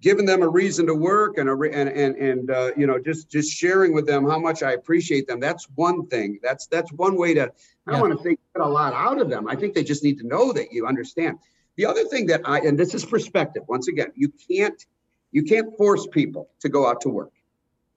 giving 0.00 0.24
them 0.24 0.42
a 0.42 0.48
reason 0.48 0.86
to 0.86 0.94
work 0.94 1.36
and 1.36 1.50
a 1.50 1.52
and 1.52 1.88
and 1.88 2.16
and 2.16 2.50
uh, 2.50 2.70
you 2.76 2.86
know 2.86 2.98
just 2.98 3.30
just 3.30 3.52
sharing 3.52 3.92
with 3.94 4.06
them 4.06 4.28
how 4.28 4.38
much 4.38 4.62
I 4.62 4.72
appreciate 4.72 5.26
them. 5.26 5.38
That's 5.38 5.68
one 5.74 6.06
thing. 6.06 6.40
That's 6.42 6.66
that's 6.66 6.92
one 6.92 7.16
way 7.16 7.34
to. 7.34 7.52
I 7.86 7.92
don't 7.92 8.00
want 8.00 8.16
to 8.16 8.22
think 8.22 8.38
get 8.54 8.64
a 8.64 8.68
lot 8.68 8.94
out 8.94 9.20
of 9.20 9.28
them. 9.28 9.48
I 9.48 9.56
think 9.56 9.74
they 9.74 9.84
just 9.84 10.02
need 10.02 10.18
to 10.18 10.26
know 10.26 10.52
that 10.52 10.72
you 10.72 10.86
understand. 10.86 11.38
The 11.76 11.86
other 11.86 12.04
thing 12.04 12.26
that 12.26 12.42
I 12.44 12.60
and 12.60 12.78
this 12.78 12.94
is 12.94 13.04
perspective. 13.04 13.64
Once 13.68 13.88
again, 13.88 14.12
you 14.14 14.32
can't 14.48 14.84
you 15.32 15.42
can't 15.42 15.76
force 15.76 16.06
people 16.06 16.50
to 16.60 16.68
go 16.68 16.86
out 16.86 17.00
to 17.00 17.08
work. 17.08 17.32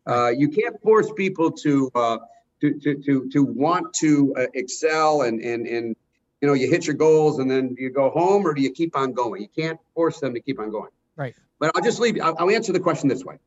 Uh, 0.07 0.29
you 0.29 0.49
can't 0.49 0.81
force 0.81 1.11
people 1.15 1.51
to, 1.51 1.91
uh, 1.93 2.17
to, 2.61 2.79
to, 2.79 2.95
to, 2.95 3.29
to 3.29 3.43
want 3.43 3.93
to 3.93 4.33
uh, 4.37 4.45
excel 4.53 5.23
and, 5.23 5.41
and, 5.41 5.67
and, 5.67 5.95
you 6.41 6.47
know, 6.47 6.53
you 6.53 6.69
hit 6.69 6.85
your 6.85 6.95
goals 6.95 7.39
and 7.39 7.49
then 7.49 7.75
you 7.77 7.89
go 7.89 8.09
home 8.09 8.45
or 8.45 8.53
do 8.53 8.61
you 8.61 8.71
keep 8.71 8.95
on 8.95 9.13
going? 9.13 9.41
You 9.41 9.47
can't 9.47 9.79
force 9.93 10.19
them 10.19 10.33
to 10.33 10.39
keep 10.39 10.59
on 10.59 10.71
going. 10.71 10.91
Right. 11.15 11.35
But 11.59 11.71
I'll 11.75 11.83
just 11.83 11.99
leave, 11.99 12.19
I'll, 12.21 12.35
I'll 12.39 12.49
answer 12.49 12.71
the 12.71 12.79
question 12.79 13.09
this 13.09 13.23
way. 13.23 13.37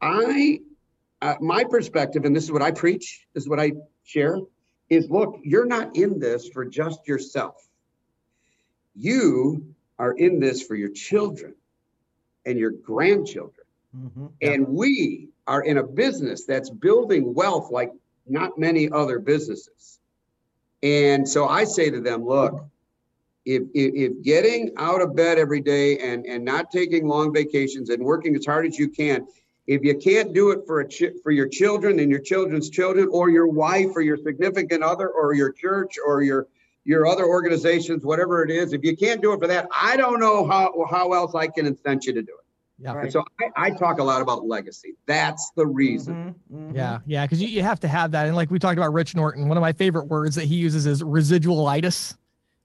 I, 0.00 0.60
uh, 1.20 1.34
my 1.40 1.64
perspective, 1.64 2.24
and 2.24 2.34
this 2.34 2.44
is 2.44 2.52
what 2.52 2.62
I 2.62 2.70
preach, 2.70 3.26
this 3.34 3.44
is 3.44 3.48
what 3.48 3.60
I 3.60 3.72
share, 4.04 4.38
is 4.90 5.08
look, 5.08 5.40
you're 5.42 5.66
not 5.66 5.96
in 5.96 6.18
this 6.18 6.48
for 6.48 6.64
just 6.64 7.08
yourself. 7.08 7.66
You 8.94 9.74
are 9.98 10.12
in 10.12 10.38
this 10.38 10.62
for 10.62 10.74
your 10.74 10.90
children 10.90 11.54
and 12.46 12.58
your 12.58 12.70
grandchildren. 12.70 13.66
Mm-hmm. 13.96 14.26
And 14.40 14.68
we 14.68 15.28
are 15.46 15.62
in 15.62 15.78
a 15.78 15.82
business 15.82 16.44
that's 16.44 16.70
building 16.70 17.34
wealth 17.34 17.70
like 17.70 17.92
not 18.26 18.58
many 18.58 18.90
other 18.90 19.18
businesses. 19.18 19.98
And 20.82 21.28
so 21.28 21.46
I 21.48 21.64
say 21.64 21.90
to 21.90 22.00
them, 22.00 22.24
look, 22.24 22.64
if, 23.44 23.62
if, 23.74 23.94
if, 23.94 24.22
getting 24.22 24.72
out 24.76 25.00
of 25.00 25.16
bed 25.16 25.38
every 25.38 25.60
day 25.60 25.98
and, 25.98 26.24
and 26.26 26.44
not 26.44 26.70
taking 26.70 27.08
long 27.08 27.32
vacations 27.32 27.90
and 27.90 28.02
working 28.02 28.36
as 28.36 28.46
hard 28.46 28.66
as 28.66 28.78
you 28.78 28.88
can, 28.88 29.26
if 29.66 29.82
you 29.84 29.96
can't 29.96 30.32
do 30.32 30.50
it 30.50 30.60
for 30.66 30.80
a 30.80 30.88
for 31.22 31.30
your 31.30 31.48
children 31.48 32.00
and 32.00 32.10
your 32.10 32.20
children's 32.20 32.68
children 32.68 33.08
or 33.12 33.30
your 33.30 33.46
wife 33.46 33.90
or 33.94 34.00
your 34.00 34.16
significant 34.16 34.82
other 34.82 35.08
or 35.08 35.34
your 35.34 35.52
church 35.52 35.96
or 36.04 36.22
your 36.22 36.48
your 36.84 37.06
other 37.06 37.24
organizations, 37.24 38.04
whatever 38.04 38.42
it 38.42 38.50
is, 38.50 38.72
if 38.72 38.82
you 38.84 38.96
can't 38.96 39.22
do 39.22 39.32
it 39.32 39.40
for 39.40 39.46
that, 39.46 39.68
I 39.78 39.96
don't 39.96 40.20
know 40.20 40.46
how, 40.46 40.86
how 40.90 41.12
else 41.12 41.34
I 41.34 41.46
can 41.46 41.66
incent 41.66 42.04
you 42.06 42.12
to 42.14 42.22
do 42.22 42.32
it. 42.32 42.42
Yeah. 42.78 42.94
Right. 42.94 43.12
so 43.12 43.22
I, 43.40 43.66
I, 43.66 43.70
talk 43.70 44.00
a 44.00 44.02
lot 44.02 44.22
about 44.22 44.44
legacy. 44.44 44.94
That's 45.06 45.52
the 45.54 45.64
reason. 45.64 46.34
Mm-hmm, 46.50 46.56
mm-hmm. 46.56 46.76
Yeah. 46.76 46.98
Yeah. 47.06 47.24
Cause 47.28 47.40
you, 47.40 47.46
you 47.46 47.62
have 47.62 47.78
to 47.80 47.88
have 47.88 48.10
that. 48.10 48.26
And 48.26 48.34
like 48.34 48.50
we 48.50 48.58
talked 48.58 48.76
about 48.76 48.92
Rich 48.92 49.14
Norton, 49.14 49.46
one 49.46 49.56
of 49.56 49.60
my 49.60 49.72
favorite 49.72 50.06
words 50.06 50.34
that 50.34 50.46
he 50.46 50.56
uses 50.56 50.86
is 50.86 51.00
residualitis 51.00 52.16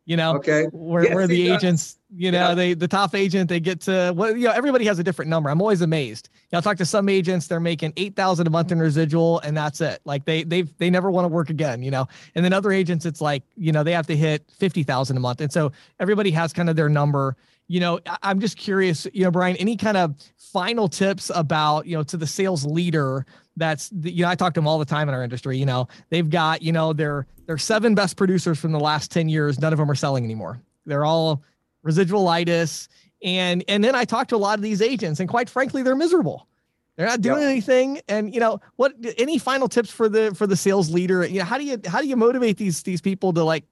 you 0.07 0.15
know 0.15 0.37
okay. 0.37 0.67
where, 0.71 1.03
yes, 1.03 1.13
where 1.13 1.27
the 1.27 1.51
agents 1.51 1.97
you 2.15 2.31
know 2.31 2.49
yeah. 2.49 2.55
they 2.55 2.73
the 2.73 2.87
top 2.87 3.13
agent 3.13 3.49
they 3.49 3.59
get 3.59 3.81
to 3.81 4.13
well 4.15 4.35
you 4.35 4.47
know 4.47 4.53
everybody 4.53 4.85
has 4.85 4.97
a 4.97 5.03
different 5.03 5.29
number. 5.29 5.49
I'm 5.49 5.61
always 5.61 5.81
amazed. 5.81 6.29
You 6.33 6.39
know, 6.53 6.57
i'll 6.57 6.61
talk 6.61 6.77
to 6.77 6.85
some 6.85 7.09
agents 7.09 7.47
they're 7.47 7.59
making 7.59 7.91
8000 7.97 8.47
a 8.47 8.49
month 8.49 8.71
in 8.71 8.79
residual 8.79 9.39
and 9.41 9.55
that's 9.55 9.81
it. 9.81 9.99
Like 10.05 10.23
they 10.23 10.43
they've 10.43 10.75
they 10.77 10.89
never 10.89 11.11
want 11.11 11.25
to 11.25 11.29
work 11.29 11.49
again 11.49 11.83
you 11.83 11.91
know? 11.91 12.07
And 12.35 12.45
then 12.45 12.53
other 12.53 12.71
agents 12.71 13.05
it's 13.05 13.19
like 13.19 13.43
you 13.57 13.73
know 13.73 13.83
they 13.83 13.91
have 13.91 14.07
to 14.07 14.15
hit 14.15 14.49
50000 14.57 15.17
a 15.17 15.19
month. 15.19 15.41
And 15.41 15.51
so 15.51 15.73
everybody 15.99 16.31
has 16.31 16.53
kind 16.53 16.69
of 16.69 16.77
their 16.77 16.89
number 16.89 17.35
you 17.67 17.79
know 17.79 17.99
i'm 18.23 18.39
just 18.39 18.57
curious 18.57 19.07
you 19.13 19.23
know 19.23 19.31
brian 19.31 19.55
any 19.57 19.75
kind 19.75 19.97
of 19.97 20.15
final 20.37 20.87
tips 20.87 21.31
about 21.35 21.85
you 21.85 21.95
know 21.95 22.03
to 22.03 22.17
the 22.17 22.27
sales 22.27 22.65
leader 22.65 23.25
that's 23.57 23.91
you 24.01 24.23
know 24.23 24.29
I 24.29 24.35
talk 24.35 24.53
to 24.53 24.59
them 24.59 24.67
all 24.67 24.79
the 24.79 24.85
time 24.85 25.09
in 25.09 25.15
our 25.15 25.23
industry. 25.23 25.57
You 25.57 25.65
know 25.65 25.87
they've 26.09 26.29
got 26.29 26.61
you 26.61 26.71
know 26.71 26.93
their 26.93 27.27
their 27.47 27.57
seven 27.57 27.95
best 27.95 28.15
producers 28.15 28.57
from 28.59 28.71
the 28.71 28.79
last 28.79 29.11
ten 29.11 29.27
years. 29.27 29.59
None 29.59 29.73
of 29.73 29.79
them 29.79 29.91
are 29.91 29.95
selling 29.95 30.23
anymore. 30.23 30.61
They're 30.85 31.05
all 31.05 31.43
residualitis, 31.85 32.87
and 33.23 33.63
and 33.67 33.83
then 33.83 33.95
I 33.95 34.05
talk 34.05 34.27
to 34.29 34.35
a 34.35 34.37
lot 34.37 34.57
of 34.57 34.61
these 34.61 34.81
agents, 34.81 35.19
and 35.19 35.27
quite 35.27 35.49
frankly, 35.49 35.83
they're 35.83 35.95
miserable. 35.95 36.47
They're 36.95 37.07
not 37.07 37.21
doing 37.21 37.41
yep. 37.41 37.51
anything. 37.51 38.01
And 38.07 38.33
you 38.33 38.39
know 38.39 38.59
what? 38.75 38.93
Any 39.17 39.37
final 39.37 39.67
tips 39.67 39.91
for 39.91 40.07
the 40.07 40.33
for 40.33 40.47
the 40.47 40.55
sales 40.55 40.89
leader? 40.89 41.25
You 41.25 41.39
know 41.39 41.45
how 41.45 41.57
do 41.57 41.65
you 41.65 41.79
how 41.85 42.01
do 42.01 42.07
you 42.07 42.15
motivate 42.15 42.57
these 42.57 42.83
these 42.83 43.01
people 43.01 43.33
to 43.33 43.43
like, 43.43 43.65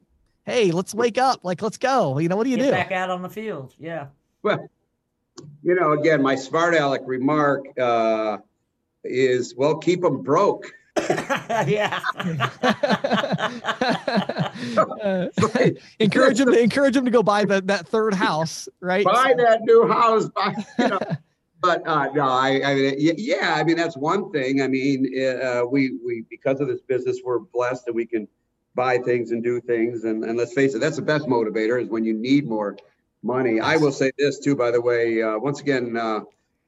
hey, 0.46 0.72
let's 0.72 0.94
wake 0.94 1.18
up, 1.18 1.42
like 1.44 1.62
let's 1.62 1.78
go. 1.78 2.18
You 2.20 2.30
know 2.30 2.36
what 2.36 2.46
do 2.46 2.50
you 2.50 2.58
Get 2.58 2.66
do? 2.66 2.72
Back 2.72 2.92
out 2.92 3.10
on 3.10 3.22
the 3.22 3.30
field, 3.30 3.74
yeah. 3.78 4.08
Well, 4.44 4.70
you 5.64 5.76
know, 5.76 5.92
again, 5.92 6.22
my 6.22 6.36
smart 6.36 6.76
aleck 6.76 7.02
remark. 7.06 7.66
Uh, 7.80 8.38
is 9.06 9.56
well, 9.56 9.78
keep 9.78 10.02
them 10.02 10.22
broke. 10.22 10.74
yeah. 11.68 12.02
uh, 15.04 15.28
encourage 16.00 16.38
them 16.38 16.52
to 16.52 16.60
encourage 16.60 16.96
them 16.96 17.06
to 17.06 17.12
go 17.12 17.22
buy 17.22 17.46
that 17.46 17.68
that 17.68 17.88
third 17.88 18.14
house, 18.14 18.70
right? 18.80 19.06
Buy 19.06 19.34
that 19.38 19.62
new 19.64 19.88
house. 19.88 20.30
Buy, 20.30 20.56
you 20.80 20.88
know. 20.88 21.00
but 21.62 21.86
uh, 21.86 22.08
no, 22.14 22.24
I, 22.24 22.62
I 22.64 22.76
mean, 22.76 22.96
yeah, 22.98 23.56
I 23.58 23.64
mean 23.64 23.76
that's 23.76 23.98
one 23.98 24.32
thing. 24.32 24.62
I 24.62 24.68
mean, 24.68 25.08
uh, 25.22 25.64
we 25.70 25.98
we 26.06 26.24
because 26.30 26.62
of 26.62 26.68
this 26.68 26.82
business, 26.82 27.20
we're 27.24 27.40
blessed 27.40 27.86
that 27.88 27.94
we 27.94 28.06
can 28.06 28.28
buy 28.76 28.98
things 29.00 29.32
and 29.32 29.44
do 29.44 29.60
things. 29.62 30.04
And 30.04 30.24
and 30.24 30.38
let's 30.38 30.54
face 30.54 30.76
it, 30.76 30.80
that's 30.80 30.98
the 30.98 31.02
best 31.02 31.26
motivator 31.26 31.82
is 31.82 31.90
when 31.90 32.06
you 32.06 32.14
need 32.14 32.48
more 32.48 32.78
money. 33.24 33.60
I 33.60 33.78
will 33.78 33.92
say 33.92 34.12
this 34.18 34.40
too, 34.40 34.56
by 34.56 34.72
the 34.72 34.82
way. 34.82 35.22
Uh, 35.22 35.38
once 35.38 35.62
again, 35.62 35.98
uh, 35.98 36.20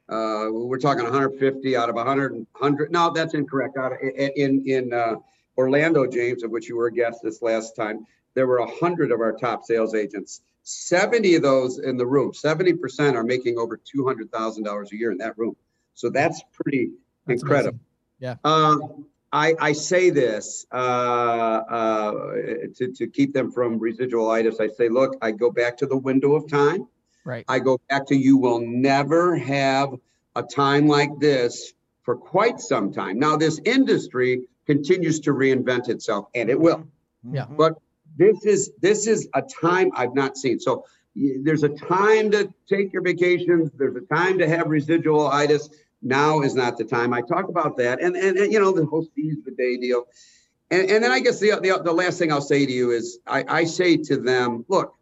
uh, 0.10 0.48
we're 0.52 0.80
talking 0.80 1.04
150 1.04 1.76
out 1.76 1.89
of 1.89 1.96
100. 1.96 2.34
100 2.34 2.91
no, 2.91 3.12
that's 3.12 3.34
incorrect. 3.34 3.78
Out 3.78 3.93
of, 3.93 4.00
in 4.02 4.63
in 4.65 4.93
uh, 4.93 5.15
Orlando, 5.58 6.08
James, 6.08 6.43
of 6.43 6.52
which 6.52 6.70
you 6.70 6.78
were 6.78 6.88
a 6.88 6.93
guest 6.93 7.20
this 7.22 7.41
last 7.41 7.76
time, 7.76 8.06
there 8.34 8.48
were 8.48 8.60
100 8.60 9.12
of 9.12 9.20
our 9.20 9.34
top 9.34 9.65
sales 9.65 9.93
agents. 9.93 10.41
70 10.63 11.36
of 11.36 11.43
those 11.43 11.80
in 11.80 11.96
the 11.96 12.06
room, 12.06 12.34
70% 12.34 13.15
are 13.15 13.24
making 13.24 13.58
over 13.58 13.78
$200,000 13.78 14.91
a 14.91 14.98
year 14.98 15.12
in 15.12 15.17
that 15.20 15.38
room. 15.38 15.56
So 15.93 16.10
that's 16.10 16.43
pretty 16.52 16.91
that's 17.26 17.41
incredible. 17.41 17.80
Amazing. 18.20 18.39
Yeah. 18.43 18.82
I, 19.38 19.54
I 19.60 19.73
say 19.73 20.10
this 20.10 20.65
uh, 20.71 20.76
uh, 20.76 22.12
to, 22.76 22.91
to 22.91 23.08
keep 23.08 23.34
them 23.34 23.52
from 23.52 23.80
residualitis. 23.80 24.60
I 24.60 24.67
say, 24.67 24.89
look, 24.89 25.15
I 25.21 25.30
go 25.30 25.52
back 25.52 25.78
to 25.78 25.86
the 25.86 25.95
window 25.95 26.34
of 26.34 26.50
time. 26.50 26.88
Right. 27.23 27.45
I 27.47 27.60
go 27.60 27.80
back 27.88 28.08
to 28.08 28.15
you 28.15 28.38
will 28.38 28.60
never 28.60 29.36
have 29.38 29.93
a 30.36 30.41
time 30.41 30.88
like 30.88 31.12
this 31.19 31.73
for 32.02 32.15
quite 32.15 32.60
some 32.60 32.91
time. 32.91 33.19
Now, 33.19 33.38
this 33.38 33.60
industry 33.63 34.41
continues 34.65 35.19
to 35.21 35.34
reinvent 35.34 35.88
itself, 35.88 36.30
and 36.34 36.50
it 36.50 36.60
will. 36.60 36.88
Yeah. 37.32 37.45
But 37.45 37.73
this 38.17 38.43
is 38.43 38.71
this 38.82 39.06
is 39.06 39.28
a 39.36 39.43
time 39.43 39.91
I've 39.93 40.15
not 40.15 40.36
seen. 40.36 40.60
So 40.60 40.86
there's 41.43 41.63
a 41.63 41.69
time 41.69 42.32
to 42.32 42.52
take 42.67 42.91
your 42.91 43.04
vacations. 43.04 43.69
There's 43.78 43.97
a 43.97 44.15
time 44.15 44.39
to 44.39 44.50
have 44.50 44.67
residual 44.67 45.28
itis 45.28 45.69
now 46.01 46.41
is 46.41 46.55
not 46.55 46.77
the 46.77 46.83
time. 46.83 47.13
I 47.13 47.21
talk 47.21 47.49
about 47.49 47.77
that, 47.77 48.01
and 48.01 48.15
and, 48.15 48.38
and 48.38 48.51
you 48.51 48.60
know 48.60 48.71
the 48.71 48.86
whole 48.86 49.07
seize 49.15 49.38
the 49.43 49.51
day 49.51 49.77
deal, 49.77 50.05
and 50.71 50.89
and 50.89 51.03
then 51.03 51.12
I 51.12 51.19
guess 51.19 51.39
the 51.39 51.51
the, 51.62 51.81
the 51.83 51.93
last 51.93 52.19
thing 52.19 52.31
I'll 52.31 52.41
say 52.41 52.65
to 52.65 52.71
you 52.71 52.91
is 52.91 53.19
I, 53.25 53.43
I 53.47 53.63
say 53.65 53.97
to 53.97 54.17
them, 54.17 54.65
look, 54.67 54.95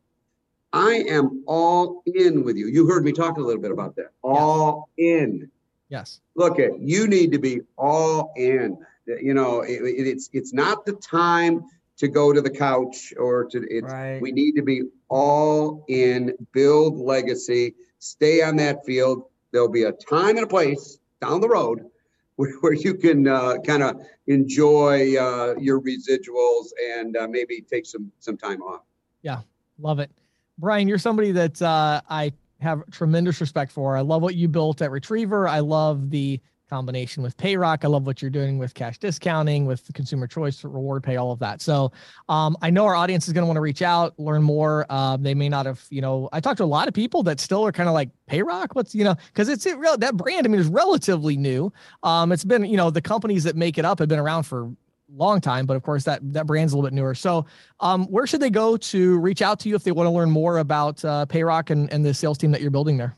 I 0.71 1.05
am 1.07 1.43
all 1.47 2.03
in 2.05 2.43
with 2.43 2.57
you. 2.57 2.67
You 2.67 2.87
heard 2.87 3.03
me 3.03 3.11
talk 3.11 3.37
a 3.37 3.41
little 3.41 3.61
bit 3.61 3.71
about 3.71 3.95
that. 3.95 4.11
All 4.21 4.89
yes. 4.97 5.21
in. 5.21 5.51
Yes. 5.89 6.19
Look 6.35 6.59
at 6.59 6.79
you 6.79 7.07
need 7.07 7.31
to 7.31 7.39
be 7.39 7.61
all 7.77 8.33
in. 8.35 8.77
Eh, 9.09 9.17
you 9.21 9.33
know, 9.33 9.61
it, 9.61 9.79
it's 9.81 10.29
it's 10.33 10.53
not 10.53 10.85
the 10.85 10.93
time 10.93 11.65
to 11.97 12.07
go 12.07 12.33
to 12.33 12.41
the 12.41 12.49
couch 12.49 13.13
or 13.17 13.45
to 13.45 13.65
it's 13.69 13.91
right. 13.91 14.21
we 14.21 14.31
need 14.31 14.53
to 14.53 14.61
be 14.61 14.83
all 15.07 15.85
in, 15.87 16.33
build 16.51 16.97
legacy, 16.97 17.75
stay 17.99 18.41
on 18.41 18.57
that 18.57 18.85
field 18.85 19.25
there'll 19.55 19.69
be 19.69 19.83
a 19.83 19.93
time 19.93 20.35
and 20.35 20.43
a 20.43 20.47
place 20.47 20.99
down 21.21 21.39
the 21.39 21.47
road 21.47 21.79
where, 22.35 22.51
where 22.59 22.73
you 22.73 22.93
can 22.93 23.27
uh, 23.27 23.55
kind 23.65 23.81
of 23.81 23.95
enjoy 24.27 25.15
uh, 25.17 25.55
your 25.57 25.79
residuals 25.81 26.65
and 26.97 27.15
uh, 27.15 27.27
maybe 27.27 27.61
take 27.61 27.85
some 27.85 28.11
some 28.19 28.37
time 28.37 28.61
off. 28.61 28.81
Yeah, 29.21 29.41
love 29.79 29.99
it, 29.99 30.11
Brian. 30.57 30.87
You're 30.87 30.97
somebody 30.97 31.31
that 31.31 31.61
uh, 31.61 32.01
I 32.09 32.33
have 32.59 32.83
tremendous 32.91 33.39
respect 33.39 33.71
for. 33.71 33.95
I 33.95 34.01
love 34.01 34.21
what 34.21 34.35
you 34.35 34.47
built 34.47 34.81
at 34.81 34.91
Retriever. 34.91 35.47
I 35.47 35.59
love 35.59 36.09
the 36.09 36.41
combination 36.69 37.23
with 37.23 37.37
Payroc. 37.37 37.83
I 37.83 37.87
love 37.87 38.05
what 38.05 38.21
you're 38.21 38.31
doing 38.31 38.57
with 38.57 38.73
cash 38.73 38.97
discounting, 38.97 39.65
with 39.65 39.91
consumer 39.93 40.27
choice, 40.27 40.63
reward 40.63 41.03
pay, 41.03 41.15
all 41.15 41.31
of 41.31 41.39
that. 41.39 41.61
So 41.61 41.91
um, 42.29 42.57
I 42.61 42.69
know 42.69 42.85
our 42.85 42.95
audience 42.95 43.27
is 43.27 43.33
going 43.33 43.43
to 43.43 43.47
want 43.47 43.57
to 43.57 43.61
reach 43.61 43.81
out, 43.81 44.17
learn 44.19 44.43
more. 44.43 44.85
Um, 44.91 45.23
they 45.23 45.33
may 45.33 45.49
not 45.49 45.65
have, 45.65 45.83
you 45.89 46.01
know, 46.01 46.29
I 46.33 46.39
talked 46.39 46.57
to 46.57 46.63
a 46.63 46.65
lot 46.65 46.87
of 46.87 46.93
people 46.93 47.23
that 47.23 47.39
still 47.39 47.65
are 47.65 47.71
kind 47.71 47.89
of 47.89 47.93
like 47.93 48.09
Payroc. 48.27 48.73
What's, 48.73 48.95
you 48.95 49.03
know, 49.03 49.15
because 49.27 49.49
it's 49.49 49.65
it, 49.65 49.77
that 49.99 50.17
brand, 50.17 50.45
I 50.45 50.49
mean, 50.49 50.59
is 50.59 50.67
relatively 50.67 51.37
new. 51.37 51.71
Um, 52.03 52.31
it's 52.31 52.43
been, 52.43 52.65
you 52.65 52.77
know, 52.77 52.89
the 52.89 53.01
companies 53.01 53.43
that 53.43 53.55
make 53.55 53.77
it 53.77 53.85
up 53.85 53.99
have 53.99 54.09
been 54.09 54.19
around 54.19 54.43
for 54.43 54.71
long 55.15 55.39
time 55.39 55.67
but 55.67 55.77
of 55.77 55.83
course 55.83 56.03
that 56.03 56.19
that 56.33 56.47
brand's 56.47 56.73
a 56.73 56.75
little 56.75 56.89
bit 56.89 56.93
newer 56.93 57.13
so 57.13 57.45
um, 57.79 58.05
where 58.05 58.25
should 58.25 58.41
they 58.41 58.49
go 58.49 58.75
to 58.75 59.19
reach 59.19 59.41
out 59.41 59.59
to 59.59 59.69
you 59.69 59.75
if 59.75 59.83
they 59.83 59.91
want 59.91 60.07
to 60.07 60.11
learn 60.11 60.31
more 60.31 60.57
about 60.57 61.03
uh, 61.05 61.25
Payroc 61.27 61.69
and, 61.69 61.91
and 61.93 62.03
the 62.03 62.13
sales 62.13 62.39
team 62.39 62.51
that 62.51 62.59
you're 62.59 62.71
building 62.71 62.97
there 62.97 63.15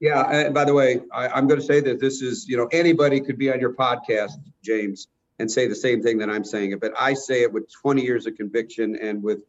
yeah, 0.00 0.22
and 0.24 0.54
by 0.54 0.64
the 0.64 0.74
way, 0.74 1.00
I, 1.12 1.38
am 1.38 1.46
going 1.46 1.60
to 1.60 1.66
say 1.66 1.80
that 1.80 2.00
this 2.00 2.20
is, 2.20 2.46
you 2.46 2.56
know, 2.56 2.68
anybody 2.72 3.20
could 3.20 3.38
be 3.38 3.50
on 3.50 3.60
your 3.60 3.72
podcast, 3.72 4.32
James, 4.62 5.08
and 5.38 5.50
say 5.50 5.66
the 5.66 5.74
same 5.74 6.02
thing 6.02 6.18
that 6.18 6.28
I'm 6.28 6.44
saying 6.44 6.72
it. 6.72 6.80
But 6.80 6.92
I 6.98 7.14
say 7.14 7.42
it 7.42 7.52
with 7.52 7.70
20 7.72 8.02
years 8.02 8.26
of 8.26 8.36
conviction 8.36 8.96
and 8.96 9.22
with 9.22 9.40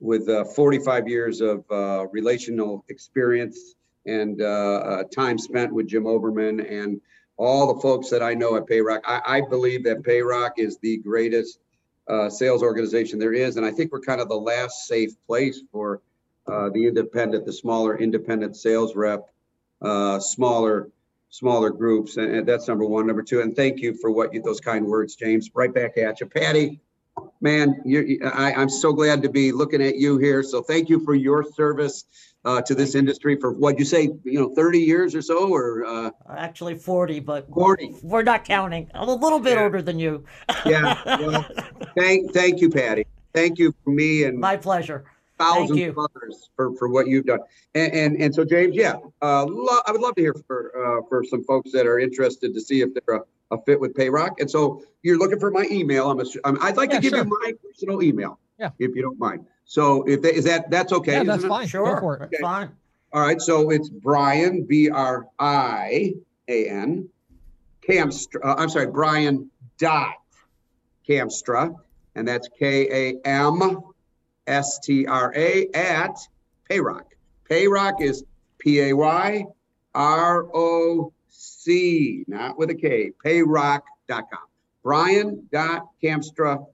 with 0.00 0.28
uh, 0.28 0.44
45 0.44 1.06
years 1.06 1.40
of 1.40 1.64
uh, 1.70 2.06
relational 2.10 2.84
experience 2.88 3.76
and 4.04 4.42
uh, 4.42 4.44
uh 4.44 5.04
time 5.04 5.38
spent 5.38 5.72
with 5.72 5.86
Jim 5.86 6.04
Oberman 6.04 6.68
and 6.68 7.00
all 7.36 7.72
the 7.72 7.80
folks 7.80 8.10
that 8.10 8.20
I 8.20 8.34
know 8.34 8.56
at 8.56 8.66
Payroc. 8.66 9.02
I, 9.04 9.20
I 9.24 9.40
believe 9.40 9.84
that 9.84 10.02
Payroc 10.02 10.54
is 10.56 10.78
the 10.78 10.96
greatest 10.98 11.60
uh, 12.08 12.28
sales 12.28 12.64
organization 12.64 13.20
there 13.20 13.32
is, 13.32 13.56
and 13.56 13.64
I 13.64 13.70
think 13.70 13.92
we're 13.92 14.00
kind 14.00 14.20
of 14.20 14.28
the 14.28 14.34
last 14.34 14.86
safe 14.86 15.12
place 15.28 15.62
for 15.70 16.02
uh, 16.48 16.70
the 16.70 16.88
independent, 16.88 17.46
the 17.46 17.52
smaller 17.52 17.96
independent 17.96 18.56
sales 18.56 18.96
rep 18.96 19.31
uh, 19.82 20.20
smaller 20.20 20.88
smaller 21.32 21.70
groups, 21.70 22.18
and, 22.18 22.30
and, 22.36 22.46
that's 22.46 22.68
number 22.68 22.84
one. 22.84 23.06
Number 23.06 23.22
two, 23.22 23.40
and 23.40 23.56
thank 23.56 23.80
you 23.80 23.94
for 23.94 24.10
what 24.10 24.34
you, 24.34 24.42
those 24.42 24.60
kind 24.60 24.86
words, 24.86 25.16
James. 25.16 25.50
Right 25.54 25.72
back 25.72 25.96
at 25.96 26.20
you, 26.20 26.26
Patty. 26.26 26.80
Man, 27.40 27.82
I, 28.24 28.54
I'm 28.54 28.68
so 28.68 28.92
glad 28.92 29.22
to 29.22 29.28
be 29.28 29.50
looking 29.52 29.82
at 29.82 29.96
you 29.96 30.18
here. 30.18 30.42
So 30.42 30.62
thank 30.62 30.88
you 30.88 31.04
for 31.04 31.14
your 31.14 31.44
service 31.44 32.04
uh, 32.44 32.62
to 32.62 32.74
this 32.74 32.94
industry 32.94 33.36
for 33.36 33.52
what 33.52 33.78
you 33.78 33.84
say, 33.84 34.10
you 34.24 34.40
know, 34.40 34.54
30 34.54 34.78
years 34.78 35.14
or 35.14 35.22
so, 35.22 35.52
or 35.52 35.84
uh, 35.84 36.10
actually 36.34 36.74
40, 36.74 37.20
but 37.20 37.48
40. 37.48 37.96
We're 38.02 38.22
not 38.22 38.44
counting. 38.44 38.90
I'm 38.94 39.08
a 39.08 39.14
little 39.14 39.40
bit 39.40 39.56
yeah. 39.56 39.64
older 39.64 39.82
than 39.82 39.98
you. 39.98 40.24
yeah. 40.64 41.00
Well, 41.04 41.46
thank, 41.96 42.32
thank 42.32 42.60
you, 42.60 42.70
Patty. 42.70 43.06
Thank 43.34 43.58
you 43.58 43.74
for 43.84 43.90
me 43.90 44.24
and 44.24 44.38
my 44.38 44.56
pleasure 44.56 45.04
thousands 45.42 45.88
of 45.88 45.98
others 45.98 46.50
for, 46.56 46.74
for 46.76 46.88
what 46.88 47.06
you've 47.06 47.26
done. 47.26 47.40
And 47.74 47.92
and, 47.92 48.22
and 48.22 48.34
so 48.34 48.44
James, 48.44 48.74
yeah, 48.74 48.94
uh, 49.20 49.44
lo- 49.44 49.80
I 49.86 49.92
would 49.92 50.00
love 50.00 50.14
to 50.16 50.20
hear 50.20 50.34
for 50.46 50.60
uh, 50.76 51.02
for 51.08 51.24
some 51.24 51.42
folks 51.44 51.72
that 51.72 51.86
are 51.86 51.98
interested 51.98 52.54
to 52.54 52.60
see 52.60 52.80
if 52.80 52.90
they're 52.94 53.16
a, 53.16 53.22
a 53.56 53.62
fit 53.62 53.78
with 53.80 53.94
Payroc. 53.94 54.40
And 54.40 54.50
so 54.50 54.82
you're 55.02 55.18
looking 55.18 55.40
for 55.40 55.50
my 55.50 55.66
email. 55.70 56.10
I'm, 56.10 56.20
a, 56.20 56.24
I'm 56.44 56.62
I'd 56.62 56.76
like 56.76 56.90
yeah, 56.90 56.96
to 56.96 57.02
give 57.02 57.10
sure. 57.10 57.24
you 57.24 57.38
my 57.44 57.52
personal 57.62 58.02
email. 58.02 58.38
Yeah. 58.58 58.70
If 58.78 58.94
you 58.94 59.02
don't 59.02 59.18
mind. 59.18 59.46
So 59.64 60.02
if 60.04 60.22
they, 60.22 60.34
is 60.34 60.44
that 60.44 60.70
that's 60.70 60.92
okay? 60.92 61.18
Yeah, 61.18 61.24
that's 61.24 61.44
fine. 61.44 61.64
It? 61.64 61.68
Sure. 61.68 62.24
Okay. 62.24 62.36
Fine. 62.40 62.70
All 63.12 63.20
right. 63.20 63.40
So 63.40 63.70
it's 63.70 63.88
Brian 63.88 64.64
B 64.64 64.90
R 64.90 65.26
I 65.38 66.14
A 66.48 66.68
N 66.68 67.08
Kamstra. 67.88 68.44
Uh, 68.44 68.54
I'm 68.58 68.68
sorry, 68.68 68.86
Brian 68.86 69.50
dot 69.78 70.14
Kamstra, 71.08 71.74
and 72.14 72.28
that's 72.28 72.48
K 72.58 72.88
A 72.90 73.28
M 73.28 73.82
S 74.46 74.78
T 74.80 75.06
R 75.06 75.32
A 75.36 75.68
at 75.74 76.18
Payroc. 76.70 77.04
Payroc 77.48 78.00
is 78.00 78.24
P 78.58 78.80
A 78.80 78.92
Y 78.92 79.44
R 79.94 80.46
O 80.54 81.12
C, 81.28 82.24
not 82.26 82.58
with 82.58 82.70
a 82.70 82.74
K, 82.74 83.12
payroc.com. 83.24 84.38
Brian.Kamstra 84.82 86.66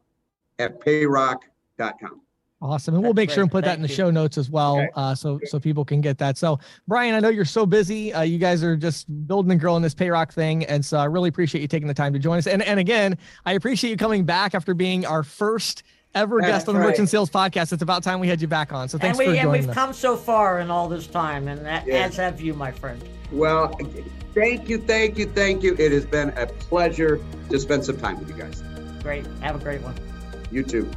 at 0.58 0.80
payroc.com. 0.80 2.20
Awesome. 2.60 2.94
And 2.94 3.04
we'll 3.04 3.14
make 3.14 3.30
sure 3.30 3.44
and 3.44 3.52
put 3.52 3.64
Thank 3.64 3.72
that 3.72 3.76
in 3.76 3.82
the 3.82 3.88
you. 3.88 3.94
show 3.94 4.10
notes 4.10 4.36
as 4.36 4.50
well. 4.50 4.78
Okay. 4.78 4.88
Uh, 4.96 5.14
so, 5.14 5.38
so 5.44 5.60
people 5.60 5.84
can 5.84 6.00
get 6.00 6.18
that. 6.18 6.36
So 6.36 6.58
Brian, 6.88 7.14
I 7.14 7.20
know 7.20 7.28
you're 7.28 7.44
so 7.44 7.64
busy. 7.64 8.12
Uh, 8.12 8.22
you 8.22 8.38
guys 8.38 8.64
are 8.64 8.76
just 8.76 9.06
building 9.28 9.52
and 9.52 9.60
growing 9.60 9.80
this 9.80 9.94
Payroc 9.94 10.32
thing. 10.32 10.64
And 10.64 10.84
so 10.84 10.98
I 10.98 11.04
really 11.04 11.28
appreciate 11.28 11.60
you 11.60 11.68
taking 11.68 11.86
the 11.86 11.94
time 11.94 12.12
to 12.14 12.18
join 12.18 12.36
us. 12.36 12.48
And, 12.48 12.62
and 12.62 12.80
again, 12.80 13.16
I 13.46 13.52
appreciate 13.52 13.90
you 13.90 13.96
coming 13.96 14.24
back 14.24 14.56
after 14.56 14.74
being 14.74 15.06
our 15.06 15.22
first 15.22 15.84
ever 16.14 16.40
That's 16.40 16.50
guest 16.50 16.68
on 16.68 16.74
the 16.74 16.80
right. 16.80 16.88
Merchant 16.88 17.08
Sales 17.08 17.30
Podcast. 17.30 17.72
It's 17.72 17.82
about 17.82 18.02
time 18.02 18.20
we 18.20 18.28
had 18.28 18.40
you 18.40 18.48
back 18.48 18.72
on. 18.72 18.88
So 18.88 18.98
thanks 18.98 19.18
and 19.18 19.28
we, 19.28 19.34
for 19.36 19.42
joining 19.42 19.54
And 19.54 19.66
we've 19.66 19.68
us. 19.68 19.74
come 19.74 19.92
so 19.92 20.16
far 20.16 20.60
in 20.60 20.70
all 20.70 20.88
this 20.88 21.06
time, 21.06 21.48
and 21.48 21.64
that, 21.64 21.86
yeah. 21.86 22.06
as 22.06 22.16
have 22.16 22.40
you, 22.40 22.54
my 22.54 22.72
friend. 22.72 23.02
Well, 23.30 23.76
thank 24.34 24.68
you, 24.68 24.78
thank 24.78 25.18
you, 25.18 25.26
thank 25.26 25.62
you. 25.62 25.74
It 25.78 25.92
has 25.92 26.06
been 26.06 26.30
a 26.30 26.46
pleasure 26.46 27.20
to 27.50 27.58
spend 27.58 27.84
some 27.84 27.98
time 27.98 28.18
with 28.18 28.28
you 28.28 28.36
guys. 28.36 28.62
Great. 29.02 29.26
Have 29.40 29.56
a 29.56 29.58
great 29.58 29.82
one. 29.82 29.94
You 30.50 30.62
too. 30.62 30.90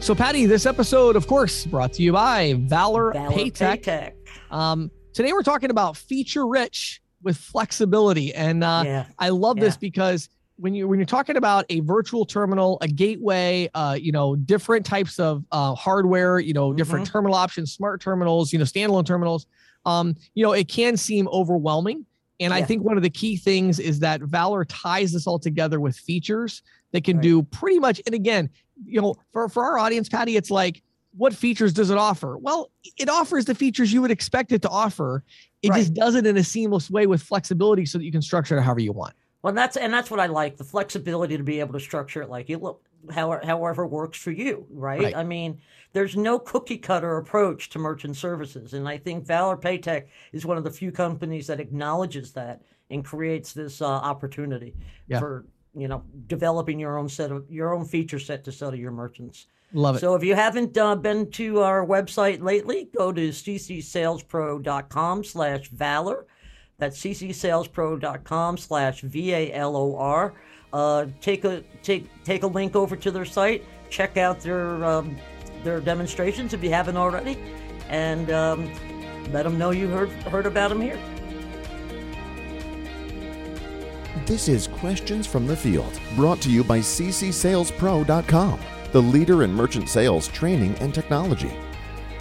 So, 0.00 0.14
Patty, 0.14 0.46
this 0.46 0.64
episode, 0.64 1.14
of 1.14 1.26
course, 1.26 1.66
brought 1.66 1.92
to 1.94 2.02
you 2.02 2.12
by 2.12 2.54
Valor, 2.56 3.12
Valor 3.12 3.30
Paytech. 3.30 3.84
Paytech. 3.84 4.12
Um, 4.50 4.90
today, 5.12 5.32
we're 5.32 5.42
talking 5.42 5.70
about 5.70 5.96
feature 5.96 6.46
rich 6.46 7.02
with 7.22 7.36
flexibility. 7.36 8.34
And 8.34 8.64
uh, 8.64 8.82
yeah. 8.86 9.06
I 9.18 9.28
love 9.28 9.58
yeah. 9.58 9.64
this 9.64 9.76
because 9.76 10.30
when 10.60 10.74
you 10.74 10.86
when 10.86 10.98
you're 10.98 11.06
talking 11.06 11.36
about 11.36 11.64
a 11.70 11.80
virtual 11.80 12.24
terminal, 12.24 12.78
a 12.82 12.88
gateway, 12.88 13.68
uh, 13.74 13.96
you 13.98 14.12
know, 14.12 14.36
different 14.36 14.84
types 14.84 15.18
of 15.18 15.44
uh, 15.52 15.74
hardware, 15.74 16.38
you 16.38 16.52
know, 16.52 16.72
different 16.72 17.06
mm-hmm. 17.06 17.12
terminal 17.12 17.34
options, 17.34 17.72
smart 17.72 18.00
terminals, 18.00 18.52
you 18.52 18.58
know, 18.58 18.64
standalone 18.64 19.06
terminals, 19.06 19.46
um, 19.86 20.14
you 20.34 20.44
know, 20.44 20.52
it 20.52 20.68
can 20.68 20.96
seem 20.96 21.28
overwhelming. 21.28 22.04
And 22.38 22.52
yeah. 22.52 22.58
I 22.58 22.62
think 22.62 22.82
one 22.82 22.96
of 22.96 23.02
the 23.02 23.10
key 23.10 23.36
things 23.36 23.78
is 23.78 23.98
that 24.00 24.20
Valor 24.22 24.64
ties 24.64 25.12
this 25.12 25.26
all 25.26 25.38
together 25.38 25.80
with 25.80 25.96
features 25.96 26.62
that 26.92 27.04
can 27.04 27.16
right. 27.16 27.22
do 27.22 27.42
pretty 27.42 27.78
much. 27.78 28.00
And 28.06 28.14
again, 28.14 28.50
you 28.84 29.00
know, 29.00 29.14
for 29.32 29.48
for 29.48 29.64
our 29.64 29.78
audience, 29.78 30.08
Patty, 30.08 30.36
it's 30.36 30.50
like, 30.50 30.82
what 31.16 31.34
features 31.34 31.72
does 31.72 31.90
it 31.90 31.98
offer? 31.98 32.38
Well, 32.38 32.70
it 32.96 33.08
offers 33.08 33.44
the 33.44 33.54
features 33.54 33.92
you 33.92 34.00
would 34.02 34.10
expect 34.10 34.52
it 34.52 34.62
to 34.62 34.68
offer. 34.68 35.24
It 35.62 35.70
right. 35.70 35.78
just 35.78 35.94
does 35.94 36.14
it 36.14 36.26
in 36.26 36.36
a 36.36 36.44
seamless 36.44 36.90
way 36.90 37.06
with 37.06 37.22
flexibility 37.22 37.84
so 37.84 37.98
that 37.98 38.04
you 38.04 38.12
can 38.12 38.22
structure 38.22 38.56
it 38.56 38.62
however 38.62 38.80
you 38.80 38.92
want. 38.92 39.14
Well, 39.42 39.52
that's 39.52 39.76
and 39.76 39.92
that's 39.92 40.10
what 40.10 40.20
I 40.20 40.26
like 40.26 40.56
the 40.56 40.64
flexibility 40.64 41.36
to 41.36 41.42
be 41.42 41.60
able 41.60 41.72
to 41.74 41.80
structure 41.80 42.22
it 42.22 42.28
like 42.28 42.48
you 42.48 42.58
look. 42.58 42.82
however, 43.10 43.44
however 43.44 43.86
works 43.86 44.18
for 44.18 44.30
you, 44.30 44.66
right? 44.70 45.02
right? 45.02 45.16
I 45.16 45.24
mean, 45.24 45.60
there's 45.92 46.16
no 46.16 46.38
cookie 46.38 46.78
cutter 46.78 47.16
approach 47.16 47.70
to 47.70 47.78
merchant 47.78 48.16
services. 48.16 48.74
And 48.74 48.88
I 48.88 48.98
think 48.98 49.26
Valor 49.26 49.56
Paytech 49.56 50.06
is 50.32 50.44
one 50.46 50.56
of 50.58 50.64
the 50.64 50.70
few 50.70 50.92
companies 50.92 51.46
that 51.46 51.60
acknowledges 51.60 52.32
that 52.32 52.62
and 52.90 53.04
creates 53.04 53.52
this 53.52 53.80
uh, 53.80 53.86
opportunity 53.86 54.74
yeah. 55.06 55.18
for, 55.18 55.46
you 55.74 55.88
know, 55.88 56.02
developing 56.26 56.78
your 56.78 56.98
own 56.98 57.08
set 57.08 57.30
of 57.32 57.50
your 57.50 57.74
own 57.74 57.84
feature 57.86 58.18
set 58.18 58.44
to 58.44 58.52
sell 58.52 58.70
to 58.70 58.76
your 58.76 58.92
merchants. 58.92 59.46
Love 59.72 59.96
it. 59.96 60.00
So 60.00 60.14
if 60.16 60.24
you 60.24 60.34
haven't 60.34 60.76
uh, 60.76 60.96
been 60.96 61.30
to 61.32 61.60
our 61.60 61.86
website 61.86 62.42
lately, 62.42 62.88
go 62.96 63.12
to 63.12 63.28
ccsalespro.com 63.28 65.24
slash 65.24 65.68
valor. 65.68 66.26
That's 66.80 66.98
ccsalespro.com 66.98 68.56
slash 68.56 69.02
V-A-L-O-R. 69.02 70.32
Uh, 70.72 71.06
take 71.20 71.44
a 71.44 71.62
take 71.82 72.08
take 72.24 72.42
a 72.42 72.46
link 72.46 72.74
over 72.74 72.96
to 72.96 73.10
their 73.10 73.24
site. 73.24 73.64
Check 73.90 74.16
out 74.16 74.40
their 74.40 74.84
um, 74.84 75.16
their 75.62 75.80
demonstrations 75.80 76.54
if 76.54 76.64
you 76.64 76.70
haven't 76.70 76.96
already, 76.96 77.38
and 77.88 78.30
um, 78.30 78.72
let 79.32 79.42
them 79.42 79.58
know 79.58 79.72
you 79.72 79.88
heard 79.88 80.10
heard 80.24 80.46
about 80.46 80.70
them 80.70 80.80
here. 80.80 80.98
This 84.26 84.48
is 84.48 84.68
Questions 84.68 85.26
from 85.26 85.46
the 85.46 85.56
Field, 85.56 86.00
brought 86.14 86.40
to 86.42 86.50
you 86.50 86.62
by 86.62 86.78
ccsalespro.com, 86.78 88.60
the 88.92 89.02
leader 89.02 89.42
in 89.42 89.52
merchant 89.52 89.88
sales 89.88 90.28
training 90.28 90.76
and 90.76 90.94
technology. 90.94 91.52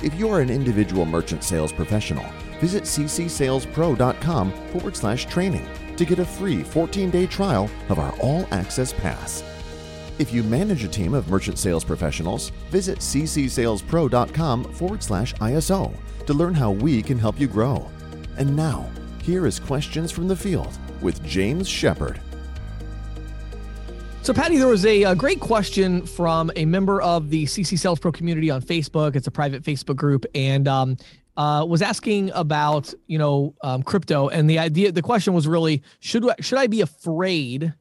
If 0.01 0.17
you 0.17 0.29
are 0.29 0.41
an 0.41 0.49
individual 0.49 1.05
merchant 1.05 1.43
sales 1.43 1.71
professional, 1.71 2.25
visit 2.59 2.83
ccsalespro.com 2.83 4.51
forward 4.71 4.95
slash 4.95 5.25
training 5.25 5.67
to 5.97 6.05
get 6.05 6.19
a 6.19 6.25
free 6.25 6.63
14 6.63 7.09
day 7.09 7.27
trial 7.27 7.69
of 7.89 7.99
our 7.99 8.13
All 8.19 8.47
Access 8.51 8.93
Pass. 8.93 9.43
If 10.19 10.33
you 10.33 10.43
manage 10.43 10.83
a 10.83 10.87
team 10.87 11.13
of 11.13 11.29
merchant 11.29 11.57
sales 11.57 11.83
professionals, 11.83 12.49
visit 12.69 12.99
ccsalespro.com 12.99 14.65
forward 14.73 15.01
slash 15.01 15.33
ISO 15.35 15.93
to 16.25 16.33
learn 16.33 16.53
how 16.53 16.71
we 16.71 17.01
can 17.01 17.17
help 17.17 17.39
you 17.39 17.47
grow. 17.47 17.89
And 18.37 18.55
now, 18.55 18.89
here 19.23 19.45
is 19.45 19.59
Questions 19.59 20.11
from 20.11 20.27
the 20.27 20.35
Field 20.35 20.77
with 21.01 21.23
James 21.23 21.67
Shepard. 21.67 22.21
So, 24.21 24.33
Patty, 24.33 24.57
there 24.57 24.67
was 24.67 24.85
a, 24.85 25.03
a, 25.03 25.15
great 25.15 25.39
question 25.39 26.05
from 26.05 26.51
a 26.55 26.65
member 26.65 27.01
of 27.01 27.29
the 27.29 27.45
CC 27.45 27.79
Sales 27.79 27.99
Pro 27.99 28.11
community 28.11 28.51
on 28.51 28.61
Facebook. 28.61 29.15
It's 29.15 29.27
a 29.27 29.31
private 29.31 29.63
Facebook 29.63 29.95
group, 29.95 30.25
and 30.35 30.67
um, 30.67 30.97
uh, 31.39 31.63
was 31.63 31.81
asking 31.81 32.29
about 32.35 32.93
you 33.07 33.17
know 33.17 33.55
um, 33.63 33.81
crypto, 33.81 34.27
and 34.27 34.49
the 34.49 34.59
idea, 34.59 34.91
the 34.91 35.01
question 35.01 35.33
was 35.33 35.47
really 35.47 35.81
should 36.01 36.25
should 36.41 36.57
I 36.57 36.67
be 36.67 36.81
afraid 36.81 37.73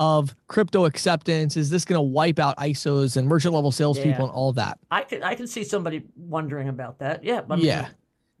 of 0.00 0.34
crypto 0.48 0.84
acceptance? 0.84 1.56
Is 1.56 1.70
this 1.70 1.84
going 1.84 1.96
to 1.96 2.02
wipe 2.02 2.40
out 2.40 2.56
ISOs 2.58 3.16
and 3.16 3.28
merchant 3.28 3.54
level 3.54 3.70
salespeople 3.70 4.10
yeah. 4.10 4.22
and 4.22 4.30
all 4.32 4.52
that? 4.54 4.80
I 4.90 5.02
can 5.02 5.22
I 5.22 5.36
can 5.36 5.46
see 5.46 5.62
somebody 5.62 6.02
wondering 6.16 6.68
about 6.68 6.98
that. 6.98 7.22
Yeah. 7.22 7.42
Yeah. 7.56 7.88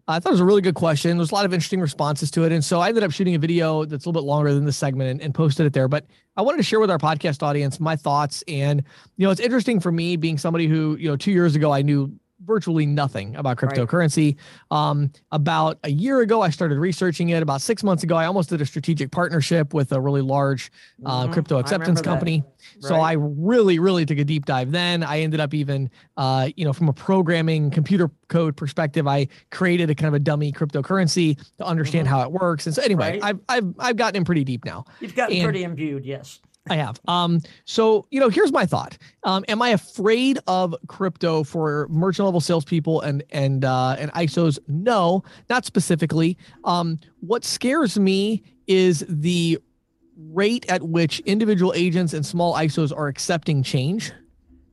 I 0.08 0.18
thought 0.18 0.30
it 0.30 0.32
was 0.32 0.40
a 0.40 0.44
really 0.44 0.60
good 0.60 0.74
question. 0.74 1.16
There's 1.16 1.30
a 1.30 1.34
lot 1.34 1.46
of 1.46 1.54
interesting 1.54 1.80
responses 1.80 2.30
to 2.32 2.44
it. 2.44 2.52
And 2.52 2.62
so 2.62 2.80
I 2.80 2.88
ended 2.88 3.04
up 3.04 3.10
shooting 3.10 3.36
a 3.36 3.38
video 3.38 3.86
that's 3.86 4.04
a 4.04 4.08
little 4.08 4.20
bit 4.20 4.26
longer 4.26 4.52
than 4.52 4.66
this 4.66 4.76
segment 4.76 5.08
and, 5.08 5.22
and, 5.22 5.34
posted 5.34 5.64
it 5.64 5.72
there. 5.72 5.88
But 5.88 6.04
I 6.36 6.42
wanted 6.42 6.58
to 6.58 6.62
share 6.62 6.78
with 6.78 6.90
our 6.90 6.98
podcast 6.98 7.42
audience 7.42 7.80
my 7.80 7.96
thoughts. 7.96 8.44
And, 8.46 8.84
you 9.16 9.24
know, 9.24 9.30
it's 9.30 9.40
interesting 9.40 9.80
for 9.80 9.90
me 9.90 10.16
being 10.16 10.36
somebody 10.36 10.66
who, 10.66 10.98
you 11.00 11.08
know, 11.08 11.16
two 11.16 11.32
years 11.32 11.56
ago 11.56 11.72
I 11.72 11.80
knew 11.80 12.14
virtually 12.44 12.86
nothing 12.86 13.36
about 13.36 13.56
cryptocurrency. 13.56 14.36
Right. 14.70 14.90
Um, 14.90 15.12
about 15.32 15.78
a 15.84 15.90
year 15.90 16.20
ago, 16.20 16.42
I 16.42 16.50
started 16.50 16.78
researching 16.78 17.30
it. 17.30 17.42
About 17.42 17.60
six 17.60 17.82
months 17.82 18.02
ago, 18.02 18.16
I 18.16 18.26
almost 18.26 18.50
did 18.50 18.60
a 18.60 18.66
strategic 18.66 19.10
partnership 19.10 19.74
with 19.74 19.92
a 19.92 20.00
really 20.00 20.22
large 20.22 20.70
uh, 21.04 21.24
mm-hmm. 21.24 21.32
crypto 21.32 21.58
acceptance 21.58 22.00
company. 22.00 22.42
Right. 22.42 22.84
So 22.84 22.96
I 22.96 23.12
really, 23.12 23.78
really 23.78 24.06
took 24.06 24.18
a 24.18 24.24
deep 24.24 24.46
dive. 24.46 24.70
Then 24.70 25.02
I 25.02 25.20
ended 25.20 25.40
up 25.40 25.54
even, 25.54 25.90
uh, 26.16 26.48
you 26.56 26.64
know, 26.64 26.72
from 26.72 26.88
a 26.88 26.92
programming 26.92 27.70
computer 27.70 28.10
code 28.28 28.56
perspective, 28.56 29.06
I 29.06 29.28
created 29.50 29.90
a 29.90 29.94
kind 29.94 30.08
of 30.08 30.14
a 30.14 30.18
dummy 30.18 30.52
cryptocurrency 30.52 31.38
to 31.58 31.64
understand 31.64 32.06
mm-hmm. 32.06 32.16
how 32.16 32.22
it 32.22 32.32
works. 32.32 32.66
And 32.66 32.74
so 32.74 32.82
anyway, 32.82 33.18
right. 33.18 33.24
I've 33.24 33.40
I've 33.48 33.74
I've 33.78 33.96
gotten 33.96 34.16
in 34.16 34.24
pretty 34.24 34.44
deep 34.44 34.64
now. 34.64 34.84
You've 35.00 35.14
gotten 35.14 35.36
and, 35.36 35.44
pretty 35.44 35.64
imbued, 35.64 36.04
yes. 36.04 36.40
I 36.68 36.76
have. 36.76 36.98
Um, 37.08 37.40
so 37.66 38.06
you 38.10 38.20
know, 38.20 38.28
here's 38.28 38.52
my 38.52 38.64
thought. 38.64 38.96
Um, 39.24 39.44
am 39.48 39.60
I 39.60 39.70
afraid 39.70 40.38
of 40.46 40.74
crypto 40.86 41.44
for 41.44 41.86
merchant 41.90 42.24
level 42.24 42.40
salespeople 42.40 43.02
and 43.02 43.22
and 43.30 43.64
uh, 43.64 43.96
and 43.98 44.12
ISOs? 44.12 44.58
No, 44.66 45.22
not 45.50 45.64
specifically. 45.64 46.38
Um, 46.64 46.98
what 47.20 47.44
scares 47.44 47.98
me 47.98 48.42
is 48.66 49.04
the 49.08 49.58
rate 50.16 50.64
at 50.68 50.82
which 50.82 51.20
individual 51.20 51.72
agents 51.74 52.14
and 52.14 52.24
small 52.24 52.54
ISOs 52.54 52.96
are 52.96 53.08
accepting 53.08 53.62
change. 53.62 54.12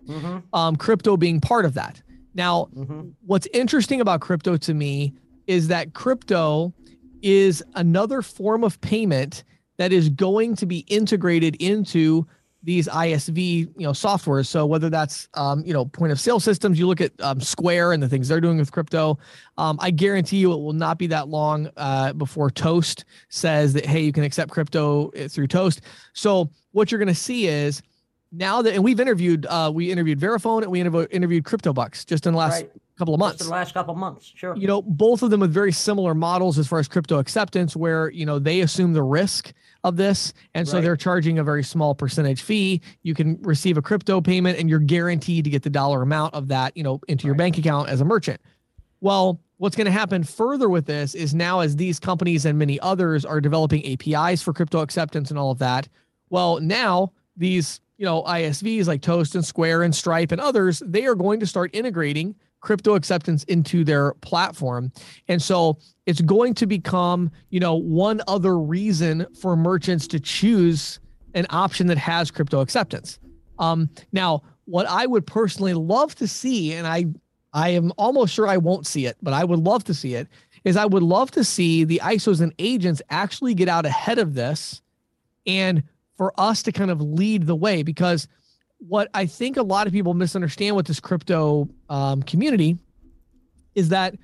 Mm-hmm. 0.07 0.39
Um, 0.53 0.75
crypto 0.75 1.17
being 1.17 1.41
part 1.41 1.65
of 1.65 1.73
that. 1.73 2.01
Now, 2.33 2.69
mm-hmm. 2.75 3.09
what's 3.25 3.47
interesting 3.53 4.01
about 4.01 4.21
crypto 4.21 4.57
to 4.57 4.73
me 4.73 5.13
is 5.47 5.67
that 5.67 5.93
crypto 5.93 6.73
is 7.21 7.63
another 7.75 8.21
form 8.21 8.63
of 8.63 8.79
payment 8.81 9.43
that 9.81 9.91
is 9.91 10.09
going 10.09 10.55
to 10.55 10.67
be 10.67 10.85
integrated 10.89 11.55
into 11.55 12.27
these 12.61 12.87
ISV, 12.87 13.61
you 13.61 13.73
know, 13.77 13.93
softwares. 13.93 14.45
So 14.45 14.63
whether 14.63 14.91
that's, 14.91 15.27
um, 15.33 15.63
you 15.65 15.73
know, 15.73 15.85
point 15.85 16.11
of 16.11 16.19
sale 16.19 16.39
systems, 16.39 16.77
you 16.77 16.85
look 16.85 17.01
at 17.01 17.11
um, 17.19 17.41
Square 17.41 17.93
and 17.93 18.03
the 18.03 18.07
things 18.07 18.27
they're 18.27 18.39
doing 18.39 18.59
with 18.59 18.71
crypto. 18.71 19.17
Um, 19.57 19.79
I 19.81 19.89
guarantee 19.89 20.37
you, 20.37 20.53
it 20.53 20.57
will 20.57 20.73
not 20.73 20.99
be 20.99 21.07
that 21.07 21.29
long 21.29 21.67
uh, 21.77 22.13
before 22.13 22.51
Toast 22.51 23.05
says 23.29 23.73
that 23.73 23.87
hey, 23.87 24.01
you 24.01 24.11
can 24.11 24.23
accept 24.23 24.51
crypto 24.51 25.09
uh, 25.13 25.27
through 25.27 25.47
Toast. 25.47 25.81
So 26.13 26.51
what 26.73 26.91
you're 26.91 26.99
going 26.99 27.07
to 27.07 27.15
see 27.15 27.47
is 27.47 27.81
now 28.31 28.61
that, 28.61 28.73
and 28.73 28.83
we've 28.83 28.99
interviewed, 28.99 29.45
uh, 29.45 29.71
we 29.73 29.91
interviewed 29.91 30.19
Verifone 30.19 30.63
and 30.63 30.71
we 30.71 30.79
interviewed 30.79 31.43
CryptoBucks 31.43 32.05
just 32.05 32.25
in 32.25 32.33
the 32.33 32.39
last 32.39 32.61
right 32.61 32.71
couple 33.01 33.13
of 33.15 33.19
months. 33.19 33.39
Just 33.39 33.49
the 33.49 33.53
last 33.53 33.73
couple 33.73 33.93
of 33.93 33.99
months, 33.99 34.31
sure. 34.35 34.55
You 34.55 34.67
know, 34.67 34.81
both 34.83 35.23
of 35.23 35.31
them 35.31 35.39
with 35.39 35.51
very 35.51 35.71
similar 35.71 36.13
models 36.13 36.59
as 36.59 36.67
far 36.67 36.77
as 36.77 36.87
crypto 36.87 37.17
acceptance, 37.17 37.75
where 37.75 38.11
you 38.11 38.25
know 38.25 38.37
they 38.37 38.61
assume 38.61 38.93
the 38.93 39.03
risk 39.03 39.53
of 39.83 39.97
this, 39.97 40.33
and 40.53 40.67
so 40.67 40.75
right. 40.75 40.81
they're 40.81 40.95
charging 40.95 41.39
a 41.39 41.43
very 41.43 41.63
small 41.63 41.95
percentage 41.95 42.43
fee. 42.43 42.81
You 43.01 43.15
can 43.15 43.41
receive 43.41 43.77
a 43.77 43.81
crypto 43.81 44.21
payment, 44.21 44.59
and 44.59 44.69
you're 44.69 44.79
guaranteed 44.79 45.45
to 45.45 45.49
get 45.49 45.63
the 45.63 45.69
dollar 45.69 46.03
amount 46.03 46.35
of 46.35 46.47
that, 46.49 46.77
you 46.77 46.83
know, 46.83 47.01
into 47.07 47.25
your 47.25 47.35
bank 47.35 47.57
account 47.57 47.89
as 47.89 48.01
a 48.01 48.05
merchant. 48.05 48.39
Well, 48.99 49.41
what's 49.57 49.75
going 49.75 49.85
to 49.85 49.91
happen 49.91 50.23
further 50.23 50.69
with 50.69 50.85
this 50.85 51.15
is 51.15 51.33
now 51.33 51.61
as 51.61 51.75
these 51.75 51.99
companies 51.99 52.45
and 52.45 52.59
many 52.59 52.79
others 52.81 53.25
are 53.25 53.41
developing 53.41 53.83
APIs 53.85 54.43
for 54.43 54.53
crypto 54.53 54.81
acceptance 54.81 55.31
and 55.31 55.39
all 55.39 55.49
of 55.49 55.57
that. 55.57 55.87
Well, 56.29 56.59
now 56.59 57.11
these 57.35 57.81
you 58.01 58.05
know 58.07 58.23
ISVs 58.23 58.87
like 58.87 59.03
Toast 59.03 59.35
and 59.35 59.45
Square 59.45 59.83
and 59.83 59.93
Stripe 59.93 60.31
and 60.31 60.41
others, 60.41 60.81
they 60.83 61.05
are 61.05 61.13
going 61.13 61.39
to 61.39 61.45
start 61.45 61.69
integrating 61.71 62.33
crypto 62.59 62.95
acceptance 62.95 63.43
into 63.43 63.83
their 63.83 64.13
platform. 64.21 64.91
And 65.27 65.39
so 65.39 65.77
it's 66.07 66.21
going 66.21 66.55
to 66.55 66.65
become, 66.65 67.29
you 67.51 67.59
know, 67.59 67.75
one 67.75 68.19
other 68.27 68.57
reason 68.57 69.27
for 69.39 69.55
merchants 69.55 70.07
to 70.07 70.19
choose 70.19 70.99
an 71.35 71.45
option 71.51 71.85
that 71.87 71.99
has 71.99 72.31
crypto 72.31 72.61
acceptance. 72.61 73.19
Um, 73.59 73.87
now, 74.11 74.41
what 74.65 74.87
I 74.87 75.05
would 75.05 75.27
personally 75.27 75.75
love 75.75 76.15
to 76.15 76.27
see, 76.27 76.73
and 76.73 76.87
I 76.87 77.05
I 77.53 77.69
am 77.69 77.91
almost 77.99 78.33
sure 78.33 78.47
I 78.47 78.57
won't 78.57 78.87
see 78.87 79.05
it, 79.05 79.17
but 79.21 79.35
I 79.35 79.43
would 79.43 79.59
love 79.59 79.83
to 79.83 79.93
see 79.93 80.15
it, 80.15 80.27
is 80.63 80.75
I 80.75 80.87
would 80.87 81.03
love 81.03 81.29
to 81.31 81.43
see 81.43 81.83
the 81.83 82.01
ISOs 82.03 82.41
and 82.41 82.51
agents 82.57 83.03
actually 83.11 83.53
get 83.53 83.69
out 83.69 83.85
ahead 83.85 84.17
of 84.17 84.33
this 84.33 84.81
and 85.45 85.83
for 86.21 86.31
us 86.37 86.61
to 86.63 86.71
kind 86.71 86.91
of 86.91 87.01
lead 87.01 87.47
the 87.47 87.55
way 87.55 87.81
because– 87.81 88.27
what 88.87 89.09
I 89.13 89.25
think 89.25 89.57
a 89.57 89.63
lot 89.63 89.87
of 89.87 89.93
people 89.93 90.13
misunderstand 90.13 90.75
with 90.75 90.87
this 90.87 90.99
crypto 90.99 91.69
um, 91.89 92.23
community 92.23 92.77
is 93.75 93.89
that 93.89 94.15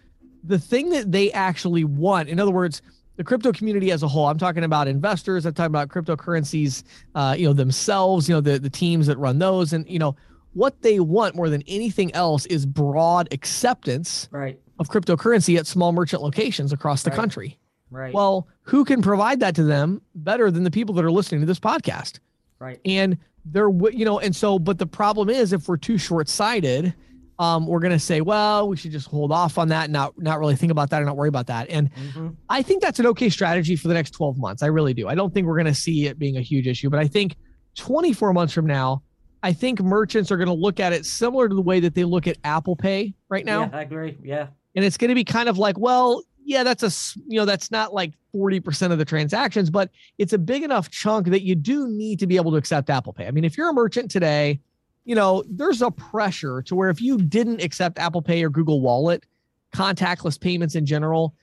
the 0.43 0.57
thing 0.57 0.89
that 0.89 1.11
they 1.11 1.31
actually 1.31 1.83
want, 1.83 2.29
in 2.29 2.39
other 2.39 2.51
words, 2.51 2.81
the 3.17 3.23
crypto 3.23 3.51
community 3.51 3.91
as 3.91 4.03
a 4.03 4.07
whole, 4.07 4.27
I'm 4.27 4.37
talking 4.37 4.63
about 4.63 4.87
investors, 4.87 5.45
I'm 5.45 5.53
talking 5.53 5.67
about 5.67 5.89
cryptocurrencies, 5.89 6.83
uh, 7.15 7.35
you 7.37 7.45
know, 7.45 7.53
themselves, 7.53 8.27
you 8.27 8.35
know, 8.35 8.41
the, 8.41 8.59
the 8.59 8.69
teams 8.69 9.07
that 9.07 9.17
run 9.17 9.39
those. 9.39 9.73
And, 9.73 9.87
you 9.89 9.99
know, 9.99 10.15
what 10.53 10.81
they 10.81 10.99
want 10.99 11.35
more 11.35 11.49
than 11.49 11.63
anything 11.67 12.13
else 12.13 12.45
is 12.47 12.65
broad 12.65 13.27
acceptance 13.31 14.27
right. 14.31 14.59
of 14.79 14.89
cryptocurrency 14.89 15.57
at 15.57 15.67
small 15.67 15.91
merchant 15.91 16.21
locations 16.21 16.71
across 16.71 17.03
the 17.03 17.11
right. 17.11 17.15
country. 17.15 17.57
Right. 17.89 18.13
Well, 18.13 18.47
who 18.63 18.83
can 18.83 19.01
provide 19.01 19.39
that 19.39 19.55
to 19.55 19.63
them 19.63 20.01
better 20.15 20.51
than 20.51 20.63
the 20.63 20.71
people 20.71 20.93
that 20.95 21.05
are 21.05 21.11
listening 21.11 21.41
to 21.41 21.47
this 21.47 21.59
podcast? 21.59 22.19
Right. 22.59 22.81
And 22.85 23.17
there 23.51 23.69
you 23.91 24.05
know 24.05 24.19
and 24.19 24.35
so 24.35 24.59
but 24.59 24.77
the 24.77 24.85
problem 24.85 25.29
is 25.29 25.53
if 25.53 25.67
we're 25.67 25.77
too 25.77 25.97
short-sighted 25.97 26.93
um, 27.39 27.67
we're 27.67 27.79
going 27.79 27.91
to 27.91 27.99
say 27.99 28.21
well 28.21 28.67
we 28.67 28.75
should 28.75 28.91
just 28.91 29.07
hold 29.07 29.31
off 29.31 29.57
on 29.57 29.67
that 29.69 29.85
and 29.85 29.93
not 29.93 30.13
not 30.17 30.39
really 30.39 30.55
think 30.55 30.71
about 30.71 30.89
that 30.89 30.97
and 30.97 31.05
not 31.05 31.15
worry 31.15 31.29
about 31.29 31.47
that 31.47 31.69
and 31.69 31.93
mm-hmm. 31.93 32.29
i 32.49 32.61
think 32.61 32.81
that's 32.81 32.99
an 32.99 33.05
okay 33.05 33.29
strategy 33.29 33.75
for 33.75 33.88
the 33.88 33.93
next 33.93 34.11
12 34.11 34.38
months 34.38 34.63
i 34.63 34.67
really 34.67 34.93
do 34.93 35.07
i 35.07 35.15
don't 35.15 35.33
think 35.33 35.45
we're 35.45 35.55
going 35.55 35.65
to 35.65 35.75
see 35.75 36.07
it 36.07 36.17
being 36.17 36.38
a 36.38 36.41
huge 36.41 36.67
issue 36.67 36.89
but 36.89 36.99
i 36.99 37.07
think 37.07 37.35
24 37.75 38.33
months 38.33 38.53
from 38.53 38.65
now 38.65 39.03
i 39.43 39.53
think 39.53 39.81
merchants 39.81 40.31
are 40.31 40.38
going 40.38 40.47
to 40.47 40.53
look 40.53 40.79
at 40.79 40.93
it 40.93 41.05
similar 41.05 41.47
to 41.47 41.55
the 41.55 41.61
way 41.61 41.79
that 41.79 41.93
they 41.93 42.03
look 42.03 42.27
at 42.27 42.38
apple 42.43 42.75
pay 42.75 43.13
right 43.29 43.45
now 43.45 43.61
yeah, 43.61 43.69
i 43.73 43.81
agree 43.83 44.17
yeah 44.23 44.47
and 44.75 44.83
it's 44.83 44.97
going 44.97 45.09
to 45.09 45.15
be 45.15 45.23
kind 45.23 45.47
of 45.47 45.57
like 45.57 45.77
well 45.77 46.23
yeah, 46.47 46.63
that's 46.63 46.81
a 46.81 47.19
you 47.27 47.37
know 47.37 47.45
that's 47.45 47.69
not 47.69 47.93
like 47.93 48.13
40% 48.33 48.91
of 48.91 48.97
the 48.97 49.05
transactions, 49.05 49.69
but 49.69 49.91
it's 50.17 50.33
a 50.33 50.37
big 50.37 50.63
enough 50.63 50.89
chunk 50.89 51.27
that 51.27 51.43
you 51.43 51.55
do 51.55 51.87
need 51.87 52.19
to 52.19 52.27
be 52.27 52.37
able 52.37 52.51
to 52.51 52.57
accept 52.57 52.89
Apple 52.89 53.13
Pay. 53.13 53.27
I 53.27 53.31
mean, 53.31 53.43
if 53.43 53.57
you're 53.57 53.69
a 53.69 53.73
merchant 53.73 54.09
today 54.09 54.59
you 55.07 55.15
know, 55.15 55.41
there's 55.49 55.81
a 55.81 55.89
pressure 55.89 56.61
to 56.63 56.75
where 56.75 56.89
if 56.89 57.01
you 57.01 57.17
didn't 57.17 57.63
accept 57.63 57.97
Apple 57.97 58.21
Pay 58.21 58.43
or 58.43 58.49
Google 58.49 58.81
Wallet, 58.81 59.25
contactless 59.73 60.37
payments 60.39 60.75
in 60.75 60.85
general, 60.85 61.33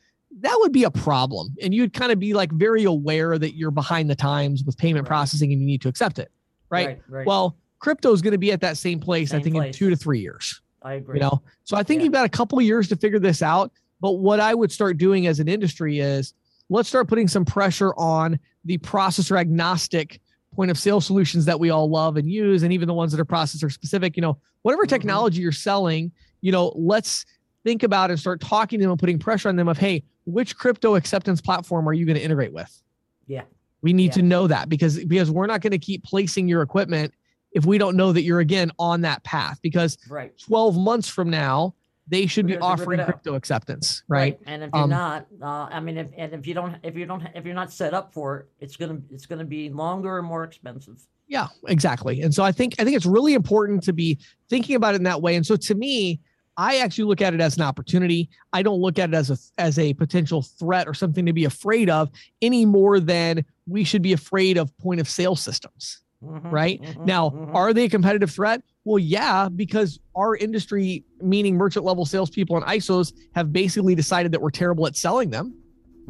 that 0.40 0.55
would 0.61 0.70
be 0.70 0.84
a 0.84 0.90
problem. 0.90 1.48
And 1.62 1.72
you'd 1.72 1.94
kind 1.94 2.12
of 2.12 2.18
be 2.18 2.34
like 2.34 2.52
very 2.52 2.84
aware 2.84 3.38
that 3.38 3.57
you're 3.57 3.70
behind 3.70 4.11
the 4.11 4.14
times 4.14 4.62
with 4.64 4.76
payment 4.76 5.05
right. 5.05 5.09
processing 5.09 5.50
and 5.50 5.62
you 5.62 5.66
need 5.66 5.80
to 5.80 5.88
accept 5.88 6.18
it. 6.18 6.30
Right. 6.68 6.86
right, 6.88 7.00
right. 7.09 7.26
Well, 7.26 7.57
crypto 7.78 8.12
is 8.12 8.20
going 8.20 8.32
to 8.32 8.38
be 8.38 8.52
at 8.52 8.61
that 8.61 8.76
same 8.76 9.00
place, 9.00 9.30
same 9.30 9.40
I 9.40 9.42
think, 9.42 9.55
place. 9.57 9.66
in 9.68 9.72
two 9.72 9.88
to 9.88 9.96
three 9.96 10.20
years. 10.20 10.61
I 10.82 10.94
agree. 10.94 11.16
You 11.16 11.22
know, 11.22 11.42
so 11.64 11.78
I 11.78 11.82
think 11.82 12.00
yeah. 12.00 12.05
you've 12.05 12.12
got 12.12 12.26
a 12.26 12.30
couple 12.30 12.59
of 12.59 12.66
years 12.66 12.88
to 12.88 12.96
figure 12.96 13.18
this 13.18 13.40
out. 13.40 13.72
But 14.05 14.18
what 14.18 14.38
I 14.38 14.55
would 14.55 14.70
start 14.70 14.98
doing 14.98 15.26
as 15.26 15.40
an 15.40 15.48
industry 15.48 15.98
is 15.98 16.34
let's 16.68 16.90
start 16.90 17.09
putting 17.09 17.26
some 17.26 17.42
pressure 17.42 17.94
on 17.94 18.38
the 18.66 18.76
processor 18.76 19.40
agnostic 19.40 20.20
point 20.55 20.70
of 20.70 20.78
sale 20.78 21.00
solutions 21.00 21.46
that 21.46 21.59
we 21.59 21.70
all 21.70 21.88
love 21.88 22.18
and 22.18 22.30
use, 22.30 22.62
and 22.62 22.70
even 22.70 22.86
the 22.86 22.92
ones 22.92 23.12
that 23.12 23.18
are 23.18 23.24
processor 23.24 23.72
specific. 23.72 24.14
You 24.14 24.20
know, 24.20 24.36
whatever 24.61 24.82
mm-hmm. 24.82 24.90
technology 24.90 25.40
you're 25.40 25.52
selling, 25.52 26.12
you 26.42 26.52
know, 26.52 26.74
let's 26.76 27.24
think 27.64 27.82
about 27.82 28.11
and 28.11 28.20
start 28.20 28.42
talking 28.42 28.78
to 28.78 28.82
them 28.82 28.90
and 28.90 29.00
putting 29.00 29.18
pressure 29.18 29.48
on 29.48 29.57
them 29.57 29.68
of, 29.68 29.78
hey, 29.78 30.02
which 30.26 30.55
crypto 30.55 30.96
acceptance 30.96 31.40
platform 31.40 31.88
are 31.88 31.94
you 31.94 32.05
going 32.05 32.18
to 32.18 32.22
integrate 32.22 32.52
with? 32.52 32.82
Yeah. 33.26 33.44
We 33.80 33.94
need 33.94 34.09
yeah. 34.09 34.20
to 34.20 34.22
know 34.22 34.46
that 34.48 34.68
because 34.68 35.02
because 35.02 35.30
we're 35.30 35.46
not 35.46 35.62
going 35.62 35.70
to 35.70 35.78
keep 35.78 36.05
placing 36.05 36.46
your 36.46 36.61
equipment 36.61 37.14
if 37.52 37.64
we 37.64 37.78
don't 37.78 37.96
know 37.96 38.12
that 38.12 38.20
you're 38.20 38.40
again 38.40 38.70
on 38.78 39.00
that 39.00 39.24
path 39.24 39.61
because 39.62 39.96
right. 40.11 40.36
12 40.40 40.76
months 40.76 41.09
from 41.09 41.30
now 41.30 41.74
they 42.07 42.26
should 42.26 42.46
be 42.46 42.59
offering 42.59 43.02
crypto 43.02 43.34
acceptance 43.34 44.02
right? 44.09 44.18
right, 44.18 44.40
and 44.46 44.62
if 44.62 44.70
you're 44.74 44.84
um, 44.84 44.90
not 44.90 45.26
uh, 45.42 45.68
i 45.70 45.80
mean 45.80 45.96
if 45.96 46.09
and 46.16 46.32
if 46.34 46.46
you 46.46 46.55
don't 46.55 46.76
if 46.82 46.96
you 46.96 47.07
don't 47.07 47.22
if 47.34 47.44
you're 47.44 47.55
not 47.55 47.72
set 47.72 47.94
up 47.94 48.12
for 48.12 48.40
it 48.40 48.48
it's 48.61 48.76
gonna 48.76 48.98
it's 49.11 49.26
gonna 49.26 49.44
be 49.44 49.70
longer 49.70 50.18
and 50.18 50.26
more 50.26 50.44
expensive 50.44 51.07
yeah 51.26 51.48
exactly 51.68 52.20
and 52.22 52.34
so 52.34 52.42
i 52.42 52.52
think 52.52 52.74
i 52.78 52.84
think 52.84 52.96
it's 52.96 53.07
really 53.07 53.34
important 53.34 53.82
to 53.82 53.92
be 53.92 54.18
thinking 54.48 54.76
about 54.76 54.94
it 54.94 54.98
in 54.98 55.05
that 55.05 55.22
way 55.22 55.34
and 55.36 55.46
so 55.46 55.57
to 55.57 55.74
me 55.74 56.20
I 56.57 56.78
actually 56.78 57.05
look 57.05 57.20
at 57.20 57.34
it 57.34 57.40
as 57.40 57.57
an 57.57 57.62
opportunity. 57.62 58.30
I 58.52 58.62
don't 58.62 58.80
look 58.80 58.98
at 58.98 59.11
it 59.11 59.14
as 59.14 59.30
a 59.30 59.36
as 59.61 59.78
a 59.78 59.94
potential 59.94 60.42
threat 60.42 60.86
or 60.86 60.94
something 60.94 61.26
to 61.26 61.32
be 61.32 61.44
afraid 61.44 61.90
of 61.90 62.11
any 62.42 62.64
more 62.64 63.00
than 63.00 63.44
we 63.66 63.84
should 63.84 64.02
be 64.02 64.12
afraid 64.12 64.57
of 64.57 64.76
point 64.78 65.00
of 65.00 65.09
sale 65.09 65.36
systems. 65.36 66.00
Mm-hmm, 66.22 66.50
right 66.50 66.80
mm-hmm, 66.80 67.05
now, 67.05 67.30
mm-hmm. 67.30 67.57
are 67.57 67.72
they 67.72 67.84
a 67.84 67.88
competitive 67.88 68.30
threat? 68.30 68.62
Well, 68.85 68.99
yeah, 68.99 69.49
because 69.49 69.99
our 70.14 70.37
industry, 70.37 71.05
meaning 71.20 71.57
merchant 71.57 71.85
level 71.85 72.05
salespeople 72.05 72.57
and 72.57 72.64
ISOs, 72.66 73.14
have 73.35 73.53
basically 73.53 73.95
decided 73.95 74.32
that 74.32 74.43
we're 74.43 74.51
terrible 74.51 74.87
at 74.87 74.97
selling 74.97 75.30
them. 75.30 75.55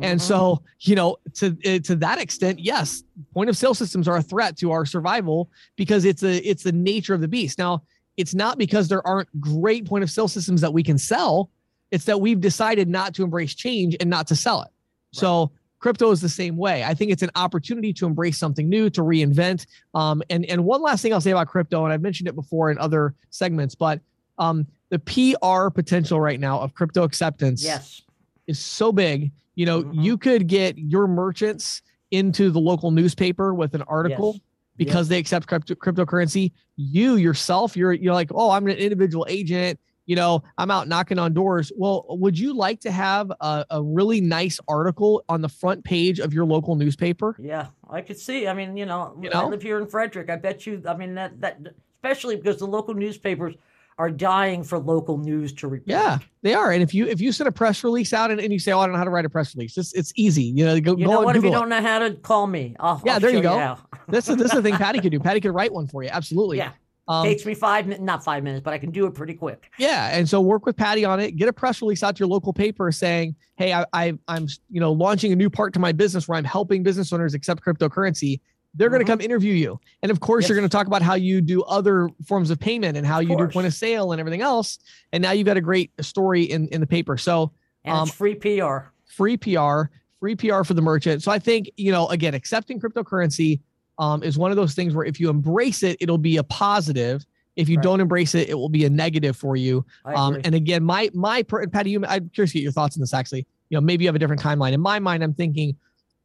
And 0.00 0.20
so, 0.20 0.56
mm-hmm. 0.56 0.90
you 0.90 0.96
know, 0.96 1.16
to 1.34 1.56
eh, 1.64 1.78
to 1.80 1.96
that 1.96 2.20
extent, 2.20 2.58
yes, 2.58 3.04
point 3.32 3.48
of 3.48 3.56
sale 3.56 3.74
systems 3.74 4.08
are 4.08 4.16
a 4.16 4.22
threat 4.22 4.56
to 4.58 4.72
our 4.72 4.84
survival 4.84 5.50
because 5.76 6.04
it's 6.04 6.22
a 6.22 6.38
it's 6.38 6.64
the 6.64 6.72
nature 6.72 7.14
of 7.14 7.20
the 7.20 7.28
beast. 7.28 7.58
Now, 7.58 7.82
it's 8.16 8.34
not 8.34 8.58
because 8.58 8.88
there 8.88 9.06
aren't 9.06 9.28
great 9.40 9.86
point 9.86 10.02
of 10.02 10.10
sale 10.10 10.28
systems 10.28 10.60
that 10.62 10.72
we 10.72 10.82
can 10.82 10.98
sell. 10.98 11.50
It's 11.90 12.04
that 12.06 12.20
we've 12.20 12.40
decided 12.40 12.88
not 12.88 13.14
to 13.14 13.22
embrace 13.22 13.54
change 13.54 13.96
and 14.00 14.10
not 14.10 14.26
to 14.28 14.36
sell 14.36 14.62
it. 14.62 14.64
Right. 14.64 15.20
So 15.20 15.52
crypto 15.84 16.10
is 16.10 16.22
the 16.22 16.30
same 16.30 16.56
way. 16.56 16.82
I 16.82 16.94
think 16.94 17.12
it's 17.12 17.20
an 17.22 17.30
opportunity 17.34 17.92
to 17.92 18.06
embrace 18.06 18.38
something 18.38 18.70
new, 18.70 18.88
to 18.88 19.02
reinvent. 19.02 19.66
Um, 19.92 20.22
and 20.30 20.46
and 20.46 20.64
one 20.64 20.80
last 20.80 21.02
thing 21.02 21.12
I'll 21.12 21.20
say 21.20 21.32
about 21.32 21.48
crypto, 21.48 21.84
and 21.84 21.92
I've 21.92 22.00
mentioned 22.00 22.26
it 22.26 22.34
before 22.34 22.70
in 22.70 22.78
other 22.78 23.14
segments, 23.28 23.74
but 23.74 24.00
um, 24.38 24.66
the 24.88 24.98
PR 24.98 25.68
potential 25.68 26.18
right 26.22 26.40
now 26.40 26.58
of 26.58 26.72
crypto 26.72 27.02
acceptance 27.02 27.62
yes. 27.62 28.00
is 28.46 28.58
so 28.58 28.92
big. 28.92 29.30
You 29.56 29.66
know, 29.66 29.82
mm-hmm. 29.82 30.00
you 30.00 30.16
could 30.16 30.46
get 30.46 30.78
your 30.78 31.06
merchants 31.06 31.82
into 32.10 32.50
the 32.50 32.60
local 32.60 32.90
newspaper 32.90 33.52
with 33.52 33.74
an 33.74 33.82
article. 33.82 34.32
Yes 34.32 34.40
because 34.76 35.06
they 35.06 35.18
accept 35.18 35.46
crypto, 35.46 35.72
cryptocurrency. 35.76 36.50
You 36.74 37.14
yourself, 37.14 37.76
you're 37.76 37.92
you're 37.92 38.12
like, 38.12 38.30
oh, 38.34 38.50
I'm 38.50 38.66
an 38.66 38.76
individual 38.76 39.24
agent. 39.28 39.78
You 40.06 40.16
know, 40.16 40.42
I'm 40.58 40.70
out 40.70 40.86
knocking 40.86 41.18
on 41.18 41.32
doors. 41.32 41.72
Well, 41.76 42.04
would 42.08 42.38
you 42.38 42.54
like 42.54 42.80
to 42.80 42.90
have 42.90 43.32
a, 43.40 43.64
a 43.70 43.82
really 43.82 44.20
nice 44.20 44.60
article 44.68 45.24
on 45.28 45.40
the 45.40 45.48
front 45.48 45.84
page 45.84 46.20
of 46.20 46.34
your 46.34 46.44
local 46.44 46.76
newspaper? 46.76 47.36
Yeah, 47.38 47.68
I 47.88 48.02
could 48.02 48.18
see. 48.18 48.46
I 48.46 48.54
mean, 48.54 48.76
you 48.76 48.86
know, 48.86 49.16
you 49.20 49.30
know? 49.30 49.42
I 49.42 49.44
live 49.46 49.62
here 49.62 49.78
in 49.78 49.86
Frederick. 49.86 50.28
I 50.28 50.36
bet 50.36 50.66
you. 50.66 50.82
I 50.86 50.94
mean, 50.94 51.14
that 51.14 51.40
that 51.40 51.58
especially 51.96 52.36
because 52.36 52.58
the 52.58 52.66
local 52.66 52.94
newspapers 52.94 53.54
are 53.96 54.10
dying 54.10 54.64
for 54.64 54.78
local 54.78 55.18
news 55.18 55.52
to 55.52 55.68
report. 55.68 55.88
Yeah, 55.88 56.18
they 56.42 56.54
are. 56.54 56.72
And 56.72 56.82
if 56.82 56.92
you 56.92 57.06
if 57.06 57.20
you 57.20 57.32
send 57.32 57.48
a 57.48 57.52
press 57.52 57.84
release 57.84 58.12
out 58.12 58.30
and, 58.30 58.40
and 58.40 58.52
you 58.52 58.58
say, 58.58 58.72
"Oh, 58.72 58.80
I 58.80 58.86
don't 58.86 58.92
know 58.92 58.98
how 58.98 59.04
to 59.04 59.10
write 59.10 59.24
a 59.24 59.30
press 59.30 59.54
release," 59.54 59.78
it's 59.78 59.92
it's 59.92 60.12
easy. 60.16 60.42
You 60.42 60.64
know, 60.66 60.80
go. 60.80 60.96
You 60.96 61.06
know 61.06 61.20
what? 61.20 61.36
If 61.36 61.44
you 61.44 61.50
don't 61.50 61.68
know 61.68 61.80
how 61.80 62.00
to 62.00 62.14
call 62.14 62.46
me, 62.46 62.76
I'll, 62.80 63.00
yeah, 63.04 63.14
I'll 63.14 63.20
there 63.20 63.30
you 63.30 63.40
go. 63.40 63.56
You 63.56 63.98
this 64.08 64.28
is 64.28 64.36
this 64.36 64.46
is 64.46 64.52
the 64.52 64.62
thing 64.62 64.74
Patty 64.78 65.00
could 65.00 65.12
do. 65.12 65.20
Patty 65.20 65.40
could 65.40 65.54
write 65.54 65.72
one 65.72 65.86
for 65.86 66.02
you. 66.02 66.10
Absolutely. 66.12 66.58
Yeah. 66.58 66.72
Um, 67.06 67.24
Takes 67.24 67.44
me 67.44 67.54
five 67.54 67.86
minutes, 67.86 68.02
not 68.02 68.24
five 68.24 68.42
minutes, 68.42 68.62
but 68.64 68.72
I 68.72 68.78
can 68.78 68.90
do 68.90 69.06
it 69.06 69.12
pretty 69.12 69.34
quick. 69.34 69.70
Yeah, 69.78 70.16
and 70.16 70.28
so 70.28 70.40
work 70.40 70.64
with 70.64 70.76
Patty 70.76 71.04
on 71.04 71.20
it. 71.20 71.32
Get 71.32 71.48
a 71.48 71.52
press 71.52 71.82
release 71.82 72.02
out 72.02 72.16
to 72.16 72.20
your 72.20 72.28
local 72.28 72.52
paper 72.52 72.90
saying, 72.90 73.34
"Hey, 73.56 73.74
I, 73.74 73.84
I 73.92 74.18
I'm 74.28 74.48
you 74.70 74.80
know 74.80 74.92
launching 74.92 75.32
a 75.32 75.36
new 75.36 75.50
part 75.50 75.74
to 75.74 75.78
my 75.78 75.92
business 75.92 76.26
where 76.26 76.38
I'm 76.38 76.44
helping 76.44 76.82
business 76.82 77.12
owners 77.12 77.34
accept 77.34 77.62
cryptocurrency 77.62 78.40
they're 78.74 78.88
mm-hmm. 78.88 78.94
going 78.94 79.06
to 79.06 79.12
come 79.12 79.20
interview 79.20 79.54
you. 79.54 79.80
And 80.02 80.10
of 80.10 80.20
course, 80.20 80.44
yes. 80.44 80.50
you're 80.50 80.58
going 80.58 80.68
to 80.68 80.76
talk 80.76 80.86
about 80.86 81.02
how 81.02 81.14
you 81.14 81.40
do 81.40 81.62
other 81.62 82.10
forms 82.26 82.50
of 82.50 82.58
payment 82.58 82.96
and 82.96 83.06
how 83.06 83.18
of 83.18 83.28
you 83.28 83.36
course. 83.36 83.48
do 83.48 83.52
point 83.52 83.66
of 83.66 83.74
sale 83.74 84.12
and 84.12 84.20
everything 84.20 84.42
else. 84.42 84.78
And 85.12 85.22
now 85.22 85.30
you've 85.30 85.46
got 85.46 85.56
a 85.56 85.62
great 85.62 85.92
story 86.00 86.42
in, 86.42 86.68
in 86.68 86.80
the 86.80 86.86
paper. 86.86 87.16
So, 87.16 87.52
and 87.84 87.96
um, 87.96 88.08
free 88.08 88.34
PR. 88.34 88.88
Free 89.06 89.36
PR, 89.36 89.82
free 90.18 90.34
PR 90.34 90.64
for 90.64 90.74
the 90.74 90.82
merchant. 90.82 91.22
So 91.22 91.30
I 91.30 91.38
think, 91.38 91.70
you 91.76 91.92
know, 91.92 92.08
again, 92.08 92.34
accepting 92.34 92.80
cryptocurrency 92.80 93.60
um, 93.98 94.22
is 94.22 94.38
one 94.38 94.50
of 94.50 94.56
those 94.56 94.74
things 94.74 94.94
where 94.94 95.04
if 95.04 95.20
you 95.20 95.30
embrace 95.30 95.82
it, 95.82 95.96
it'll 96.00 96.18
be 96.18 96.36
a 96.36 96.44
positive. 96.44 97.24
If 97.56 97.68
you 97.68 97.76
right. 97.76 97.84
don't 97.84 98.00
embrace 98.00 98.34
it, 98.34 98.48
it 98.48 98.54
will 98.54 98.68
be 98.68 98.84
a 98.84 98.90
negative 98.90 99.36
for 99.36 99.56
you. 99.56 99.84
Um, 100.04 100.40
and 100.44 100.54
again, 100.54 100.82
my 100.82 101.10
my 101.14 101.42
Patty, 101.42 101.90
you, 101.90 102.04
I'm 102.06 102.28
curious 102.30 102.50
to 102.52 102.58
get 102.58 102.62
your 102.64 102.72
thoughts 102.72 102.96
on 102.96 103.00
this. 103.00 103.14
Actually, 103.14 103.46
you 103.68 103.76
know, 103.76 103.80
maybe 103.80 104.04
you 104.04 104.08
have 104.08 104.16
a 104.16 104.18
different 104.18 104.42
timeline. 104.42 104.72
In 104.72 104.80
my 104.80 104.98
mind, 104.98 105.22
I'm 105.22 105.34
thinking 105.34 105.76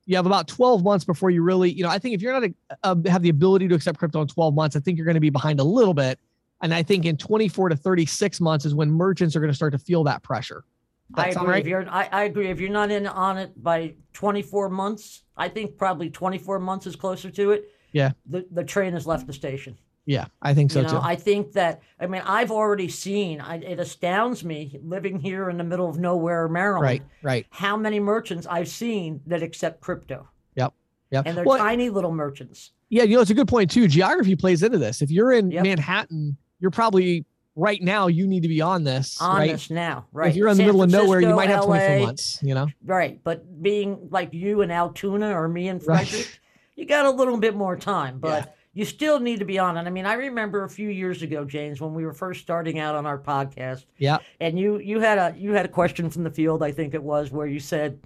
you 0.09 0.15
have 0.15 0.25
about 0.25 0.47
12 0.47 0.83
months 0.83 1.05
before 1.05 1.29
you 1.29 1.43
really, 1.43 1.71
you 1.71 1.83
know, 1.83 1.89
I 1.89 1.99
think 1.99 2.15
if 2.15 2.21
you're 2.21 2.33
not 2.33 2.43
a, 2.43 2.53
a, 2.81 3.11
have 3.11 3.21
the 3.21 3.29
ability 3.29 3.67
to 3.67 3.75
accept 3.75 3.99
crypto 3.99 4.21
in 4.21 4.27
12 4.27 4.55
months, 4.55 4.75
I 4.75 4.79
think 4.79 4.97
you're 4.97 5.05
going 5.05 5.13
to 5.13 5.21
be 5.21 5.29
behind 5.29 5.59
a 5.59 5.63
little 5.63 5.93
bit. 5.93 6.17
And 6.63 6.73
I 6.73 6.81
think 6.81 7.05
in 7.05 7.15
24 7.15 7.69
to 7.69 7.75
36 7.75 8.41
months 8.41 8.65
is 8.65 8.73
when 8.73 8.89
merchants 8.89 9.35
are 9.35 9.39
going 9.39 9.51
to 9.51 9.55
start 9.55 9.71
to 9.73 9.77
feel 9.77 10.03
that 10.05 10.23
pressure. 10.23 10.63
That 11.11 11.27
I 11.27 11.29
agree. 11.29 11.47
Right? 11.47 11.61
If 11.61 11.67
you're, 11.67 11.89
I, 11.89 12.09
I 12.11 12.23
agree. 12.23 12.49
If 12.49 12.59
you're 12.59 12.69
not 12.69 12.91
in 12.91 13.07
on 13.07 13.37
it 13.37 13.61
by 13.61 13.95
24 14.13 14.69
months, 14.69 15.23
I 15.35 15.49
think 15.49 15.77
probably 15.77 16.09
24 16.09 16.59
months 16.59 16.87
is 16.87 16.95
closer 16.95 17.31
to 17.31 17.51
it. 17.51 17.71
Yeah. 17.91 18.11
The, 18.27 18.45
the 18.51 18.63
train 18.63 18.93
has 18.93 19.07
left 19.07 19.25
the 19.25 19.33
station. 19.33 19.77
Yeah, 20.09 20.25
I 20.41 20.55
think 20.55 20.71
so 20.71 20.79
you 20.79 20.87
know, 20.87 20.93
too. 20.93 20.99
I 21.03 21.15
think 21.15 21.51
that 21.51 21.83
I 21.99 22.07
mean 22.07 22.23
I've 22.25 22.49
already 22.49 22.87
seen. 22.87 23.39
I, 23.39 23.57
it 23.57 23.79
astounds 23.79 24.43
me 24.43 24.79
living 24.83 25.19
here 25.19 25.51
in 25.51 25.57
the 25.57 25.63
middle 25.63 25.87
of 25.87 25.99
nowhere, 25.99 26.47
Maryland. 26.47 26.81
Right, 26.81 27.03
right. 27.21 27.45
How 27.51 27.77
many 27.77 27.99
merchants 27.99 28.47
I've 28.49 28.69
seen 28.69 29.21
that 29.27 29.43
accept 29.43 29.81
crypto. 29.81 30.27
Yep, 30.55 30.73
yep. 31.11 31.27
And 31.27 31.37
they're 31.37 31.43
well, 31.43 31.59
tiny 31.59 31.91
little 31.91 32.11
merchants. 32.11 32.71
Yeah, 32.89 33.03
you 33.03 33.17
know 33.17 33.21
it's 33.21 33.29
a 33.29 33.35
good 33.35 33.47
point 33.47 33.69
too. 33.69 33.87
Geography 33.87 34.35
plays 34.35 34.63
into 34.63 34.79
this. 34.79 35.03
If 35.03 35.11
you're 35.11 35.31
in 35.31 35.51
yep. 35.51 35.63
Manhattan, 35.63 36.37
you're 36.59 36.71
probably 36.71 37.23
right 37.55 37.81
now 37.81 38.07
you 38.07 38.27
need 38.27 38.43
to 38.43 38.49
be 38.49 38.61
on 38.61 38.83
this. 38.83 39.21
On 39.21 39.37
right? 39.37 39.51
this 39.51 39.69
now, 39.69 40.05
right? 40.11 40.29
If 40.29 40.35
you're 40.35 40.47
in 40.47 40.55
San 40.55 40.67
the 40.67 40.73
middle 40.73 40.81
Francisco, 40.81 41.01
of 41.01 41.07
nowhere, 41.07 41.21
you 41.21 41.35
might 41.35 41.49
have 41.49 41.65
24 41.65 41.99
months. 41.99 42.39
You 42.41 42.55
know, 42.55 42.67
right? 42.85 43.19
But 43.23 43.61
being 43.61 44.09
like 44.11 44.33
you 44.33 44.61
and 44.61 44.71
Altoona 44.71 45.31
or 45.31 45.47
me 45.47 45.67
and 45.67 45.81
Frederick, 45.81 46.11
right. 46.11 46.39
you 46.75 46.85
got 46.85 47.05
a 47.05 47.11
little 47.11 47.37
bit 47.37 47.55
more 47.55 47.75
time, 47.75 48.19
but. 48.19 48.45
Yeah 48.45 48.51
you 48.73 48.85
still 48.85 49.19
need 49.19 49.39
to 49.39 49.45
be 49.45 49.57
on 49.57 49.77
it. 49.77 49.81
I 49.81 49.89
mean, 49.89 50.05
I 50.05 50.13
remember 50.13 50.63
a 50.63 50.69
few 50.69 50.89
years 50.89 51.21
ago, 51.21 51.43
James, 51.43 51.81
when 51.81 51.93
we 51.93 52.05
were 52.05 52.13
first 52.13 52.41
starting 52.41 52.79
out 52.79 52.95
on 52.95 53.05
our 53.05 53.17
podcast. 53.17 53.85
Yeah. 53.97 54.19
And 54.39 54.59
you 54.59 54.77
you 54.79 54.99
had 54.99 55.17
a 55.17 55.35
you 55.37 55.53
had 55.53 55.65
a 55.65 55.69
question 55.69 56.09
from 56.09 56.23
the 56.23 56.29
field, 56.29 56.61
I 56.61 56.71
think 56.71 56.93
it 56.93 57.03
was, 57.03 57.31
where 57.31 57.47
you 57.47 57.59
said, 57.59 57.99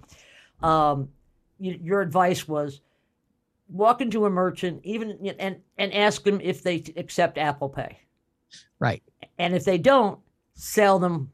um, 0.62 1.10
you, 1.60 1.78
your 1.82 2.00
advice 2.00 2.48
was, 2.48 2.80
walk 3.68 4.00
into 4.00 4.24
a 4.24 4.30
merchant, 4.30 4.80
even 4.84 5.34
and 5.38 5.60
and 5.78 5.92
ask 5.92 6.24
them 6.24 6.40
if 6.42 6.62
they 6.62 6.82
accept 6.96 7.38
Apple 7.38 7.68
Pay. 7.68 8.00
Right. 8.78 9.02
And 9.38 9.54
if 9.54 9.64
they 9.64 9.78
don't, 9.78 10.18
sell 10.54 10.98
them 10.98 11.30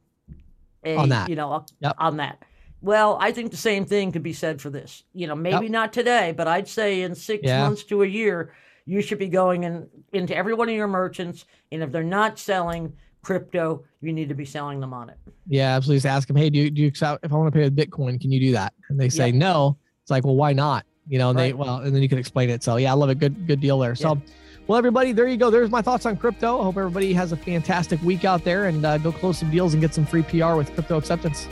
a, 0.84 0.96
on 0.96 1.08
that. 1.10 1.28
You 1.28 1.36
know, 1.36 1.66
yep. 1.80 1.94
on 1.98 2.16
that. 2.16 2.42
Well, 2.82 3.18
I 3.20 3.32
think 3.32 3.50
the 3.50 3.58
same 3.58 3.84
thing 3.84 4.12
could 4.12 4.22
be 4.22 4.32
said 4.32 4.60
for 4.60 4.70
this. 4.70 5.04
You 5.12 5.26
know, 5.26 5.34
maybe 5.34 5.66
yep. 5.66 5.72
not 5.72 5.92
today, 5.92 6.32
but 6.34 6.48
I'd 6.48 6.66
say 6.66 7.02
in 7.02 7.14
six 7.14 7.42
yeah. 7.44 7.60
months 7.60 7.84
to 7.84 8.02
a 8.02 8.06
year 8.06 8.54
you 8.86 9.02
should 9.02 9.18
be 9.18 9.28
going 9.28 9.64
in, 9.64 9.86
into 10.14 10.34
every 10.34 10.54
one 10.54 10.68
of 10.68 10.74
your 10.74 10.88
merchants. 10.88 11.44
And 11.70 11.82
if 11.82 11.92
they're 11.92 12.02
not 12.02 12.38
selling 12.38 12.92
crypto, 13.22 13.84
you 14.00 14.14
need 14.14 14.30
to 14.30 14.34
be 14.34 14.46
selling 14.46 14.80
them 14.80 14.94
on 14.94 15.10
it. 15.10 15.18
Yeah, 15.46 15.76
absolutely. 15.76 15.98
Just 15.98 16.06
ask 16.06 16.26
them, 16.26 16.36
hey, 16.36 16.48
do 16.48 16.58
you, 16.58 16.70
do 16.70 16.80
you 16.80 16.88
accept, 16.88 17.22
if 17.22 17.32
I 17.32 17.36
want 17.36 17.52
to 17.52 17.56
pay 17.56 17.64
with 17.64 17.76
Bitcoin, 17.76 18.18
can 18.18 18.32
you 18.32 18.40
do 18.40 18.52
that? 18.52 18.72
And 18.88 18.98
they 18.98 19.10
say 19.10 19.28
yeah. 19.28 19.38
no. 19.38 19.76
It's 20.02 20.10
like, 20.10 20.24
well, 20.24 20.34
why 20.36 20.54
not? 20.54 20.86
You 21.06 21.18
know, 21.18 21.28
and 21.28 21.38
right. 21.38 21.48
they, 21.48 21.52
well, 21.52 21.76
and 21.76 21.94
then 21.94 22.02
you 22.02 22.08
can 22.08 22.18
explain 22.18 22.48
it. 22.48 22.62
So 22.62 22.76
yeah, 22.76 22.92
I 22.92 22.94
love 22.94 23.10
it. 23.10 23.18
Good, 23.18 23.46
good 23.46 23.60
deal 23.60 23.78
there. 23.78 23.94
So, 23.94 24.14
yeah. 24.14 24.32
Well, 24.70 24.78
everybody, 24.78 25.10
there 25.10 25.26
you 25.26 25.36
go. 25.36 25.50
There's 25.50 25.68
my 25.68 25.82
thoughts 25.82 26.06
on 26.06 26.16
crypto. 26.16 26.60
I 26.60 26.62
hope 26.62 26.76
everybody 26.76 27.12
has 27.12 27.32
a 27.32 27.36
fantastic 27.36 28.00
week 28.02 28.24
out 28.24 28.44
there 28.44 28.66
and 28.66 28.86
uh, 28.86 28.98
go 28.98 29.10
close 29.10 29.38
some 29.38 29.50
deals 29.50 29.74
and 29.74 29.80
get 29.80 29.92
some 29.92 30.06
free 30.06 30.22
PR 30.22 30.54
with 30.54 30.72
crypto 30.74 30.96
acceptance. 30.96 31.48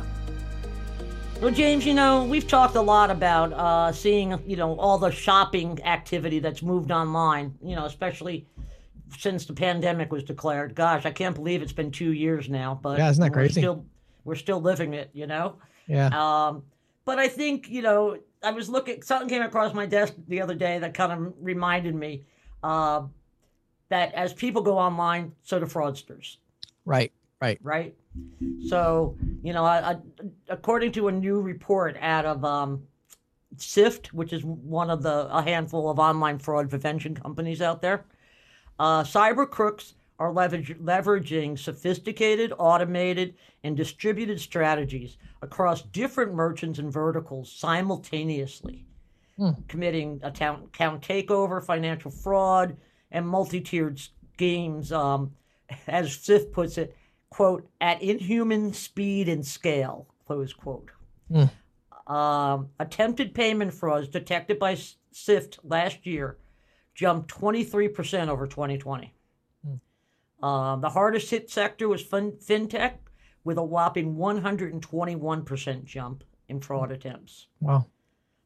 Well, 1.42 1.52
James, 1.52 1.86
you 1.86 1.94
know, 1.94 2.24
we've 2.24 2.48
talked 2.48 2.76
a 2.76 2.82
lot 2.82 3.12
about 3.12 3.52
uh, 3.54 3.92
seeing, 3.92 4.40
you 4.48 4.56
know, 4.56 4.80
all 4.80 4.98
the 4.98 5.12
shopping 5.12 5.82
activity 5.84 6.40
that's 6.40 6.62
moved 6.62 6.92
online, 6.92 7.54
you 7.62 7.76
know, 7.76 7.86
especially 7.86 8.48
since 9.18 9.46
the 9.46 9.54
pandemic 9.54 10.12
was 10.12 10.24
declared. 10.24 10.76
Gosh, 10.76 11.06
I 11.06 11.12
can't 11.12 11.36
believe 11.36 11.62
it's 11.62 11.74
been 11.74 11.92
two 11.92 12.14
years 12.14 12.50
now, 12.50 12.80
but 12.82 12.98
yeah, 12.98 13.10
isn't 13.10 13.22
that 13.22 13.32
we're 13.32 13.36
crazy? 13.36 13.62
Still, 13.62 13.86
we're 14.24 14.36
still 14.36 14.62
living 14.62 14.94
it, 14.94 15.10
you 15.14 15.28
know? 15.28 15.58
Yeah. 15.88 16.08
Um, 16.08 16.64
but 17.04 17.20
I 17.20 17.28
think, 17.28 17.70
you 17.70 17.82
know, 17.82 18.18
I 18.42 18.52
was 18.52 18.70
looking, 18.70 19.02
something 19.02 19.28
came 19.28 19.42
across 19.42 19.74
my 19.74 19.86
desk 19.86 20.14
the 20.28 20.42
other 20.42 20.56
day 20.56 20.80
that 20.80 20.94
kind 20.94 21.12
of 21.12 21.34
reminded 21.42 21.96
me 21.96 22.24
uh, 22.64 23.04
that 23.90 24.14
as 24.14 24.34
people 24.34 24.62
go 24.62 24.78
online, 24.78 25.34
so 25.44 25.60
do 25.60 25.66
fraudsters. 25.66 26.38
Right, 26.86 27.12
right. 27.42 27.60
Right. 27.62 27.96
So, 28.68 29.18
you 29.44 29.54
know, 29.54 29.66
I, 29.66 29.92
I, 29.92 29.98
according 30.50 30.94
to 30.94 31.10
a 31.10 31.12
new 31.12 31.42
report 31.42 31.98
out 32.00 32.26
of 32.26 32.46
um, 32.46 32.84
SIFT, 33.58 34.14
which 34.14 34.34
is 34.34 34.44
one 34.44 34.90
of 34.90 35.04
the 35.04 35.28
a 35.36 35.42
handful 35.42 35.90
of 35.90 36.00
online 36.00 36.40
fraud 36.40 36.70
prevention 36.70 37.16
companies 37.16 37.62
out 37.62 37.82
there, 37.82 38.06
uh, 38.80 39.04
cyber 39.04 39.50
crooks 39.50 39.96
are 40.18 40.32
leverage, 40.32 40.78
leveraging 40.80 41.60
sophisticated, 41.60 42.54
automated, 42.58 43.36
and 43.64 43.76
distributed 43.76 44.40
strategies 44.40 45.18
across 45.42 45.82
different 45.82 46.34
merchants 46.34 46.80
and 46.80 46.92
verticals 46.92 47.52
simultaneously, 47.52 48.86
hmm. 49.38 49.52
committing 49.68 50.20
account, 50.24 50.66
account 50.66 51.02
takeover, 51.02 51.64
financial 51.64 52.12
fraud, 52.12 52.78
and 53.12 53.28
multi-tiered 53.28 54.00
schemes. 54.34 54.92
Um, 54.92 55.32
as 55.88 56.16
SIFT 56.16 56.52
puts 56.52 56.78
it, 56.78 56.96
quote, 57.30 57.68
at 57.82 58.02
inhuman 58.02 58.74
speed 58.74 59.30
and 59.30 59.46
scale, 59.46 60.08
close 60.26 60.54
quote. 60.54 60.92
Mm. 61.32 61.50
Um, 62.08 62.70
attempted 62.80 63.34
payment 63.34 63.74
frauds 63.74 64.08
detected 64.08 64.60
by 64.60 64.78
SIFT 65.12 65.60
last 65.64 66.06
year 66.06 66.38
jumped 66.94 67.34
23% 67.34 68.28
over 68.28 68.48
2020. 68.48 69.14
Mm. 69.68 70.46
Um, 70.46 70.82
the 70.82 70.90
hardest 70.90 71.30
hit 71.30 71.50
sector 71.50 71.88
was 71.88 72.02
fin- 72.02 72.34
fintech, 72.34 72.98
with 73.44 73.58
a 73.58 73.64
whopping 73.64 74.16
121% 74.16 75.84
jump 75.84 76.24
in 76.48 76.60
fraud 76.60 76.92
attempts. 76.92 77.48
Wow. 77.60 77.88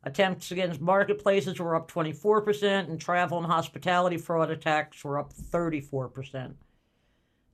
Attempts 0.04 0.52
against 0.52 0.80
marketplaces 0.80 1.60
were 1.60 1.76
up 1.76 1.92
24%, 1.92 2.90
and 2.90 3.02
travel 3.02 3.38
and 3.38 3.48
hospitality 3.48 4.18
fraud 4.18 4.50
attacks 4.50 5.04
were 5.04 5.20
up 5.20 5.34
34%. 5.34 6.54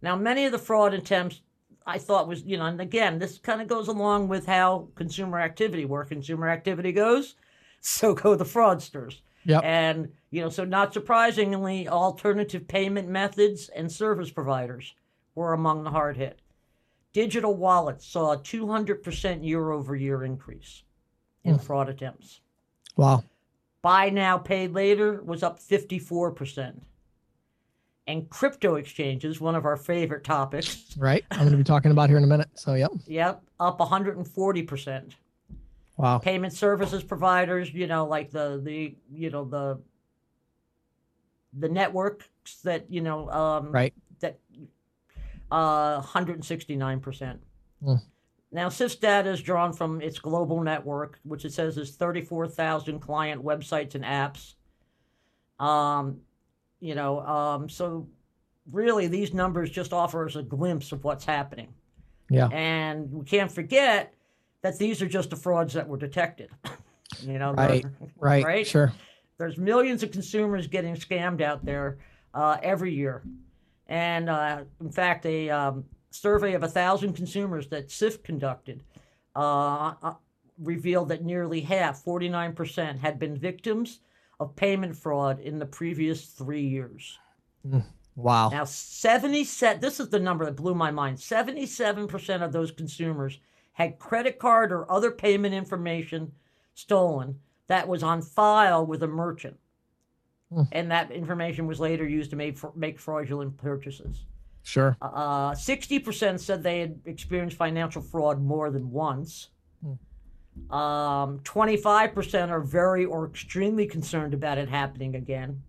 Now, 0.01 0.15
many 0.15 0.45
of 0.45 0.51
the 0.51 0.59
fraud 0.59 0.93
attempts 0.93 1.41
I 1.87 1.97
thought 1.97 2.27
was, 2.27 2.43
you 2.43 2.57
know, 2.57 2.65
and 2.65 2.81
again, 2.81 3.19
this 3.19 3.39
kind 3.39 3.61
of 3.61 3.67
goes 3.67 3.87
along 3.87 4.27
with 4.27 4.45
how 4.45 4.89
consumer 4.95 5.39
activity, 5.39 5.85
where 5.85 6.03
consumer 6.03 6.49
activity 6.49 6.91
goes, 6.91 7.35
so 7.81 8.13
go 8.13 8.35
the 8.35 8.45
fraudsters. 8.45 9.21
Yep. 9.45 9.63
And, 9.63 10.11
you 10.31 10.41
know, 10.41 10.49
so 10.49 10.65
not 10.65 10.93
surprisingly, 10.93 11.87
alternative 11.87 12.67
payment 12.67 13.07
methods 13.07 13.69
and 13.69 13.91
service 13.91 14.31
providers 14.31 14.95
were 15.35 15.53
among 15.53 15.83
the 15.83 15.91
hard 15.91 16.17
hit. 16.17 16.39
Digital 17.13 17.55
wallets 17.55 18.05
saw 18.07 18.33
a 18.33 18.37
200% 18.37 19.45
year 19.45 19.69
over 19.71 19.95
year 19.95 20.23
increase 20.23 20.83
in 21.45 21.55
mm. 21.55 21.61
fraud 21.61 21.89
attempts. 21.89 22.41
Wow. 22.97 23.23
Buy 23.81 24.09
now, 24.09 24.37
pay 24.37 24.67
later 24.67 25.21
was 25.23 25.43
up 25.43 25.59
54% 25.59 26.81
and 28.07 28.29
crypto 28.29 28.75
exchanges, 28.75 29.41
one 29.41 29.55
of 29.55 29.65
our 29.65 29.77
favorite 29.77 30.23
topics. 30.23 30.95
Right. 30.97 31.25
I'm 31.31 31.39
going 31.39 31.51
to 31.51 31.57
be 31.57 31.63
talking 31.63 31.91
about 31.91 32.09
here 32.09 32.17
in 32.17 32.23
a 32.23 32.27
minute. 32.27 32.49
So, 32.55 32.73
yep. 32.75 32.91
Yep. 33.07 33.41
Up 33.59 33.79
140%. 33.79 35.11
Wow. 35.97 36.17
Payment 36.19 36.53
services 36.53 37.03
providers, 37.03 37.73
you 37.73 37.87
know, 37.87 38.05
like 38.05 38.31
the, 38.31 38.59
the, 38.63 38.95
you 39.11 39.29
know, 39.29 39.45
the, 39.45 39.79
the 41.57 41.69
networks 41.69 42.27
that, 42.63 42.85
you 42.89 43.01
know, 43.01 43.29
um, 43.29 43.71
right. 43.71 43.93
That, 44.19 44.39
uh, 45.51 46.01
169%. 46.01 47.37
Mm. 47.83 48.01
Now, 48.55 48.69
SIFT's 48.69 48.95
data 48.95 49.31
is 49.31 49.41
drawn 49.41 49.73
from 49.73 50.01
its 50.01 50.17
global 50.17 50.63
network, 50.63 51.19
which 51.23 51.43
it 51.43 51.51
says 51.51 51.77
is 51.77 51.97
34,000 51.97 53.01
client 53.01 53.43
websites 53.43 53.95
and 53.95 54.05
apps. 54.05 54.53
Um, 55.59 56.21
you 56.79 56.95
know, 56.95 57.19
um, 57.19 57.67
so 57.67 58.07
really 58.71 59.07
these 59.07 59.33
numbers 59.33 59.69
just 59.69 59.91
offer 59.91 60.25
us 60.25 60.37
a 60.37 60.41
glimpse 60.41 60.93
of 60.93 61.03
what's 61.03 61.25
happening. 61.25 61.67
Yeah. 62.29 62.47
And 62.47 63.11
we 63.11 63.25
can't 63.25 63.51
forget 63.51 64.13
that 64.61 64.79
these 64.79 65.01
are 65.01 65.07
just 65.09 65.31
the 65.31 65.35
frauds 65.35 65.73
that 65.73 65.85
were 65.85 65.97
detected. 65.97 66.49
you 67.23 67.37
know, 67.37 67.51
right, 67.55 67.83
right, 68.15 68.43
right, 68.45 68.65
sure. 68.65 68.93
There's 69.37 69.57
millions 69.57 70.01
of 70.01 70.11
consumers 70.11 70.67
getting 70.67 70.95
scammed 70.95 71.41
out 71.41 71.65
there 71.65 71.97
uh, 72.33 72.55
every 72.63 72.93
year, 72.93 73.21
and 73.87 74.29
uh, 74.29 74.63
in 74.79 74.91
fact, 74.93 75.25
a 75.25 75.49
um, 75.49 75.83
survey 76.15 76.53
of 76.53 76.63
a 76.63 76.67
thousand 76.67 77.13
consumers 77.13 77.67
that 77.67 77.91
SIFT 77.91 78.23
conducted 78.23 78.83
uh, 79.35 79.93
uh 80.01 80.13
revealed 80.59 81.09
that 81.09 81.23
nearly 81.23 81.61
half, 81.61 82.03
49%, 82.03 82.99
had 82.99 83.19
been 83.19 83.37
victims 83.37 83.99
of 84.39 84.55
payment 84.55 84.95
fraud 84.95 85.39
in 85.39 85.59
the 85.59 85.65
previous 85.65 86.25
three 86.25 86.65
years. 86.65 87.19
Mm, 87.67 87.83
wow. 88.15 88.49
Now, 88.49 88.65
77, 88.65 89.81
this 89.81 89.99
is 89.99 90.09
the 90.09 90.19
number 90.19 90.45
that 90.45 90.55
blew 90.55 90.75
my 90.75 90.91
mind 90.91 91.17
77% 91.17 92.41
of 92.41 92.51
those 92.51 92.71
consumers 92.71 93.39
had 93.73 93.99
credit 93.99 94.39
card 94.39 94.71
or 94.71 94.89
other 94.89 95.11
payment 95.11 95.53
information 95.53 96.31
stolen 96.73 97.39
that 97.67 97.87
was 97.87 98.03
on 98.03 98.21
file 98.21 98.85
with 98.85 99.03
a 99.03 99.07
merchant. 99.07 99.57
Mm. 100.51 100.67
And 100.71 100.91
that 100.91 101.11
information 101.11 101.67
was 101.67 101.79
later 101.79 102.07
used 102.07 102.29
to 102.29 102.35
make, 102.35 102.57
make 102.75 102.99
fraudulent 102.99 103.57
purchases. 103.57 104.25
Sure. 104.65 104.97
Uh, 104.99 105.51
60% 105.51 106.39
said 106.39 106.63
they 106.63 106.79
had 106.79 106.99
experienced 107.05 107.55
financial 107.55 108.01
fraud 108.01 108.41
more 108.41 108.71
than 108.71 108.89
once. 108.89 109.49
Um, 110.71 111.39
25% 111.41 112.49
are 112.49 112.61
very 112.61 113.05
or 113.05 113.27
extremely 113.27 113.85
concerned 113.85 114.33
about 114.33 114.57
it 114.57 114.67
happening 114.67 115.15
again. 115.15 115.61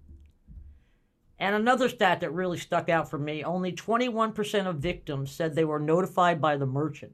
And 1.39 1.55
another 1.55 1.91
stat 1.91 2.21
that 2.21 2.31
really 2.31 2.57
stuck 2.57 2.89
out 2.89 3.11
for 3.11 3.19
me 3.19 3.45
only 3.45 3.73
21% 3.73 4.67
of 4.67 4.77
victims 4.77 5.31
said 5.31 5.55
they 5.55 5.67
were 5.67 5.81
notified 5.81 6.41
by 6.41 6.57
the 6.57 6.65
merchant, 6.65 7.13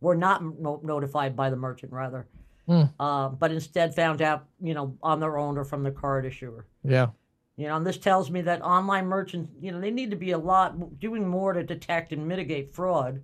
were 0.00 0.16
not 0.16 0.42
no- 0.42 0.80
notified 0.82 1.36
by 1.36 1.50
the 1.50 1.56
merchant, 1.56 1.92
rather, 1.92 2.26
mm. 2.68 2.92
uh, 2.98 3.28
but 3.28 3.52
instead 3.52 3.94
found 3.94 4.20
out, 4.20 4.46
you 4.60 4.74
know, 4.74 4.98
on 5.02 5.20
their 5.20 5.38
own 5.38 5.56
or 5.56 5.64
from 5.64 5.84
the 5.84 5.92
card 5.92 6.26
issuer. 6.26 6.66
Yeah. 6.82 7.10
You 7.56 7.68
know, 7.68 7.76
and 7.76 7.86
this 7.86 7.98
tells 7.98 8.30
me 8.30 8.40
that 8.42 8.62
online 8.62 9.06
merchants, 9.06 9.50
you 9.60 9.72
know, 9.72 9.80
they 9.80 9.90
need 9.90 10.10
to 10.10 10.16
be 10.16 10.30
a 10.30 10.38
lot 10.38 10.98
doing 10.98 11.28
more 11.28 11.52
to 11.52 11.62
detect 11.62 12.12
and 12.12 12.26
mitigate 12.26 12.72
fraud. 12.72 13.22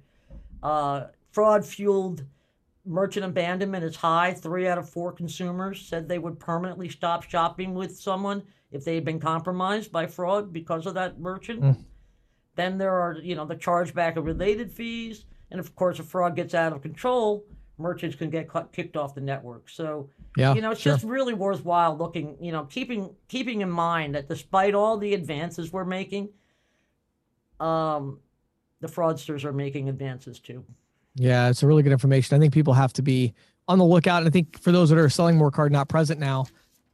Uh, 0.63 1.07
fraud 1.33 1.65
fueled 1.65 2.25
merchant 2.85 3.25
abandonment 3.25 3.85
is 3.85 3.97
high. 3.97 4.33
Three 4.35 4.69
out 4.69 4.79
of 4.79 4.89
four 4.89 5.13
consumers 5.13 5.81
said 5.81 6.09
they 6.09 6.19
would 6.19 6.39
permanently 6.39 6.89
stop 6.89 7.23
shopping 7.23 7.75
with 7.75 7.99
someone 7.99 8.43
if 8.71 8.85
they 8.85 8.95
had 8.95 9.05
been 9.05 9.21
compromised 9.21 9.91
by 9.91 10.07
fraud 10.07 10.53
because 10.53 10.87
of 10.87 10.95
that 10.95 11.19
merchant. 11.19 11.63
Mm. 11.63 11.85
Then 12.55 12.77
there 12.77 12.93
are, 12.93 13.17
you 13.23 13.35
know, 13.35 13.47
the 13.47 13.57
chargeback 13.57 14.17
of 14.17 14.27
related 14.27 14.71
fees. 14.71 15.25
And 15.51 15.59
of 15.59 15.75
course, 15.75 15.99
if 15.99 16.07
fraud 16.07 16.37
gets 16.37 16.55
out 16.55 16.73
of 16.73 16.83
control, 16.83 17.45
merchants 17.79 18.17
can 18.17 18.31
get 18.31 18.49
kicked 18.73 18.97
off 18.97 19.15
the 19.15 19.21
network. 19.21 19.69
So, 19.71 20.11
yeah, 20.37 20.55
you 20.55 20.61
know, 20.61 20.73
it's 20.73 20.81
sure. 20.81 20.95
just 20.95 21.05
really 21.05 21.35
worthwhile 21.35 21.97
looking, 21.97 22.37
you 22.41 22.53
know, 22.53 22.65
keeping 22.65 23.15
keeping 23.29 23.61
in 23.61 23.71
mind 23.71 24.15
that 24.15 24.29
despite 24.29 24.75
all 24.75 24.99
the 24.99 25.15
advances 25.15 25.73
we're 25.73 25.85
making, 25.85 26.29
um, 27.61 28.21
the 28.81 28.89
fraudsters 28.89 29.45
are 29.45 29.53
making 29.53 29.89
advances 29.89 30.41
too. 30.41 30.65
Yeah, 31.15 31.49
it's 31.49 31.63
a 31.63 31.67
really 31.67 31.83
good 31.83 31.93
information. 31.93 32.37
I 32.37 32.41
think 32.41 32.53
people 32.53 32.75
have 32.75 32.93
to 32.95 33.03
be 33.03 33.35
on 33.67 33.79
the 33.79 33.85
lookout. 33.85 34.19
And 34.19 34.29
I 34.29 34.31
think 34.31 34.61
for 34.61 34.73
those 34.73 34.89
that 34.91 34.99
are 34.99 35.09
selling 35.09 35.37
more 35.37 35.51
card 35.51 35.73
not 35.73 35.89
present 35.89 36.21
now, 36.21 36.47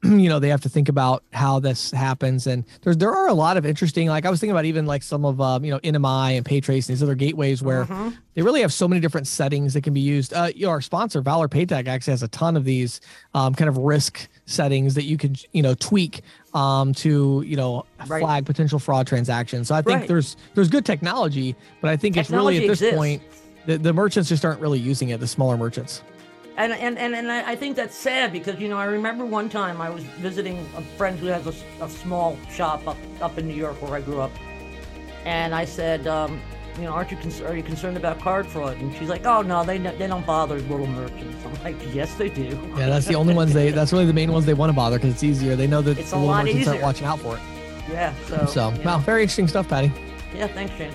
you 0.20 0.28
know, 0.28 0.38
they 0.38 0.50
have 0.50 0.60
to 0.60 0.68
think 0.68 0.88
about 0.88 1.24
how 1.32 1.58
this 1.58 1.90
happens. 1.90 2.46
And 2.46 2.64
there's 2.82 2.98
there 2.98 3.12
are 3.12 3.28
a 3.28 3.34
lot 3.34 3.56
of 3.56 3.64
interesting, 3.64 4.08
like 4.08 4.26
I 4.26 4.30
was 4.30 4.38
thinking 4.38 4.52
about 4.52 4.66
even 4.66 4.84
like 4.84 5.02
some 5.02 5.24
of 5.24 5.40
um, 5.40 5.64
you 5.64 5.70
know, 5.70 5.80
NMI 5.80 6.36
and 6.36 6.44
Paytrace 6.44 6.88
and 6.88 6.96
these 6.96 7.02
other 7.02 7.14
gateways 7.14 7.62
where 7.62 7.84
mm-hmm. 7.84 8.10
they 8.34 8.42
really 8.42 8.60
have 8.60 8.72
so 8.72 8.86
many 8.86 9.00
different 9.00 9.26
settings 9.26 9.72
that 9.74 9.82
can 9.82 9.94
be 9.94 10.00
used. 10.00 10.34
Uh, 10.34 10.50
you 10.54 10.66
know, 10.66 10.70
our 10.70 10.82
sponsor, 10.82 11.22
Valor 11.22 11.48
Paytech, 11.48 11.86
actually 11.86 12.12
has 12.12 12.22
a 12.22 12.28
ton 12.28 12.56
of 12.56 12.64
these 12.64 13.00
um, 13.32 13.54
kind 13.54 13.68
of 13.68 13.78
risk 13.78 14.28
settings 14.46 14.94
that 14.94 15.04
you 15.04 15.16
can 15.16 15.36
you 15.52 15.62
know 15.62 15.74
tweak 15.74 16.20
um, 16.52 16.92
to 16.94 17.42
you 17.46 17.56
know 17.56 17.86
right. 18.06 18.20
flag 18.20 18.44
potential 18.44 18.78
fraud 18.78 19.06
transactions. 19.06 19.68
So 19.68 19.74
I 19.74 19.80
think 19.80 20.00
right. 20.00 20.08
there's 20.08 20.36
there's 20.54 20.68
good 20.68 20.84
technology, 20.84 21.56
but 21.80 21.90
I 21.90 21.96
think 21.96 22.14
technology 22.14 22.58
it's 22.58 22.62
really 22.62 22.66
at 22.66 22.70
this 22.70 22.82
exists. 22.82 22.96
point 22.96 23.22
the, 23.66 23.78
the 23.78 23.92
merchants 23.92 24.28
just 24.28 24.44
aren't 24.44 24.60
really 24.60 24.78
using 24.78 25.08
it. 25.08 25.20
The 25.20 25.26
smaller 25.26 25.56
merchants. 25.56 26.02
And, 26.56 26.72
and, 26.72 26.96
and, 26.98 27.14
and 27.16 27.32
I 27.32 27.56
think 27.56 27.74
that's 27.74 27.96
sad 27.96 28.32
because, 28.32 28.60
you 28.60 28.68
know, 28.68 28.78
I 28.78 28.84
remember 28.84 29.24
one 29.24 29.48
time 29.48 29.80
I 29.80 29.90
was 29.90 30.04
visiting 30.04 30.58
a 30.76 30.82
friend 30.96 31.18
who 31.18 31.26
has 31.26 31.46
a, 31.48 31.84
a 31.84 31.88
small 31.88 32.38
shop 32.48 32.86
up, 32.86 32.96
up 33.20 33.38
in 33.38 33.48
New 33.48 33.54
York 33.54 33.82
where 33.82 33.94
I 33.94 34.00
grew 34.00 34.20
up. 34.20 34.30
And 35.24 35.52
I 35.52 35.64
said, 35.64 36.06
um, 36.06 36.40
you 36.76 36.84
know, 36.84 36.90
aren't 36.90 37.10
you 37.10 37.16
con- 37.16 37.46
are 37.46 37.56
you 37.56 37.62
concerned 37.62 37.96
about 37.96 38.20
card 38.20 38.46
fraud? 38.46 38.76
And 38.76 38.94
she's 38.96 39.08
like, 39.08 39.24
oh 39.24 39.42
no, 39.42 39.64
they 39.64 39.78
they 39.78 40.06
don't 40.06 40.26
bother 40.26 40.58
little 40.62 40.86
merchants. 40.86 41.44
I'm 41.44 41.62
like, 41.62 41.94
yes, 41.94 42.14
they 42.14 42.28
do. 42.28 42.58
Yeah, 42.76 42.88
that's 42.88 43.06
the 43.06 43.14
only 43.14 43.34
ones 43.34 43.52
they. 43.52 43.70
That's 43.70 43.92
really 43.92 44.06
the 44.06 44.12
main 44.12 44.32
ones 44.32 44.44
they 44.44 44.54
want 44.54 44.70
to 44.70 44.74
bother 44.74 44.98
because 44.98 45.12
it's 45.12 45.22
easier. 45.22 45.56
They 45.56 45.66
know 45.66 45.82
that 45.82 45.98
it's 45.98 46.10
the 46.10 46.18
little 46.18 46.34
merchants 46.34 46.60
easier. 46.60 46.72
aren't 46.72 46.82
watching 46.82 47.06
out 47.06 47.20
for 47.20 47.36
it. 47.36 47.42
Yeah. 47.88 48.14
So. 48.26 48.46
So 48.46 48.70
yeah. 48.70 48.84
wow, 48.84 48.98
very 48.98 49.22
interesting 49.22 49.48
stuff, 49.48 49.68
Patty. 49.68 49.92
Yeah. 50.34 50.48
Thanks, 50.48 50.74
James. 50.76 50.94